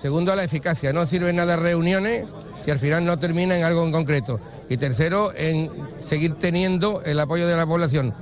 Segundo, 0.00 0.34
la 0.34 0.44
eficacia. 0.44 0.92
No 0.92 1.06
sirven 1.06 1.36
nada 1.36 1.56
reuniones 1.56 2.26
si 2.56 2.70
al 2.70 2.78
final 2.78 3.04
no 3.04 3.18
termina 3.18 3.56
en 3.56 3.64
algo 3.64 3.84
en 3.84 3.92
concreto. 3.92 4.40
Y 4.68 4.76
tercero, 4.76 5.32
en 5.34 5.70
seguir 6.00 6.34
teniendo 6.34 7.02
el 7.02 7.18
apoyo 7.18 7.48
de 7.48 7.56
la 7.56 7.66
población. 7.66 8.14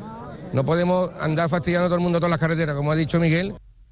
No 0.53 0.64
podemos 0.64 1.11
andar 1.20 1.49
fastidiando 1.49 1.87
a 1.87 1.89
todo 1.89 1.97
el 1.97 2.03
mundo 2.03 2.18
todas 2.18 2.31
las 2.31 2.41
carreteras, 2.41 2.77
como 2.77 2.93
ha 2.93 2.97
dicho 2.97 3.18
Miguel. 3.20 3.55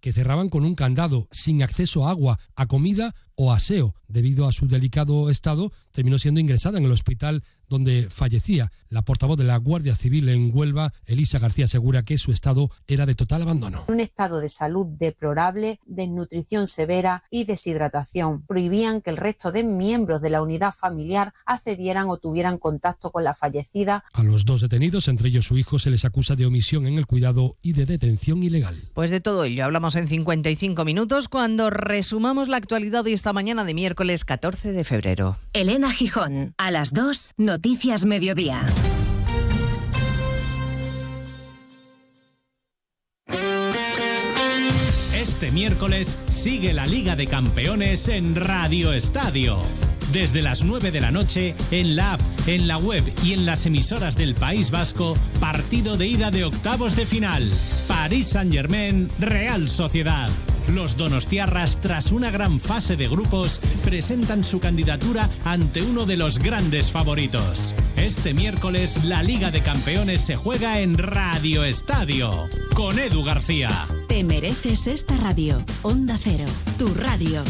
que 0.00 0.12
cerraban 0.12 0.48
con 0.48 0.64
un 0.64 0.74
candado, 0.74 1.28
sin 1.30 1.62
acceso 1.62 2.06
a 2.06 2.10
agua, 2.10 2.38
a 2.56 2.66
comida 2.66 3.14
o 3.34 3.52
aseo. 3.52 3.94
Debido 4.08 4.48
a 4.48 4.52
su 4.52 4.66
delicado 4.66 5.30
estado, 5.30 5.72
terminó 5.92 6.18
siendo 6.18 6.40
ingresada 6.40 6.78
en 6.78 6.84
el 6.84 6.92
hospital 6.92 7.42
donde 7.70 8.08
fallecía. 8.10 8.70
La 8.90 9.02
portavoz 9.02 9.38
de 9.38 9.44
la 9.44 9.56
Guardia 9.56 9.94
Civil 9.94 10.28
en 10.28 10.50
Huelva, 10.52 10.92
Elisa 11.06 11.38
García, 11.38 11.64
asegura 11.64 12.04
que 12.04 12.18
su 12.18 12.32
estado 12.32 12.70
era 12.86 13.06
de 13.06 13.14
total 13.14 13.42
abandono. 13.42 13.84
Un 13.88 14.00
estado 14.00 14.40
de 14.40 14.48
salud 14.48 14.86
deplorable, 14.86 15.80
desnutrición 15.86 16.66
severa 16.66 17.24
y 17.30 17.44
deshidratación. 17.44 18.42
Prohibían 18.42 19.00
que 19.00 19.10
el 19.10 19.16
resto 19.16 19.52
de 19.52 19.62
miembros 19.62 20.20
de 20.20 20.30
la 20.30 20.42
unidad 20.42 20.74
familiar 20.74 21.32
accedieran 21.46 22.08
o 22.08 22.18
tuvieran 22.18 22.58
contacto 22.58 23.10
con 23.12 23.24
la 23.24 23.32
fallecida. 23.32 24.04
A 24.12 24.24
los 24.24 24.44
dos 24.44 24.60
detenidos, 24.60 25.08
entre 25.08 25.28
ellos 25.28 25.46
su 25.46 25.56
hijo, 25.56 25.78
se 25.78 25.90
les 25.90 26.04
acusa 26.04 26.34
de 26.34 26.46
omisión 26.46 26.86
en 26.86 26.98
el 26.98 27.06
cuidado 27.06 27.56
y 27.62 27.72
de 27.72 27.86
detención 27.86 28.42
ilegal. 28.42 28.76
Pues 28.92 29.10
de 29.10 29.20
todo 29.20 29.44
ello 29.44 29.64
hablamos 29.64 29.94
en 29.94 30.08
55 30.08 30.84
minutos 30.84 31.28
cuando 31.28 31.70
resumamos 31.70 32.48
la 32.48 32.56
actualidad 32.56 33.04
de 33.04 33.12
esta 33.12 33.32
mañana 33.32 33.64
de 33.64 33.74
miércoles 33.74 34.24
14 34.24 34.72
de 34.72 34.82
febrero. 34.82 35.38
Elena 35.52 35.92
Gijón, 35.92 36.54
a 36.58 36.72
las 36.72 36.92
2, 36.92 37.34
Noticias 37.62 38.06
Mediodía. 38.06 38.64
Este 45.14 45.50
miércoles 45.50 46.18
sigue 46.30 46.72
la 46.72 46.86
Liga 46.86 47.16
de 47.16 47.26
Campeones 47.26 48.08
en 48.08 48.34
Radio 48.34 48.94
Estadio. 48.94 49.60
Desde 50.12 50.42
las 50.42 50.64
9 50.64 50.90
de 50.90 51.00
la 51.00 51.12
noche, 51.12 51.54
en 51.70 51.94
la 51.94 52.14
app, 52.14 52.20
en 52.46 52.66
la 52.66 52.78
web 52.78 53.04
y 53.22 53.32
en 53.32 53.46
las 53.46 53.64
emisoras 53.66 54.16
del 54.16 54.34
País 54.34 54.72
Vasco, 54.72 55.16
partido 55.38 55.96
de 55.96 56.08
ida 56.08 56.32
de 56.32 56.44
octavos 56.44 56.96
de 56.96 57.06
final. 57.06 57.48
París 57.86 58.28
Saint-Germain, 58.28 59.08
Real 59.20 59.68
Sociedad. 59.68 60.28
Los 60.68 60.96
donostiarras, 60.96 61.80
tras 61.80 62.10
una 62.10 62.30
gran 62.30 62.58
fase 62.58 62.96
de 62.96 63.08
grupos, 63.08 63.60
presentan 63.84 64.42
su 64.42 64.58
candidatura 64.58 65.28
ante 65.44 65.82
uno 65.82 66.06
de 66.06 66.16
los 66.16 66.38
grandes 66.38 66.90
favoritos. 66.90 67.74
Este 67.96 68.34
miércoles, 68.34 69.04
la 69.04 69.22
Liga 69.22 69.50
de 69.50 69.62
Campeones 69.62 70.20
se 70.20 70.36
juega 70.36 70.80
en 70.80 70.98
Radio 70.98 71.64
Estadio, 71.64 72.48
con 72.74 72.98
Edu 72.98 73.22
García. 73.22 73.86
Te 74.08 74.24
mereces 74.24 74.88
esta 74.88 75.16
radio. 75.16 75.64
Onda 75.82 76.16
Cero, 76.20 76.46
tu 76.78 76.92
radio. 76.94 77.42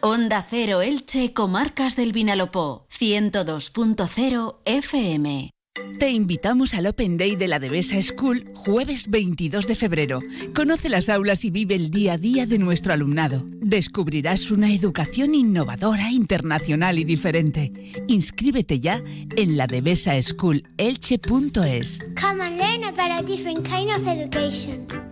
Onda 0.00 0.46
Cero 0.48 0.80
Elche, 0.80 1.32
Comarcas 1.32 1.96
del 1.96 2.12
Vinalopó, 2.12 2.86
102.0 2.98 4.56
FM. 4.64 5.50
Te 5.98 6.10
invitamos 6.10 6.74
al 6.74 6.86
Open 6.86 7.16
Day 7.16 7.36
de 7.36 7.48
la 7.48 7.58
Devesa 7.58 8.00
School 8.00 8.50
jueves 8.54 9.10
22 9.10 9.66
de 9.66 9.74
febrero. 9.74 10.20
Conoce 10.54 10.88
las 10.88 11.08
aulas 11.08 11.44
y 11.44 11.50
vive 11.50 11.74
el 11.74 11.90
día 11.90 12.14
a 12.14 12.18
día 12.18 12.46
de 12.46 12.58
nuestro 12.58 12.92
alumnado. 12.92 13.42
Descubrirás 13.60 14.50
una 14.50 14.72
educación 14.72 15.34
innovadora, 15.34 16.10
internacional 16.10 16.98
y 16.98 17.04
diferente. 17.04 17.72
Inscríbete 18.06 18.80
ya 18.80 19.02
en 19.36 19.56
la 19.56 19.66
Devesa 19.66 20.20
School 20.22 20.64
elche.es. 20.76 22.00
Come 22.20 22.44
and 22.44 22.56
learn 22.56 22.84
about 22.84 23.10
a 23.10 23.22
different 23.22 23.66
kind 23.66 23.90
of 23.90 24.06
education. 24.06 25.07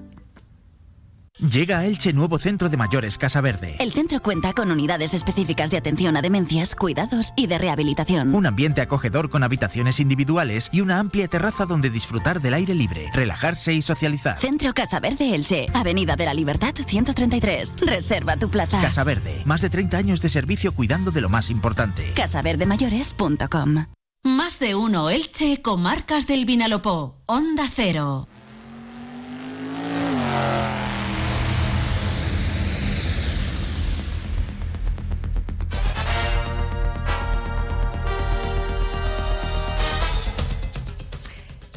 Llega 1.39 1.81
a 1.81 1.85
Elche 1.85 2.15
nuevo 2.15 2.39
centro 2.39 2.71
de 2.71 2.79
mayores 2.79 3.19
Casa 3.19 3.43
Verde. 3.43 3.77
El 3.79 3.93
centro 3.93 4.23
cuenta 4.23 4.55
con 4.55 4.71
unidades 4.71 5.13
específicas 5.13 5.71
de 5.71 5.77
atención 5.77 6.17
a 6.17 6.23
demencias, 6.23 6.75
cuidados 6.75 7.35
y 7.37 7.47
de 7.47 7.59
rehabilitación. 7.59 8.35
Un 8.35 8.47
ambiente 8.47 8.81
acogedor 8.81 9.29
con 9.29 9.43
habitaciones 9.43 10.01
individuales 10.01 10.71
y 10.73 10.81
una 10.81 10.99
amplia 10.99 11.29
terraza 11.29 11.67
donde 11.67 11.91
disfrutar 11.91 12.41
del 12.41 12.55
aire 12.55 12.75
libre, 12.75 13.11
relajarse 13.13 13.75
y 13.75 13.83
socializar. 13.83 14.39
Centro 14.39 14.73
Casa 14.73 14.99
Verde 14.99 15.35
Elche, 15.35 15.67
Avenida 15.75 16.17
de 16.17 16.25
la 16.25 16.33
Libertad 16.33 16.75
133. 16.75 17.81
Reserva 17.81 18.39
tu 18.39 18.49
plaza. 18.49 18.81
Casa 18.81 19.05
Verde, 19.05 19.43
más 19.45 19.61
de 19.61 19.69
30 19.69 19.95
años 19.99 20.23
de 20.23 20.31
servicio 20.31 20.73
cuidando 20.73 21.11
de 21.11 21.21
lo 21.21 21.29
más 21.29 21.51
importante. 21.51 22.13
Casaverdemayores.com. 22.15 23.87
Más 24.23 24.59
de 24.59 24.75
uno 24.75 25.11
Elche, 25.11 25.61
Comarcas 25.61 26.27
del 26.27 26.47
Vinalopó. 26.47 27.21
Onda 27.27 27.65
Cero. 27.71 28.27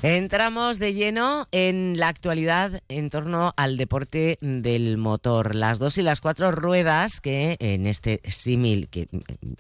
Entramos 0.02 0.80
de 0.80 0.94
lleno 0.94 1.46
en 1.52 2.00
la 2.00 2.08
actualidad 2.08 2.82
en 2.88 3.10
torno 3.10 3.54
al 3.58 3.76
deporte 3.76 4.38
del 4.40 4.96
motor. 4.96 5.56
Las 5.56 5.78
dos 5.78 5.98
y 5.98 6.04
las 6.04 6.22
cuatro 6.22 6.52
ruedas 6.52 7.20
que 7.20 7.58
en 7.60 7.86
este 7.86 8.22
símil, 8.24 8.88
que 8.88 9.10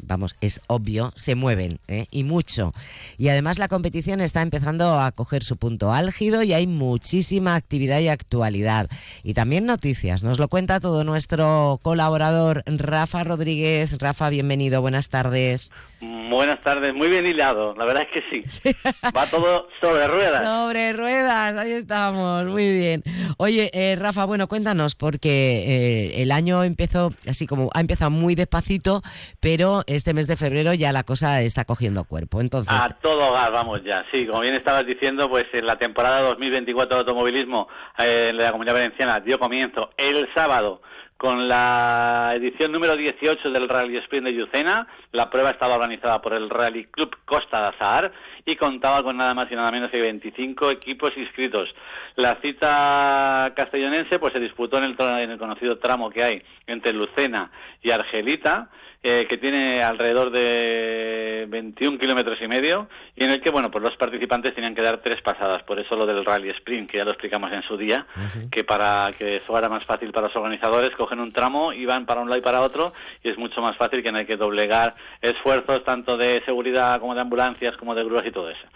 vamos, 0.01 0.37
es 0.39 0.61
obvio, 0.67 1.11
se 1.17 1.35
mueven 1.35 1.79
¿eh? 1.89 2.05
y 2.09 2.23
mucho. 2.23 2.71
Y 3.17 3.27
además 3.27 3.59
la 3.59 3.67
competición 3.67 4.21
está 4.21 4.41
empezando 4.41 4.97
a 4.97 5.11
coger 5.11 5.43
su 5.43 5.57
punto 5.57 5.91
álgido 5.91 6.41
y 6.41 6.53
hay 6.53 6.67
muchísima 6.67 7.55
actividad 7.55 7.99
y 7.99 8.07
actualidad. 8.07 8.89
Y 9.23 9.33
también 9.33 9.65
noticias. 9.65 10.23
Nos 10.23 10.39
lo 10.39 10.47
cuenta 10.47 10.79
todo 10.79 11.03
nuestro 11.03 11.81
colaborador 11.81 12.63
Rafa 12.65 13.25
Rodríguez. 13.25 13.97
Rafa, 13.99 14.29
bienvenido. 14.29 14.79
Buenas 14.79 15.09
tardes. 15.09 15.73
Buenas 16.01 16.61
tardes, 16.61 16.93
muy 16.93 17.09
bien 17.09 17.25
hilado, 17.25 17.75
la 17.75 17.83
verdad 17.83 18.03
es 18.03 18.23
que 18.23 18.23
sí. 18.29 18.73
Va 19.15 19.25
todo 19.25 19.67
sobre 19.81 20.07
ruedas. 20.07 20.28
Sobre 20.37 20.93
ruedas, 20.93 21.55
ahí 21.57 21.71
estamos, 21.71 22.45
muy 22.45 22.71
bien. 22.71 23.03
Oye, 23.37 23.69
eh, 23.73 23.95
Rafa, 23.97 24.25
bueno, 24.25 24.47
cuéntanos, 24.47 24.95
porque 24.95 25.29
eh, 25.67 26.21
el 26.21 26.31
año 26.31 26.63
empezó 26.63 27.11
así 27.27 27.47
como, 27.47 27.69
ha 27.73 27.79
empezado 27.79 28.11
muy 28.11 28.35
despacito, 28.35 29.01
pero 29.39 29.83
este 29.87 30.13
mes 30.13 30.27
de 30.27 30.35
febrero 30.35 30.73
ya 30.73 30.91
la 30.91 31.03
cosa 31.03 31.41
está 31.41 31.65
cogiendo 31.65 32.03
cuerpo. 32.03 32.41
Entonces, 32.41 32.73
A 32.73 32.89
todo 33.01 33.31
gas, 33.33 33.51
vamos 33.51 33.83
ya. 33.83 34.05
Sí, 34.11 34.25
como 34.25 34.41
bien 34.41 34.55
estabas 34.55 34.85
diciendo, 34.85 35.29
pues 35.29 35.45
en 35.53 35.65
la 35.65 35.77
temporada 35.77 36.21
2024 36.21 36.95
de 36.95 36.99
automovilismo 36.99 37.67
eh, 37.97 38.27
en 38.29 38.37
la 38.37 38.51
Comunidad 38.51 38.75
Valenciana 38.75 39.19
dio 39.19 39.39
comienzo 39.39 39.91
el 39.97 40.27
sábado 40.33 40.81
con 41.19 41.49
la 41.49 42.31
edición 42.33 42.71
número 42.71 42.95
18 42.95 43.51
del 43.51 43.67
Rally 43.67 43.97
Sprint 43.97 44.27
de 44.27 44.33
Yucena. 44.33 44.87
La 45.11 45.29
prueba 45.29 45.49
estaba 45.49 45.75
organizada 45.75 46.21
por 46.21 46.31
el 46.31 46.49
Rally 46.49 46.85
Club 46.85 47.13
Costa 47.25 47.59
de 47.59 47.67
Azahar 47.67 48.13
y 48.45 48.55
contaba 48.55 49.03
con 49.03 49.17
nada 49.17 49.33
más 49.33 49.51
y 49.51 49.55
nada 49.55 49.69
menos 49.69 49.91
que 49.91 49.99
25 49.99 50.71
equipos 50.71 51.11
inscritos. 51.17 51.75
La 52.15 52.37
cita 52.41 53.51
castellonense 53.53 54.17
pues 54.17 54.31
se 54.31 54.39
disputó 54.39 54.77
en 54.77 54.85
el, 54.85 54.95
en 54.97 55.31
el 55.31 55.37
conocido 55.37 55.77
tramo 55.77 56.09
que 56.09 56.23
hay 56.23 56.41
entre 56.67 56.93
Lucena 56.93 57.51
y 57.81 57.91
Argelita, 57.91 58.69
eh, 59.01 59.27
que 59.29 59.37
tiene 59.37 59.81
alrededor 59.81 60.29
de 60.29 61.45
21 61.47 61.97
kilómetros 61.97 62.37
y 62.41 62.49
medio 62.49 62.89
y 63.15 63.23
en 63.23 63.31
el 63.31 63.39
que 63.39 63.49
bueno 63.49 63.71
pues 63.71 63.81
los 63.81 63.95
participantes 63.95 64.53
tenían 64.53 64.75
que 64.75 64.81
dar 64.81 64.97
tres 64.97 65.21
pasadas. 65.21 65.63
Por 65.63 65.79
eso 65.79 65.95
lo 65.95 66.05
del 66.05 66.25
Rally 66.25 66.49
Sprint, 66.49 66.89
que 66.89 66.97
ya 66.97 67.05
lo 67.05 67.11
explicamos 67.11 67.51
en 67.53 67.63
su 67.63 67.77
día, 67.77 68.05
que 68.51 68.63
para 68.63 69.13
que 69.17 69.41
fuera 69.47 69.69
más 69.69 69.85
fácil 69.85 70.11
para 70.11 70.27
los 70.27 70.35
organizadores 70.35 70.91
cogen 70.91 71.21
un 71.21 71.31
tramo 71.31 71.71
y 71.71 71.85
van 71.85 72.05
para 72.05 72.21
un 72.21 72.29
lado 72.29 72.39
y 72.39 72.43
para 72.43 72.61
otro 72.61 72.93
y 73.23 73.29
es 73.29 73.37
mucho 73.37 73.61
más 73.61 73.77
fácil 73.77 74.03
que 74.03 74.11
no 74.11 74.17
hay 74.17 74.25
que 74.25 74.35
doblegar 74.35 74.95
esfuerzos 75.21 75.83
tanto 75.85 76.17
de 76.17 76.41
seguridad 76.45 76.99
como 76.99 77.15
de 77.15 77.21
ambulancias 77.21 77.77
como 77.77 77.95
de 77.95 78.03
grúas 78.03 78.25
y 78.25 78.31
todo 78.31 78.49
eso. 78.49 78.67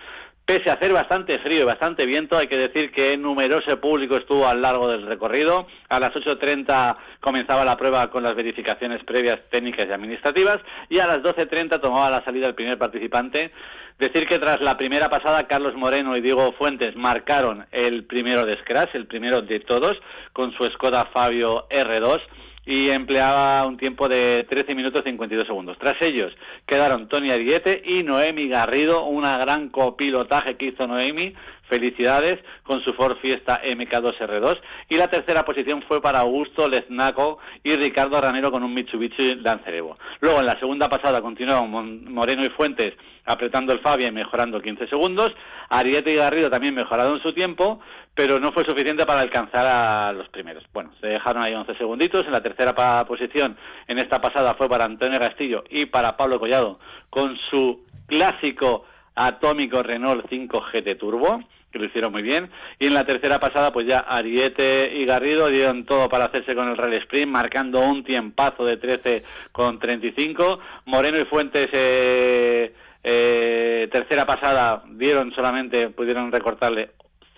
Pese 0.45 0.69
a 0.69 0.73
hacer 0.73 0.91
bastante 0.91 1.39
frío 1.39 1.61
y 1.61 1.63
bastante 1.63 2.05
viento, 2.05 2.37
hay 2.37 2.47
que 2.47 2.57
decir 2.57 2.91
que 2.91 3.17
numeroso 3.17 3.79
público 3.79 4.17
estuvo 4.17 4.45
a 4.45 4.53
lo 4.53 4.59
largo 4.59 4.89
del 4.89 5.05
recorrido. 5.05 5.67
A 5.87 6.01
las 6.01 6.13
8.30 6.13 6.97
comenzaba 7.21 7.63
la 7.63 7.77
prueba 7.77 8.09
con 8.09 8.23
las 8.23 8.35
verificaciones 8.35 9.01
previas 9.05 9.39
técnicas 9.49 9.87
y 9.87 9.93
administrativas 9.93 10.59
y 10.89 10.99
a 10.99 11.07
las 11.07 11.19
12.30 11.19 11.79
tomaba 11.79 12.09
la 12.09 12.25
salida 12.25 12.47
el 12.47 12.55
primer 12.55 12.77
participante. 12.77 13.51
Decir 13.97 14.27
que 14.27 14.37
tras 14.37 14.59
la 14.59 14.75
primera 14.75 15.09
pasada, 15.09 15.47
Carlos 15.47 15.75
Moreno 15.75 16.17
y 16.17 16.21
Diego 16.21 16.51
Fuentes 16.51 16.93
marcaron 16.97 17.65
el 17.71 18.03
primero 18.03 18.45
de 18.45 18.57
Scratch, 18.57 18.95
el 18.95 19.07
primero 19.07 19.41
de 19.41 19.61
todos, 19.61 20.01
con 20.33 20.51
su 20.51 20.65
Skoda 20.65 21.05
Fabio 21.05 21.69
R2 21.69 22.19
y 22.65 22.89
empleaba 22.89 23.65
un 23.65 23.77
tiempo 23.77 24.07
de 24.07 24.45
13 24.49 24.75
minutos 24.75 25.03
52 25.03 25.45
segundos. 25.45 25.77
Tras 25.77 26.01
ellos 26.01 26.35
quedaron 26.65 27.07
Tony 27.09 27.31
Ariete 27.31 27.81
y 27.85 28.03
Noemi 28.03 28.47
Garrido, 28.47 29.05
una 29.05 29.37
gran 29.37 29.69
copilotaje 29.69 30.55
que 30.55 30.67
hizo 30.67 30.87
Noemi, 30.87 31.33
Felicidades 31.73 32.39
con 32.61 32.81
su 32.81 32.93
Ford 32.93 33.17
Fiesta 33.17 33.59
MK2R2. 33.63 34.59
Y 34.89 34.97
la 34.97 35.07
tercera 35.07 35.43
posición 35.43 35.81
fue 35.81 36.03
para 36.03 36.19
Augusto 36.19 36.67
Leznaco 36.67 37.39
y 37.63 37.75
Ricardo 37.75 38.21
Ranero 38.21 38.51
con 38.51 38.61
un 38.63 38.75
Mitsubishi 38.75 39.33
Lancer 39.41 39.73
Evo. 39.73 39.97
Luego 40.19 40.39
en 40.41 40.45
la 40.45 40.59
segunda 40.59 40.87
pasada 40.87 41.19
continuaron 41.19 42.13
Moreno 42.13 42.45
y 42.45 42.49
Fuentes 42.49 42.93
apretando 43.25 43.73
el 43.73 43.79
Fabia 43.79 44.09
y 44.09 44.11
mejorando 44.11 44.61
15 44.61 44.85
segundos. 44.85 45.35
Ariete 45.67 46.13
y 46.13 46.17
Garrido 46.17 46.51
también 46.51 46.75
mejorado 46.75 47.15
en 47.15 47.23
su 47.23 47.33
tiempo, 47.33 47.79
pero 48.13 48.39
no 48.39 48.51
fue 48.51 48.65
suficiente 48.65 49.07
para 49.07 49.21
alcanzar 49.21 49.65
a 49.65 50.13
los 50.13 50.29
primeros. 50.29 50.63
Bueno, 50.73 50.91
se 51.01 51.07
dejaron 51.07 51.41
ahí 51.41 51.55
11 51.55 51.73
segunditos. 51.73 52.27
En 52.27 52.33
la 52.33 52.43
tercera 52.43 52.75
posición 53.07 53.57
en 53.87 53.97
esta 53.97 54.21
pasada 54.21 54.53
fue 54.53 54.69
para 54.69 54.85
Antonio 54.85 55.19
Castillo 55.19 55.63
y 55.71 55.87
para 55.87 56.17
Pablo 56.17 56.39
Collado 56.39 56.77
con 57.09 57.35
su 57.49 57.83
clásico 58.05 58.85
atómico 59.15 59.83
Renault 59.83 60.25
5 60.29 60.65
GT 60.71 60.95
Turbo 60.97 61.43
que 61.73 61.79
lo 61.79 61.85
hicieron 61.85 62.11
muy 62.11 62.21
bien. 62.21 62.49
Y 62.77 62.85
en 62.85 62.93
la 62.93 63.05
tercera 63.05 63.39
pasada, 63.39 63.73
pues 63.73 63.87
ya 63.87 63.99
Ariete 63.99 64.93
y 64.95 65.05
Garrido 65.05 65.47
dieron 65.47 65.85
todo 65.85 66.07
para 66.07 66.25
hacerse 66.25 66.55
con 66.55 66.69
el 66.69 66.77
Rally 66.77 66.97
Sprint, 66.97 67.31
marcando 67.31 67.79
un 67.79 68.03
tiempazo 68.03 68.63
de 68.63 68.77
13 68.77 69.23
con 69.51 69.79
35. 69.79 70.59
Moreno 70.85 71.17
y 71.19 71.25
Fuentes, 71.25 71.67
eh, 71.73 72.73
eh, 73.03 73.89
tercera 73.91 74.25
pasada, 74.27 74.83
dieron 74.91 75.33
solamente, 75.33 75.89
pudieron 75.89 76.31
recortarle 76.31 76.91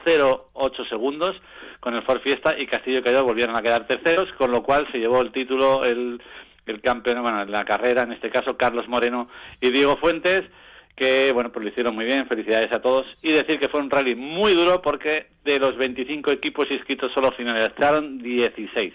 0,8 0.06 0.88
segundos 0.90 1.42
con 1.80 1.96
el 1.96 2.04
Ford 2.04 2.20
Fiesta 2.20 2.60
y 2.60 2.68
Castillo 2.68 3.00
y 3.00 3.02
Callao 3.02 3.24
volvieron 3.24 3.56
a 3.56 3.62
quedar 3.62 3.88
terceros, 3.88 4.32
con 4.34 4.52
lo 4.52 4.64
cual 4.64 4.86
se 4.92 5.00
llevó 5.00 5.22
el 5.22 5.32
título 5.32 5.86
el, 5.86 6.22
el 6.66 6.82
campeón, 6.82 7.22
bueno, 7.22 7.44
la 7.46 7.64
carrera, 7.64 8.04
en 8.04 8.12
este 8.12 8.30
caso 8.30 8.58
Carlos 8.58 8.88
Moreno 8.90 9.30
y 9.62 9.72
Diego 9.72 9.96
Fuentes 9.96 10.44
que 10.96 11.32
bueno, 11.34 11.52
pues 11.52 11.64
lo 11.64 11.70
hicieron 11.70 11.96
muy 11.96 12.06
bien, 12.06 12.28
felicidades 12.28 12.72
a 12.72 12.82
todos 12.82 13.06
y 13.22 13.32
decir 13.32 13.60
que 13.60 13.70
fue 13.70 13.82
un 13.82 13.90
rally 13.90 14.16
muy 14.16 14.54
duro 14.54 14.82
porque 14.82 15.28
de 15.44 15.60
los 15.60 15.76
25 15.78 16.32
equipos 16.32 16.72
inscritos 16.72 17.12
solo 17.14 17.32
finalizaron 17.32 18.20
16. 18.20 18.94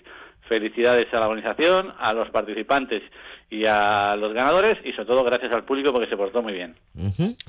Felicidades 0.48 1.06
a 1.14 1.20
la 1.20 1.28
organización, 1.28 1.94
a 2.00 2.12
los 2.12 2.28
participantes 2.30 3.02
y 3.50 3.66
a 3.66 4.16
los 4.18 4.32
ganadores 4.32 4.78
y 4.84 4.92
sobre 4.92 5.06
todo 5.06 5.22
gracias 5.22 5.52
al 5.52 5.64
público 5.64 5.92
porque 5.92 6.08
se 6.08 6.16
portó 6.16 6.42
muy 6.42 6.54
bien. 6.54 6.74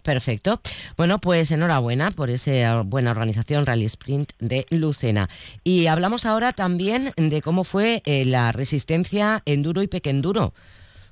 perfecto. 0.03 0.61
Bueno, 0.97 1.17
pues 1.17 1.49
enhorabuena 1.49 2.11
por 2.11 2.29
esa 2.29 2.81
buena 2.81 3.11
organización 3.11 3.65
Rally 3.65 3.85
Sprint 3.85 4.33
de 4.39 4.67
Lucena. 4.69 5.29
Y 5.63 5.87
hablamos 5.87 6.25
ahora 6.25 6.53
también 6.53 7.11
de 7.15 7.41
cómo 7.41 7.63
fue 7.63 8.03
eh, 8.05 8.25
la 8.25 8.51
resistencia 8.51 9.41
enduro 9.45 9.81
y 9.81 9.87
pequenduro. 9.87 10.53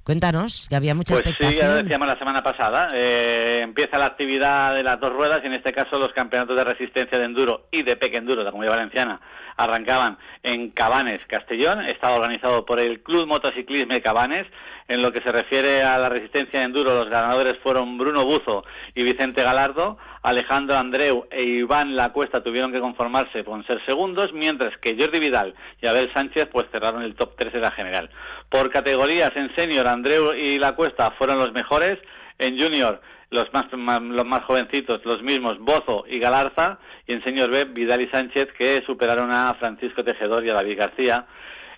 Cuéntanos, 0.10 0.66
que 0.68 0.76
había 0.76 0.95
mucha 0.95 1.14
pues 1.14 1.36
sí, 1.38 1.55
ya 1.55 1.68
lo 1.68 1.76
decíamos 1.76 2.07
la 2.07 2.18
semana 2.18 2.41
pasada. 2.41 2.89
Eh, 2.95 3.62
empieza 3.62 3.99
la 3.99 4.07
actividad 4.07 4.74
de 4.74 4.82
las 4.82 4.99
dos 4.99 5.14
ruedas 5.14 5.41
y 5.43 5.45
en 5.45 5.53
este 5.53 5.72
caso 5.72 5.99
los 5.99 6.14
campeonatos 6.14 6.57
de 6.57 6.64
resistencia 6.64 7.20
de 7.20 7.26
enduro 7.26 7.68
y 7.70 7.84
de 7.84 7.95
pequenduro 7.95 8.39
de 8.39 8.45
la 8.45 8.49
Comunidad 8.49 8.74
Valenciana 8.74 9.22
arrancaban 9.55 10.18
en 10.41 10.72
Cabanes, 10.72 11.22
Castellón. 11.28 11.82
Estaba 11.82 12.16
organizado 12.16 12.66
por 12.66 12.80
el 12.80 13.03
Club 13.03 13.28
Motociclismo 13.28 13.93
de 13.93 14.01
Cabanes. 14.01 14.47
En 14.88 15.03
lo 15.03 15.12
que 15.12 15.22
se 15.22 15.32
refiere 15.32 15.84
a 15.84 15.99
la 15.99 16.10
resistencia 16.10 16.60
de 16.60 16.66
enduro, 16.66 16.95
los 16.95 17.10
ganadores 17.10 17.60
fueron 17.60 17.99
Bruno 17.99 18.26
Buzo 18.26 18.64
y 18.95 19.03
Vicente 19.03 19.43
Galardo. 19.43 19.99
Alejandro 20.30 20.77
Andreu 20.77 21.27
e 21.32 21.43
Iván 21.43 21.95
Lacuesta 21.95 22.43
tuvieron 22.43 22.71
que 22.71 22.80
conformarse 22.80 23.43
con 23.43 23.63
ser 23.65 23.84
segundos, 23.84 24.32
mientras 24.32 24.77
que 24.77 24.95
Jordi 24.95 25.19
Vidal 25.19 25.55
y 25.82 25.88
Abel 25.88 26.13
Sánchez 26.13 26.49
pues 26.51 26.67
cerraron 26.71 27.01
el 27.01 27.15
top 27.15 27.36
3 27.36 27.53
de 27.53 27.59
la 27.59 27.71
general. 27.71 28.11
Por 28.49 28.69
categorías 28.69 29.36
en 29.36 29.53
senior, 29.55 29.88
Andreu 29.88 30.34
y 30.34 30.59
Lacuesta 30.59 31.11
fueron 31.11 31.39
los 31.39 31.51
mejores. 31.51 31.97
En 32.38 32.57
junior, 32.57 33.01
los 33.32 33.51
más, 33.53 33.65
los 33.73 34.25
más 34.25 34.43
jovencitos, 34.43 35.03
los 35.03 35.21
mismos, 35.23 35.59
Bozo 35.59 36.05
y 36.07 36.19
Galarza, 36.19 36.77
y 37.05 37.13
en 37.13 37.23
señor 37.23 37.49
B, 37.49 37.65
Vidal 37.65 38.01
y 38.01 38.07
Sánchez, 38.07 38.53
que 38.57 38.82
superaron 38.86 39.32
a 39.32 39.55
Francisco 39.55 40.03
Tejedor 40.03 40.45
y 40.45 40.51
a 40.51 40.53
David 40.53 40.77
García. 40.77 41.25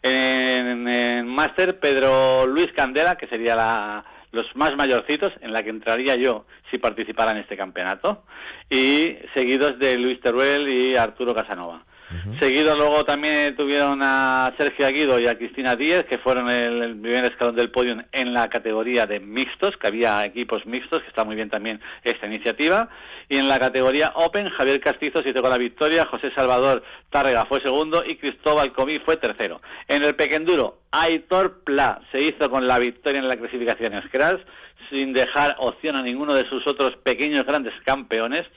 En, 0.04 0.88
en 0.88 1.28
máster, 1.28 1.80
Pedro 1.80 2.46
Luis 2.46 2.72
Candela, 2.74 3.16
que 3.16 3.28
sería 3.28 3.56
la, 3.56 4.04
los 4.32 4.56
más 4.56 4.76
mayorcitos, 4.76 5.34
en 5.42 5.54
la 5.54 5.64
que 5.64 5.70
entraría 5.70 6.16
yo 6.16 6.46
si 6.70 6.78
participara 6.78 7.32
en 7.32 7.38
este 7.38 7.58
campeonato, 7.58 8.24
y 8.70 9.18
seguidos 9.34 9.78
de 9.80 9.98
Luis 9.98 10.20
Teruel 10.22 10.70
y 10.70 10.96
Arturo 10.96 11.36
Casanova. 11.36 11.86
Seguido 12.40 12.76
luego 12.76 13.06
también 13.06 13.56
tuvieron 13.56 14.02
a 14.02 14.54
Sergio 14.58 14.86
Aguido 14.86 15.20
y 15.20 15.28
a 15.28 15.38
Cristina 15.38 15.76
Díez, 15.76 16.06
que 16.06 16.18
fueron 16.18 16.50
el, 16.50 16.98
primer 17.00 17.26
escalón 17.26 17.56
del 17.56 17.72
podio 17.72 18.04
en 18.12 18.34
la 18.34 18.50
categoría 18.50 19.08
de 19.08 19.20
mixtos, 19.20 19.78
que 19.78 19.88
había 19.88 20.26
equipos 20.26 20.66
mixtos, 20.66 21.02
que 21.02 21.08
está 21.08 21.24
muy 21.24 21.36
bien 21.36 21.50
también 21.50 21.80
esta 22.04 22.28
iniciativa. 22.28 22.90
Y 23.30 23.38
en 23.38 23.48
la 23.48 23.60
categoría 23.60 24.12
Open, 24.16 24.50
Javier 24.50 24.80
Castizo 24.80 25.24
se 25.24 25.34
con 25.34 25.50
la 25.50 25.58
victoria, 25.58 26.06
José 26.06 26.32
Salvador 26.32 26.84
Tárrega 27.10 27.46
fue 27.46 27.62
segundo 27.62 28.04
y 28.06 28.18
Cristóbal 28.18 28.74
Comí 28.74 29.00
fue 29.00 29.18
tercero. 29.18 29.62
En 29.88 30.04
el 30.04 30.16
pequenduro, 30.16 30.80
Aitor 30.92 31.64
Pla 31.64 32.02
se 32.12 32.22
hizo 32.22 32.50
con 32.50 32.68
la 32.68 32.80
victoria 32.80 33.20
en 33.20 33.28
la 33.28 33.38
clasificación 33.38 34.02
Scratch, 34.04 34.42
sin 34.90 35.14
dejar 35.14 35.56
opción 35.60 35.96
a 35.96 36.02
ninguno 36.02 36.34
de 36.34 36.46
sus 36.46 36.68
otros 36.68 36.96
pequeños 36.98 37.46
grandes 37.46 37.74
campeones 37.86 38.48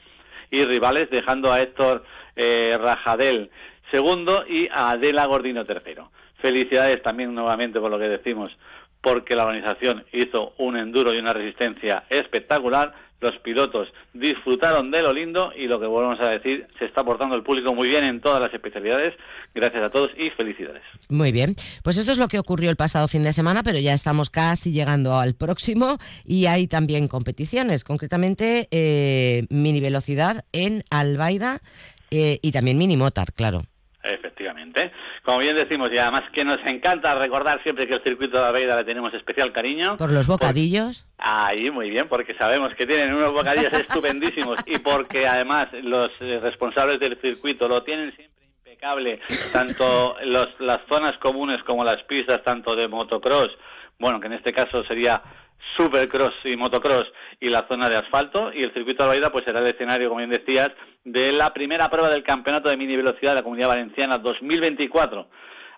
y 0.55 0.65
rivales, 0.65 1.09
dejando 1.09 1.51
a 1.51 1.61
Héctor 1.61 2.03
eh, 2.35 2.77
Rajadel 2.81 3.49
segundo 3.91 4.45
y 4.47 4.67
a 4.71 4.91
Adela 4.91 5.25
Gordino 5.25 5.65
tercero. 5.65 6.11
Felicidades 6.37 7.01
también 7.01 7.33
nuevamente 7.33 7.79
por 7.79 7.91
lo 7.91 7.99
que 7.99 8.09
decimos, 8.09 8.57
porque 9.05 9.35
la 9.35 9.45
organización 9.45 10.03
hizo 10.11 10.55
un 10.57 10.75
enduro 10.75 11.13
y 11.13 11.19
una 11.19 11.31
resistencia 11.31 12.05
espectacular. 12.09 12.91
Los 13.21 13.37
pilotos 13.37 13.93
disfrutaron 14.13 14.89
de 14.89 15.03
lo 15.03 15.13
lindo 15.13 15.53
y 15.55 15.67
lo 15.67 15.79
que 15.79 15.85
volvemos 15.85 16.19
a 16.19 16.29
decir, 16.29 16.67
se 16.79 16.85
está 16.85 17.03
portando 17.03 17.35
el 17.35 17.43
público 17.43 17.71
muy 17.75 17.87
bien 17.87 18.03
en 18.03 18.19
todas 18.19 18.41
las 18.41 18.51
especialidades. 18.51 19.13
Gracias 19.53 19.83
a 19.83 19.89
todos 19.91 20.09
y 20.17 20.31
felicidades. 20.31 20.81
Muy 21.07 21.31
bien, 21.31 21.55
pues 21.83 21.97
esto 21.97 22.13
es 22.13 22.17
lo 22.17 22.27
que 22.27 22.39
ocurrió 22.39 22.71
el 22.71 22.77
pasado 22.77 23.07
fin 23.07 23.23
de 23.23 23.31
semana, 23.31 23.61
pero 23.61 23.77
ya 23.77 23.93
estamos 23.93 24.31
casi 24.31 24.71
llegando 24.71 25.19
al 25.19 25.35
próximo 25.35 25.99
y 26.25 26.47
hay 26.47 26.65
también 26.65 27.07
competiciones, 27.07 27.83
concretamente 27.83 28.67
eh, 28.71 29.45
mini 29.51 29.81
velocidad 29.81 30.45
en 30.51 30.83
Albaida 30.89 31.59
eh, 32.09 32.39
y 32.41 32.51
también 32.51 32.79
mini 32.79 32.97
motar, 32.97 33.33
claro. 33.33 33.65
Efectivamente. 34.05 34.91
Como 35.23 35.39
bien 35.39 35.55
decimos, 35.55 35.91
y 35.91 35.97
además 35.97 36.23
que 36.31 36.45
nos 36.45 36.63
encanta 36.65 37.15
recordar 37.15 37.61
siempre 37.63 37.87
que 37.87 37.95
el 37.95 38.03
circuito 38.03 38.37
de 38.39 38.45
Albaida 38.45 38.75
le 38.75 38.83
tenemos 38.83 39.13
especial 39.13 39.51
cariño. 39.51 39.97
Por 39.97 40.11
los 40.11 40.27
bocadillos. 40.27 41.05
Ahí, 41.17 41.71
muy 41.71 41.89
bien, 41.89 42.07
porque 42.07 42.35
sabemos 42.35 42.73
que 42.75 42.85
tienen 42.85 43.13
unos 43.13 43.33
bocadillos 43.33 43.73
estupendísimos 43.73 44.59
y 44.65 44.77
porque 44.79 45.27
además 45.27 45.69
los 45.83 46.11
eh, 46.19 46.39
responsables 46.41 46.99
del 46.99 47.19
circuito 47.19 47.67
lo 47.67 47.83
tienen 47.83 48.15
siempre 48.15 48.45
impecable, 48.45 49.19
tanto 49.51 50.15
los, 50.23 50.49
las 50.59 50.81
zonas 50.87 51.17
comunes 51.17 51.63
como 51.63 51.83
las 51.83 52.03
pistas, 52.03 52.43
tanto 52.43 52.75
de 52.75 52.87
motocross, 52.87 53.57
bueno, 53.97 54.19
que 54.19 54.27
en 54.27 54.33
este 54.33 54.53
caso 54.53 54.83
sería 54.83 55.23
supercross 55.77 56.33
y 56.43 56.55
motocross 56.55 57.11
y 57.39 57.49
la 57.49 57.67
zona 57.67 57.89
de 57.89 57.95
asfalto 57.95 58.51
y 58.53 58.63
el 58.63 58.73
circuito 58.73 59.03
de 59.03 59.09
Albaida 59.09 59.31
pues 59.31 59.45
será 59.45 59.59
el 59.59 59.67
escenario, 59.67 60.09
como 60.09 60.19
bien 60.19 60.29
decías, 60.29 60.71
de 61.05 61.31
la 61.31 61.53
primera 61.53 61.89
prueba 61.89 62.09
del 62.09 62.23
campeonato 62.23 62.67
de 62.67 62.77
mini 62.77 62.97
velocidad 62.97 63.31
de 63.31 63.35
la 63.35 63.43
Comunidad 63.43 63.69
Valenciana 63.69 64.17
2024. 64.17 65.27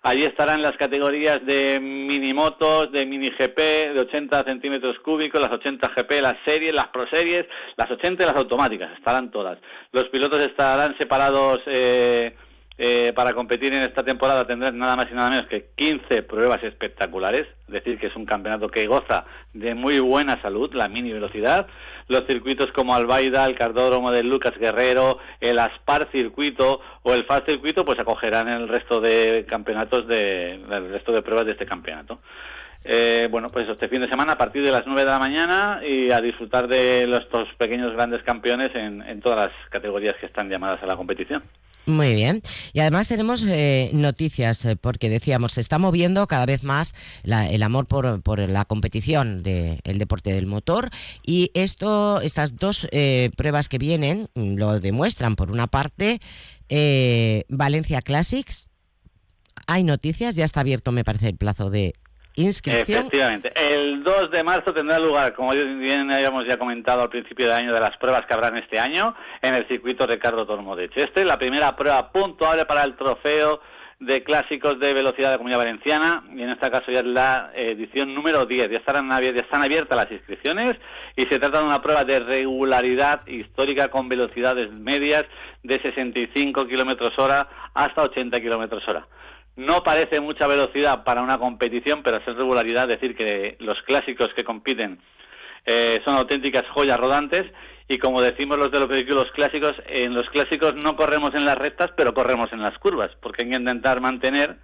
Allí 0.03 0.23
estarán 0.23 0.61
las 0.61 0.77
categorías 0.77 1.45
de 1.45 1.79
mini 1.81 2.33
motos, 2.33 2.91
de 2.91 3.05
mini 3.05 3.29
GP, 3.29 3.93
de 3.93 3.99
80 3.99 4.43
centímetros 4.45 4.99
cúbicos, 4.99 5.41
las 5.41 5.51
80 5.51 5.89
GP, 5.89 6.21
las 6.21 6.37
series, 6.45 6.73
las 6.73 6.87
pro 6.87 7.07
series, 7.07 7.45
las 7.75 7.91
80 7.91 8.23
y 8.23 8.25
las 8.25 8.35
automáticas, 8.35 8.91
estarán 8.93 9.31
todas. 9.31 9.57
Los 9.91 10.07
pilotos 10.09 10.39
estarán 10.39 10.97
separados 10.97 11.61
eh, 11.65 12.35
eh, 12.79 13.11
para 13.15 13.33
competir 13.33 13.73
en 13.73 13.81
esta 13.81 14.03
temporada 14.03 14.45
tendrán 14.45 14.77
nada 14.77 14.95
más 14.95 15.07
y 15.09 15.15
nada 15.15 15.31
menos 15.31 15.47
que 15.47 15.69
15 15.75 16.21
pruebas 16.21 16.63
espectaculares, 16.63 17.47
es 17.67 17.73
decir, 17.73 17.97
que 17.97 18.05
es 18.05 18.15
un 18.15 18.25
campeonato 18.27 18.69
que 18.69 18.85
goza 18.85 19.25
de 19.53 19.73
muy 19.73 19.99
buena 19.99 20.39
salud, 20.43 20.71
la 20.75 20.87
mini 20.87 21.11
velocidad. 21.11 21.65
Los 22.07 22.27
circuitos 22.27 22.71
como 22.71 22.93
Albaida, 22.93 23.47
el 23.47 23.55
Cardódromo 23.55 24.11
de 24.11 24.21
Lucas 24.21 24.57
Guerrero, 24.59 25.17
el 25.41 25.57
Aspar 25.57 26.07
circuito 26.11 26.79
o 27.01 27.13
el 27.15 27.23
Fast 27.23 27.47
circuito, 27.47 27.83
pues 27.83 27.97
acogerán 27.97 28.47
el 28.47 28.67
resto 28.67 29.01
de 29.01 29.47
campeonatos, 29.49 30.07
de, 30.07 30.53
el 30.53 30.91
resto 30.91 31.11
de 31.11 31.23
pruebas 31.23 31.47
de 31.47 31.53
este 31.53 31.65
campeonato. 31.65 32.19
Eh, 32.83 33.27
bueno, 33.31 33.49
pues 33.49 33.67
este 33.67 33.89
fin 33.89 34.01
de 34.01 34.07
semana 34.07 34.33
a 34.33 34.37
partir 34.37 34.63
de 34.63 34.71
las 34.71 34.85
9 34.85 35.01
de 35.01 35.09
la 35.09 35.19
mañana 35.19 35.81
y 35.83 36.11
a 36.11 36.21
disfrutar 36.21 36.67
de 36.67 37.03
estos 37.17 37.49
pequeños 37.55 37.91
grandes 37.93 38.21
campeones 38.21 38.73
en, 38.75 39.01
en 39.01 39.19
todas 39.19 39.49
las 39.49 39.69
categorías 39.69 40.15
que 40.17 40.27
están 40.27 40.47
llamadas 40.47 40.83
a 40.83 40.85
la 40.85 40.95
competición. 40.95 41.41
Muy 41.87 42.15
bien. 42.15 42.41
Y 42.73 42.81
además 42.81 43.07
tenemos 43.07 43.41
eh, 43.47 43.89
noticias, 43.93 44.65
eh, 44.65 44.75
porque 44.75 45.09
decíamos, 45.09 45.53
se 45.53 45.61
está 45.61 45.79
moviendo 45.79 46.27
cada 46.27 46.45
vez 46.45 46.65
más 46.65 46.93
el 47.23 47.63
amor 47.63 47.87
por, 47.87 48.39
la 48.49 48.65
competición 48.65 49.41
del 49.41 49.97
deporte 49.97 50.33
del 50.33 50.47
motor. 50.47 50.89
Y 51.25 51.49
esto, 51.53 52.19
estas 52.19 52.57
dos 52.57 52.89
eh, 52.91 53.31
pruebas 53.37 53.69
que 53.69 53.77
vienen 53.77 54.27
lo 54.35 54.81
demuestran. 54.81 55.37
Por 55.37 55.49
una 55.49 55.67
parte, 55.67 56.19
Valencia 57.47 58.01
Classics. 58.01 58.69
Hay 59.65 59.83
noticias, 59.83 60.35
ya 60.35 60.43
está 60.43 60.59
abierto, 60.59 60.91
me 60.91 61.05
parece, 61.05 61.29
el 61.29 61.37
plazo 61.37 61.69
de 61.69 61.93
Efectivamente. 62.37 63.51
El 63.55 64.03
2 64.03 64.29
de 64.29 64.43
marzo 64.43 64.71
tendrá 64.71 64.99
lugar, 64.99 65.33
como 65.33 65.51
bien 65.53 66.11
habíamos 66.11 66.45
ya 66.45 66.57
comentado 66.57 67.01
al 67.01 67.09
principio 67.09 67.47
del 67.47 67.55
año, 67.55 67.73
de 67.73 67.79
las 67.79 67.97
pruebas 67.97 68.27
que 68.27 68.33
habrán 68.35 68.55
este 68.57 68.79
año 68.79 69.15
en 69.41 69.55
el 69.55 69.67
circuito 69.67 70.05
Ricardo 70.05 70.45
Tormo 70.45 70.75
de 70.75 70.87
Cheste. 70.89 71.25
La 71.25 71.39
primera 71.39 71.75
prueba 71.75 72.11
puntuable 72.11 72.65
para 72.65 72.83
el 72.83 72.95
trofeo 72.95 73.59
de 73.99 74.23
clásicos 74.23 74.79
de 74.79 74.93
velocidad 74.93 75.29
de 75.29 75.33
la 75.33 75.37
Comunidad 75.39 75.57
Valenciana 75.57 76.23
y 76.35 76.43
en 76.43 76.51
este 76.51 76.69
caso 76.69 76.91
ya 76.91 76.99
es 76.99 77.05
la 77.05 77.51
edición 77.55 78.13
número 78.13 78.45
10. 78.45 78.69
Ya, 78.69 78.77
estarán, 78.77 79.09
ya 79.09 79.29
están 79.29 79.63
abiertas 79.63 79.97
las 79.97 80.11
inscripciones 80.11 80.77
y 81.15 81.23
se 81.23 81.39
trata 81.39 81.57
de 81.57 81.65
una 81.65 81.81
prueba 81.81 82.03
de 82.05 82.19
regularidad 82.19 83.25
histórica 83.25 83.89
con 83.89 84.07
velocidades 84.09 84.71
medias 84.71 85.25
de 85.63 85.79
65 85.79 86.67
kilómetros 86.67 87.17
hora 87.17 87.49
hasta 87.73 88.03
80 88.03 88.39
kilómetros 88.39 88.87
hora. 88.87 89.07
No 89.57 89.83
parece 89.83 90.19
mucha 90.19 90.45
velocidad 90.47 91.03
para 91.03 91.23
una 91.23 91.39
competición, 91.39 92.03
pero 92.03 92.17
es 92.17 92.25
regularidad 92.25 92.87
decir 92.87 93.15
que 93.15 93.57
los 93.59 93.81
clásicos 93.81 94.33
que 94.35 94.43
compiten 94.43 94.99
eh, 95.65 95.99
son 96.05 96.15
auténticas 96.15 96.67
joyas 96.69 96.99
rodantes 96.99 97.51
y 97.87 97.97
como 97.97 98.21
decimos 98.21 98.59
los 98.59 98.71
de 98.71 98.79
los 98.79 98.87
vehículos 98.87 99.31
clásicos, 99.31 99.81
en 99.87 100.13
los 100.13 100.29
clásicos 100.29 100.75
no 100.75 100.95
corremos 100.95 101.33
en 101.33 101.43
las 101.43 101.57
rectas, 101.57 101.91
pero 101.97 102.13
corremos 102.13 102.53
en 102.53 102.61
las 102.61 102.77
curvas, 102.77 103.17
porque 103.19 103.43
hay 103.43 103.49
que 103.49 103.55
intentar 103.55 103.99
mantener 103.99 104.57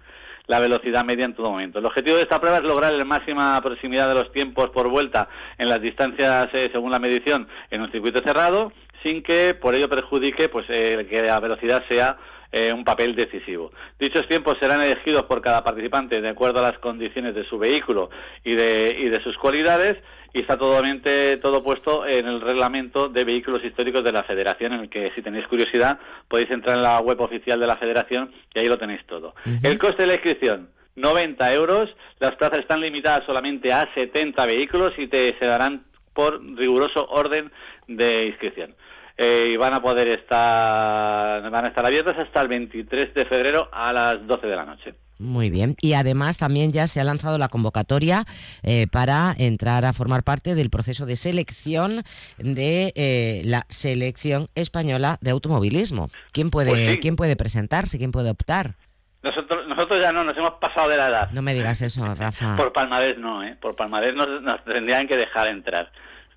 la 0.46 0.60
velocidad 0.60 1.04
media 1.04 1.24
en 1.24 1.34
todo 1.34 1.50
momento. 1.50 1.80
El 1.80 1.86
objetivo 1.86 2.16
de 2.16 2.22
esta 2.22 2.40
prueba 2.40 2.58
es 2.58 2.64
lograr 2.64 2.92
la 2.92 3.04
máxima 3.04 3.60
proximidad 3.62 4.08
de 4.08 4.14
los 4.14 4.30
tiempos 4.30 4.70
por 4.70 4.88
vuelta 4.88 5.28
en 5.58 5.70
las 5.70 5.80
distancias 5.80 6.50
eh, 6.52 6.68
según 6.70 6.92
la 6.92 6.98
medición 6.98 7.48
en 7.70 7.80
un 7.80 7.90
circuito 7.90 8.20
cerrado, 8.20 8.72
sin 9.02 9.22
que 9.22 9.54
por 9.54 9.74
ello 9.74 9.88
perjudique 9.88 10.48
pues 10.48 10.66
eh, 10.68 11.06
que 11.10 11.22
la 11.22 11.40
velocidad 11.40 11.82
sea 11.88 12.18
eh, 12.56 12.72
un 12.72 12.84
papel 12.84 13.16
decisivo. 13.16 13.72
Dichos 13.98 14.28
tiempos 14.28 14.58
serán 14.60 14.80
elegidos 14.80 15.24
por 15.24 15.42
cada 15.42 15.64
participante 15.64 16.20
de 16.20 16.28
acuerdo 16.28 16.60
a 16.60 16.70
las 16.70 16.78
condiciones 16.78 17.34
de 17.34 17.42
su 17.42 17.58
vehículo 17.58 18.10
y 18.44 18.54
de, 18.54 18.96
y 18.96 19.08
de 19.08 19.20
sus 19.20 19.36
cualidades 19.36 19.96
y 20.32 20.42
está 20.42 20.56
totalmente 20.56 21.36
todo 21.38 21.64
puesto 21.64 22.06
en 22.06 22.28
el 22.28 22.40
reglamento 22.40 23.08
de 23.08 23.24
vehículos 23.24 23.64
históricos 23.64 24.04
de 24.04 24.12
la 24.12 24.22
Federación, 24.22 24.72
en 24.72 24.80
el 24.82 24.88
que 24.88 25.10
si 25.16 25.22
tenéis 25.22 25.48
curiosidad 25.48 25.98
podéis 26.28 26.48
entrar 26.52 26.76
en 26.76 26.84
la 26.84 27.00
web 27.00 27.20
oficial 27.22 27.58
de 27.58 27.66
la 27.66 27.76
Federación 27.76 28.32
y 28.54 28.60
ahí 28.60 28.68
lo 28.68 28.78
tenéis 28.78 29.04
todo. 29.04 29.34
El 29.64 29.76
coste 29.76 30.02
de 30.02 30.06
la 30.06 30.14
inscripción 30.14 30.68
90 30.94 31.54
euros, 31.54 31.96
las 32.20 32.36
plazas 32.36 32.60
están 32.60 32.80
limitadas 32.80 33.24
solamente 33.24 33.72
a 33.72 33.92
70 33.94 34.46
vehículos 34.46 34.94
y 34.96 35.08
te 35.08 35.36
se 35.40 35.46
darán 35.46 35.86
por 36.12 36.40
riguroso 36.56 37.04
orden 37.08 37.50
de 37.88 38.26
inscripción. 38.26 38.76
Eh, 39.16 39.50
y 39.52 39.56
van 39.56 39.72
a 39.72 39.80
poder 39.80 40.08
estar, 40.08 41.48
van 41.48 41.64
a 41.64 41.68
estar 41.68 41.86
abiertas 41.86 42.18
hasta 42.18 42.40
el 42.40 42.48
23 42.48 43.14
de 43.14 43.24
febrero 43.24 43.68
a 43.72 43.92
las 43.92 44.26
12 44.26 44.46
de 44.46 44.56
la 44.56 44.64
noche. 44.64 44.94
Muy 45.18 45.50
bien. 45.50 45.76
Y 45.80 45.92
además 45.94 46.38
también 46.38 46.72
ya 46.72 46.88
se 46.88 47.00
ha 47.00 47.04
lanzado 47.04 47.38
la 47.38 47.48
convocatoria 47.48 48.24
eh, 48.64 48.88
para 48.88 49.34
entrar 49.38 49.84
a 49.84 49.92
formar 49.92 50.24
parte 50.24 50.56
del 50.56 50.70
proceso 50.70 51.06
de 51.06 51.14
selección 51.14 52.02
de 52.38 52.92
eh, 52.96 53.42
la 53.44 53.64
selección 53.68 54.48
española 54.56 55.18
de 55.20 55.30
automovilismo. 55.30 56.10
¿Quién 56.32 56.50
puede, 56.50 56.70
Pues 56.70 56.98
¿quién 56.98 57.14
puede 57.14 57.36
presentarse? 57.36 57.98
¿Quién 57.98 58.10
puede 58.10 58.30
optar? 58.30 58.74
Nosotros, 59.22 59.66
nosotros 59.68 60.00
ya 60.00 60.12
no, 60.12 60.24
nos 60.24 60.36
hemos 60.36 60.54
pasado 60.60 60.88
de 60.88 60.96
la 60.96 61.08
edad. 61.08 61.30
No 61.30 61.40
me 61.40 61.54
digas 61.54 61.80
eso, 61.80 62.14
Rafa. 62.14 62.56
Por 62.56 62.72
palmarés 62.72 63.16
no, 63.16 63.42
¿eh? 63.42 63.56
Por 63.58 63.74
palmarés 63.74 64.14
nos, 64.14 64.42
nos 64.42 64.62
tendrían 64.64 65.06
que 65.06 65.16
dejar 65.16 65.48
entrar. 65.48 65.90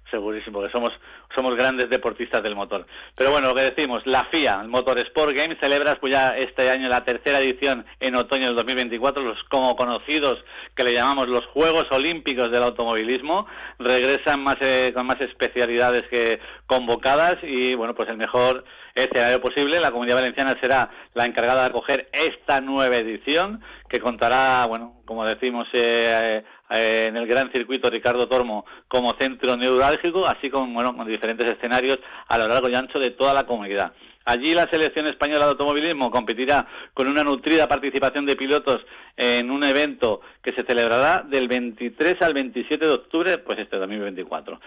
Segurísimo, 0.10 0.60
porque 0.60 0.72
somos, 0.72 0.94
somos 1.36 1.56
grandes 1.56 1.90
deportistas 1.90 2.42
del 2.42 2.56
motor. 2.56 2.86
Pero 3.16 3.32
bueno, 3.32 3.50
lo 3.50 3.56
que 3.56 3.62
decimos, 3.62 4.08
la 4.08 4.24
FIA, 4.24 4.62
el 4.62 4.70
Motor 4.70 5.00
Sport 5.00 5.36
Games, 5.36 5.58
celebra 5.60 5.96
pues 6.00 6.14
ya 6.14 6.38
este 6.38 6.70
año 6.70 6.88
la 6.88 7.04
tercera 7.04 7.40
edición 7.40 7.86
en 8.00 8.16
otoño 8.16 8.46
del 8.46 8.56
2024, 8.56 9.22
los 9.22 9.44
como 9.46 9.76
conocidos 9.76 10.46
que 10.76 10.86
le 10.86 10.94
llamamos 10.94 11.28
los 11.28 11.46
Juegos 11.48 11.92
Olímpicos 11.92 12.52
del 12.52 12.64
Automovilismo, 12.64 13.48
regresan 13.80 14.42
más 14.42 14.58
eh, 14.62 14.92
con 14.94 15.06
más 15.06 15.20
especialidades 15.20 16.08
que 16.08 16.40
convocadas 16.68 17.44
y 17.44 17.76
bueno, 17.76 17.94
pues 17.94 18.08
el 18.08 18.18
mejor 18.18 18.64
escenario 18.96 19.42
posible. 19.42 19.82
La 19.82 19.92
Comunidad 19.92 20.16
Valenciana 20.16 20.58
será 20.62 20.90
la 21.16 21.26
encargada 21.26 21.64
de 21.64 21.68
acoger 21.68 22.10
esta 22.14 22.62
nueva 22.62 22.96
edición 22.96 23.62
que 23.90 24.00
contará, 24.00 24.66
bueno, 24.68 24.97
como 25.08 25.26
decimos, 25.26 25.68
eh, 25.74 26.44
eh, 26.70 27.06
en 27.08 27.18
el 27.18 27.26
gran 27.26 27.52
circuito 27.52 27.90
Ricardo 27.90 28.28
Tormo 28.28 28.66
como 28.88 29.14
centro 29.14 29.58
neurálgico, 29.58 30.28
así 30.28 30.52
como 30.52 30.72
bueno, 30.74 30.96
con 30.96 31.08
diferentes 31.08 31.48
escenarios 31.48 31.98
a 32.28 32.38
lo 32.38 32.48
largo 32.48 32.70
y 32.70 32.76
ancho 32.76 33.00
de 33.00 33.12
toda 33.12 33.34
la 33.34 33.48
comunidad. 33.48 33.94
Allí 34.26 34.54
la 34.54 34.68
selección 34.68 35.08
española 35.08 35.46
de 35.46 35.52
automovilismo 35.52 36.12
competirá 36.12 36.68
con 36.94 37.08
una 37.08 37.24
nutrida 37.24 37.70
participación 37.70 38.26
de 38.26 38.36
pilotos 38.36 38.86
en 39.16 39.50
un 39.50 39.64
evento 39.64 40.20
que 40.44 40.52
se 40.52 40.64
celebrará 40.64 41.24
del 41.24 41.48
23 41.48 42.22
al 42.22 42.34
27 42.34 42.86
de 42.86 42.92
octubre, 42.92 43.38
pues 43.38 43.58
este 43.58 43.78
2024. 43.78 44.60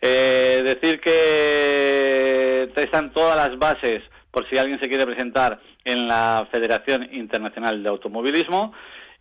Eh, 0.00 0.62
decir 0.64 0.98
que 1.00 2.72
están 2.74 3.12
todas 3.12 3.36
las 3.36 3.58
bases 3.58 4.02
por 4.30 4.48
si 4.48 4.56
alguien 4.56 4.80
se 4.80 4.88
quiere 4.88 5.04
presentar 5.04 5.60
en 5.84 6.08
la 6.08 6.48
Federación 6.50 7.06
Internacional 7.12 7.82
de 7.82 7.90
Automovilismo 7.90 8.72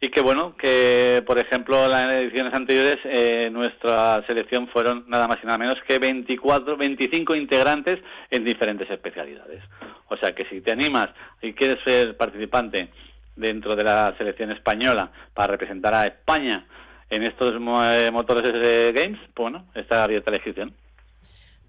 y 0.04 0.10
que 0.10 0.20
bueno, 0.20 0.58
que 0.58 1.24
por 1.28 1.38
ejemplo 1.38 1.86
en 1.86 1.92
las 1.92 2.12
ediciones 2.14 2.54
anteriores 2.56 2.98
eh, 3.06 3.50
nuestra 3.52 4.24
selección 4.26 4.68
fueron 4.68 5.06
nada 5.08 5.28
más 5.28 5.38
y 5.44 5.46
nada 5.46 5.60
menos 5.60 5.80
que 5.88 6.00
24, 6.00 6.76
25 6.76 7.36
integrantes 7.36 8.00
en 8.32 8.44
diferentes 8.44 8.90
especialidades. 8.90 9.64
O 10.08 10.18
sea 10.18 10.34
que 10.34 10.46
si 10.46 10.60
te 10.60 10.72
animas 10.72 11.12
y 11.40 11.54
quieres 11.54 11.84
ser 11.84 12.18
participante 12.18 12.90
dentro 13.36 13.76
de 13.76 13.84
la 13.84 14.16
selección 14.18 14.52
española 14.52 15.12
para 15.36 15.52
representar 15.52 15.94
a 15.94 16.08
España 16.08 16.66
en 17.12 17.22
estos 17.22 17.54
eh, 17.56 18.10
motores 18.12 18.54
de 18.54 18.92
games, 18.94 19.20
pues 19.36 19.52
bueno, 19.52 19.68
está 19.76 20.04
abierta 20.04 20.32
la 20.32 20.38
inscripción. 20.38 20.74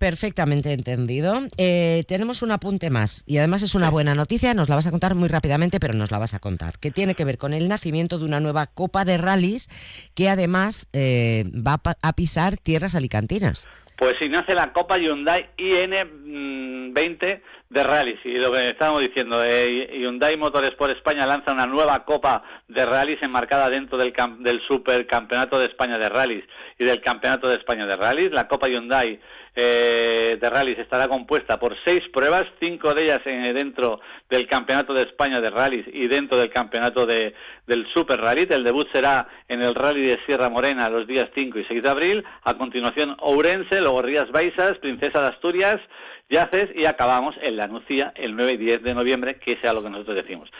Perfectamente 0.02 0.72
entendido. 0.72 1.32
Eh, 1.58 2.02
tenemos 2.08 2.42
un 2.42 2.50
apunte 2.50 2.90
más 2.90 3.22
y 3.24 3.38
además 3.38 3.62
es 3.62 3.76
una 3.76 3.88
buena 3.88 4.16
noticia, 4.16 4.52
nos 4.52 4.68
la 4.68 4.74
vas 4.74 4.88
a 4.88 4.90
contar 4.90 5.14
muy 5.14 5.28
rápidamente, 5.28 5.78
pero 5.78 5.94
nos 5.94 6.10
la 6.10 6.18
vas 6.18 6.34
a 6.34 6.40
contar, 6.40 6.80
que 6.80 6.90
tiene 6.90 7.14
que 7.14 7.24
ver 7.24 7.38
con 7.38 7.54
el 7.54 7.68
nacimiento 7.68 8.18
de 8.18 8.24
una 8.24 8.40
nueva 8.40 8.66
Copa 8.66 9.04
de 9.04 9.16
Rallys 9.16 9.68
que 10.16 10.28
además 10.28 10.88
eh, 10.92 11.44
va 11.54 11.80
a 12.02 12.12
pisar 12.14 12.56
tierras 12.56 12.96
alicantinas. 12.96 13.68
Pues 13.96 14.16
si 14.18 14.28
nace 14.28 14.56
la 14.56 14.72
Copa 14.72 14.98
Hyundai 14.98 15.50
IN20 15.56 17.40
de 17.72 17.84
rallies. 17.84 18.18
Y 18.24 18.34
lo 18.38 18.52
que 18.52 18.70
estábamos 18.70 19.00
diciendo, 19.00 19.42
eh, 19.44 19.98
Hyundai 20.00 20.36
Motorsport 20.36 20.96
España 20.96 21.26
lanza 21.26 21.52
una 21.52 21.66
nueva 21.66 22.04
Copa 22.04 22.42
de 22.66 22.84
rallies 22.84 23.22
enmarcada 23.22 23.70
dentro 23.70 23.96
del, 23.98 24.12
del 24.40 24.60
Supercampeonato 24.62 25.58
de 25.58 25.66
España 25.66 25.98
de 25.98 26.08
rallies 26.08 26.44
y 26.78 26.84
del 26.84 27.00
Campeonato 27.00 27.48
de 27.48 27.56
España 27.56 27.86
de 27.86 27.96
rallies. 27.96 28.32
La 28.32 28.48
Copa 28.48 28.68
Hyundai 28.68 29.20
eh, 29.54 30.38
de 30.40 30.50
rallies 30.50 30.78
estará 30.78 31.08
compuesta 31.08 31.58
por 31.58 31.76
seis 31.84 32.08
pruebas, 32.08 32.46
cinco 32.58 32.94
de 32.94 33.04
ellas 33.04 33.20
eh, 33.26 33.52
dentro 33.52 34.00
del 34.30 34.46
Campeonato 34.46 34.94
de 34.94 35.02
España 35.02 35.40
de 35.40 35.50
rallies 35.50 35.86
y 35.92 36.08
dentro 36.08 36.38
del 36.38 36.50
Campeonato 36.50 37.04
de, 37.04 37.34
del 37.66 37.86
Super 37.88 38.20
Rally. 38.20 38.46
El 38.48 38.64
debut 38.64 38.88
será 38.90 39.28
en 39.48 39.60
el 39.60 39.74
Rally 39.74 40.02
de 40.06 40.18
Sierra 40.24 40.48
Morena 40.48 40.88
los 40.88 41.06
días 41.06 41.28
5 41.34 41.58
y 41.58 41.64
6 41.64 41.82
de 41.82 41.88
abril. 41.88 42.24
A 42.44 42.54
continuación, 42.54 43.16
Ourense, 43.20 43.80
luego 43.80 44.02
Rías 44.02 44.30
Baixas, 44.30 44.78
Princesa 44.78 45.20
de 45.20 45.28
Asturias, 45.28 45.80
Yaces 46.28 46.70
y 46.74 46.86
acabamos 46.86 47.36
en 47.42 47.56
La 47.56 47.66
Nucía 47.66 48.12
el 48.16 48.34
9 48.34 48.52
y 48.52 48.56
10 48.56 48.82
de 48.82 48.94
noviembre, 48.94 49.38
que 49.38 49.56
sea 49.58 49.72
lo 49.72 49.82
que 49.82 49.90
nosotros 49.90 50.16
decimos. 50.16 50.50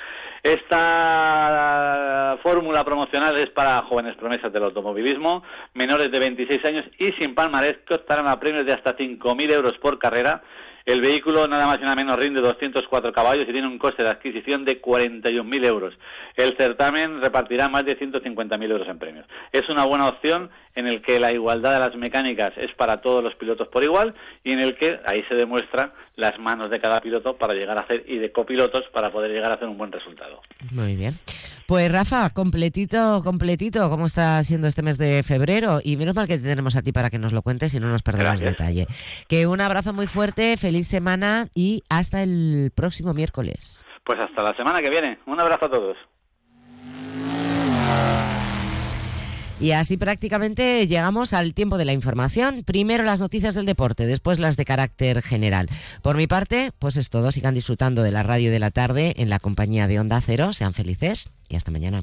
Esta 0.42 2.38
fórmula 2.42 2.84
promocional 2.84 3.36
es 3.38 3.48
para 3.50 3.80
jóvenes 3.82 4.16
promesas 4.16 4.52
del 4.52 4.64
automovilismo, 4.64 5.42
menores 5.74 6.10
de 6.10 6.18
26 6.18 6.64
años 6.64 6.84
y 6.98 7.12
sin 7.12 7.34
palmarés 7.34 7.78
que 7.86 7.94
optarán 7.94 8.26
a 8.26 8.38
premios 8.38 8.66
de 8.66 8.72
hasta 8.72 8.96
5.000 8.96 9.50
euros 9.50 9.78
por 9.78 9.98
carrera. 9.98 10.42
El 10.84 11.00
vehículo 11.00 11.46
nada 11.46 11.66
más 11.66 11.78
y 11.78 11.82
nada 11.82 11.94
menos 11.94 12.18
rinde 12.18 12.40
204 12.40 13.12
caballos 13.12 13.46
y 13.48 13.52
tiene 13.52 13.66
un 13.66 13.78
coste 13.78 14.02
de 14.02 14.10
adquisición 14.10 14.64
de 14.64 14.80
41.000 14.80 15.64
euros. 15.64 15.98
El 16.36 16.56
certamen 16.56 17.20
repartirá 17.20 17.68
más 17.68 17.84
de 17.84 17.98
150.000 17.98 18.70
euros 18.70 18.88
en 18.88 18.98
premios. 18.98 19.26
Es 19.52 19.68
una 19.68 19.84
buena 19.84 20.08
opción 20.08 20.50
en 20.74 20.86
el 20.86 21.02
que 21.02 21.20
la 21.20 21.32
igualdad 21.32 21.74
de 21.74 21.80
las 21.80 21.96
mecánicas 21.96 22.52
es 22.56 22.72
para 22.72 23.00
todos 23.00 23.22
los 23.22 23.34
pilotos 23.34 23.68
por 23.68 23.84
igual 23.84 24.14
y 24.42 24.52
en 24.52 24.58
el 24.58 24.76
que 24.76 25.00
ahí 25.04 25.22
se 25.28 25.34
demuestran 25.34 25.92
las 26.16 26.38
manos 26.38 26.70
de 26.70 26.80
cada 26.80 27.00
piloto 27.00 27.36
para 27.36 27.54
llegar 27.54 27.78
a 27.78 27.82
hacer 27.82 28.04
y 28.06 28.18
de 28.18 28.32
copilotos 28.32 28.84
para 28.92 29.10
poder 29.10 29.30
llegar 29.30 29.50
a 29.50 29.54
hacer 29.54 29.68
un 29.68 29.78
buen 29.78 29.92
resultado. 29.92 30.40
Muy 30.70 30.96
bien. 30.96 31.18
Pues 31.66 31.90
Rafa, 31.90 32.30
completito, 32.30 33.22
completito, 33.24 33.88
¿cómo 33.88 34.06
está 34.06 34.42
siendo 34.44 34.68
este 34.68 34.82
mes 34.82 34.98
de 34.98 35.22
febrero? 35.22 35.80
Y 35.82 35.96
menos 35.96 36.14
mal 36.14 36.28
que 36.28 36.36
te 36.38 36.44
tenemos 36.44 36.76
a 36.76 36.82
ti 36.82 36.92
para 36.92 37.08
que 37.08 37.18
nos 37.18 37.32
lo 37.32 37.42
cuentes 37.42 37.72
y 37.74 37.80
no 37.80 37.88
nos 37.88 38.02
perdemos 38.02 38.40
Gracias. 38.40 38.58
detalle. 38.58 38.86
Que 39.28 39.46
un 39.46 39.60
abrazo 39.60 39.92
muy 39.92 40.06
fuerte, 40.06 40.56
feliz 40.56 40.86
semana 40.88 41.46
y 41.54 41.82
hasta 41.88 42.22
el 42.22 42.72
próximo 42.74 43.14
miércoles. 43.14 43.84
Pues 44.04 44.18
hasta 44.20 44.42
la 44.42 44.54
semana 44.54 44.82
que 44.82 44.90
viene. 44.90 45.18
Un 45.26 45.40
abrazo 45.40 45.66
a 45.66 45.70
todos. 45.70 45.96
Y 49.62 49.70
así 49.70 49.96
prácticamente 49.96 50.88
llegamos 50.88 51.32
al 51.32 51.54
tiempo 51.54 51.78
de 51.78 51.84
la 51.84 51.92
información. 51.92 52.64
Primero 52.64 53.04
las 53.04 53.20
noticias 53.20 53.54
del 53.54 53.64
deporte, 53.64 54.06
después 54.06 54.40
las 54.40 54.56
de 54.56 54.64
carácter 54.64 55.22
general. 55.22 55.68
Por 56.02 56.16
mi 56.16 56.26
parte, 56.26 56.72
pues 56.80 56.96
es 56.96 57.10
todo. 57.10 57.30
Sigan 57.30 57.54
disfrutando 57.54 58.02
de 58.02 58.10
la 58.10 58.24
radio 58.24 58.50
de 58.50 58.58
la 58.58 58.72
tarde 58.72 59.14
en 59.18 59.30
la 59.30 59.38
compañía 59.38 59.86
de 59.86 60.00
Onda 60.00 60.20
Cero. 60.20 60.52
Sean 60.52 60.74
felices 60.74 61.30
y 61.48 61.54
hasta 61.54 61.70
mañana. 61.70 62.02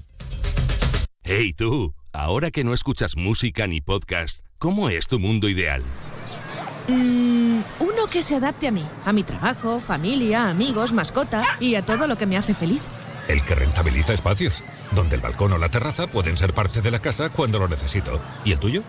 Hey 1.21 1.51
tú, 1.51 1.93
ahora 2.13 2.49
que 2.49 2.63
no 2.63 2.73
escuchas 2.73 3.17
música 3.17 3.67
ni 3.67 3.81
podcast, 3.81 4.45
¿cómo 4.57 4.89
es 4.89 5.09
tu 5.09 5.19
mundo 5.19 5.49
ideal? 5.49 5.83
Mm, 6.87 7.59
uno 7.81 8.07
que 8.09 8.21
se 8.21 8.35
adapte 8.35 8.69
a 8.69 8.71
mí, 8.71 8.85
a 9.03 9.11
mi 9.11 9.23
trabajo, 9.23 9.81
familia, 9.81 10.49
amigos, 10.49 10.93
mascota 10.93 11.43
y 11.59 11.75
a 11.75 11.81
todo 11.81 12.07
lo 12.07 12.17
que 12.17 12.25
me 12.25 12.37
hace 12.37 12.53
feliz. 12.53 12.98
El 13.29 13.43
que 13.43 13.55
rentabiliza 13.55 14.11
espacios, 14.11 14.63
donde 14.91 15.15
el 15.15 15.21
balcón 15.21 15.53
o 15.53 15.57
la 15.59 15.69
terraza 15.69 16.07
pueden 16.07 16.35
ser 16.35 16.53
parte 16.53 16.81
de 16.81 16.91
la 16.91 16.99
casa 16.99 17.29
cuando 17.29 17.59
lo 17.59 17.69
necesito. 17.69 18.19
¿Y 18.43 18.51
el 18.53 18.59
tuyo? 18.59 18.81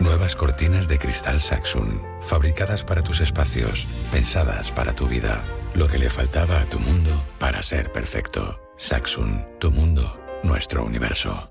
Nuevas 0.00 0.34
cortinas 0.34 0.88
de 0.88 0.98
cristal 0.98 1.40
Saxon, 1.40 2.02
fabricadas 2.22 2.84
para 2.84 3.02
tus 3.02 3.20
espacios, 3.20 3.86
pensadas 4.10 4.72
para 4.72 4.94
tu 4.94 5.06
vida. 5.06 5.44
Lo 5.74 5.88
que 5.88 5.98
le 5.98 6.08
faltaba 6.08 6.60
a 6.60 6.68
tu 6.68 6.78
mundo 6.80 7.10
para 7.38 7.62
ser 7.62 7.92
perfecto. 7.92 8.58
Saxon, 8.78 9.46
tu 9.60 9.70
mundo, 9.70 10.18
nuestro 10.42 10.82
universo. 10.84 11.50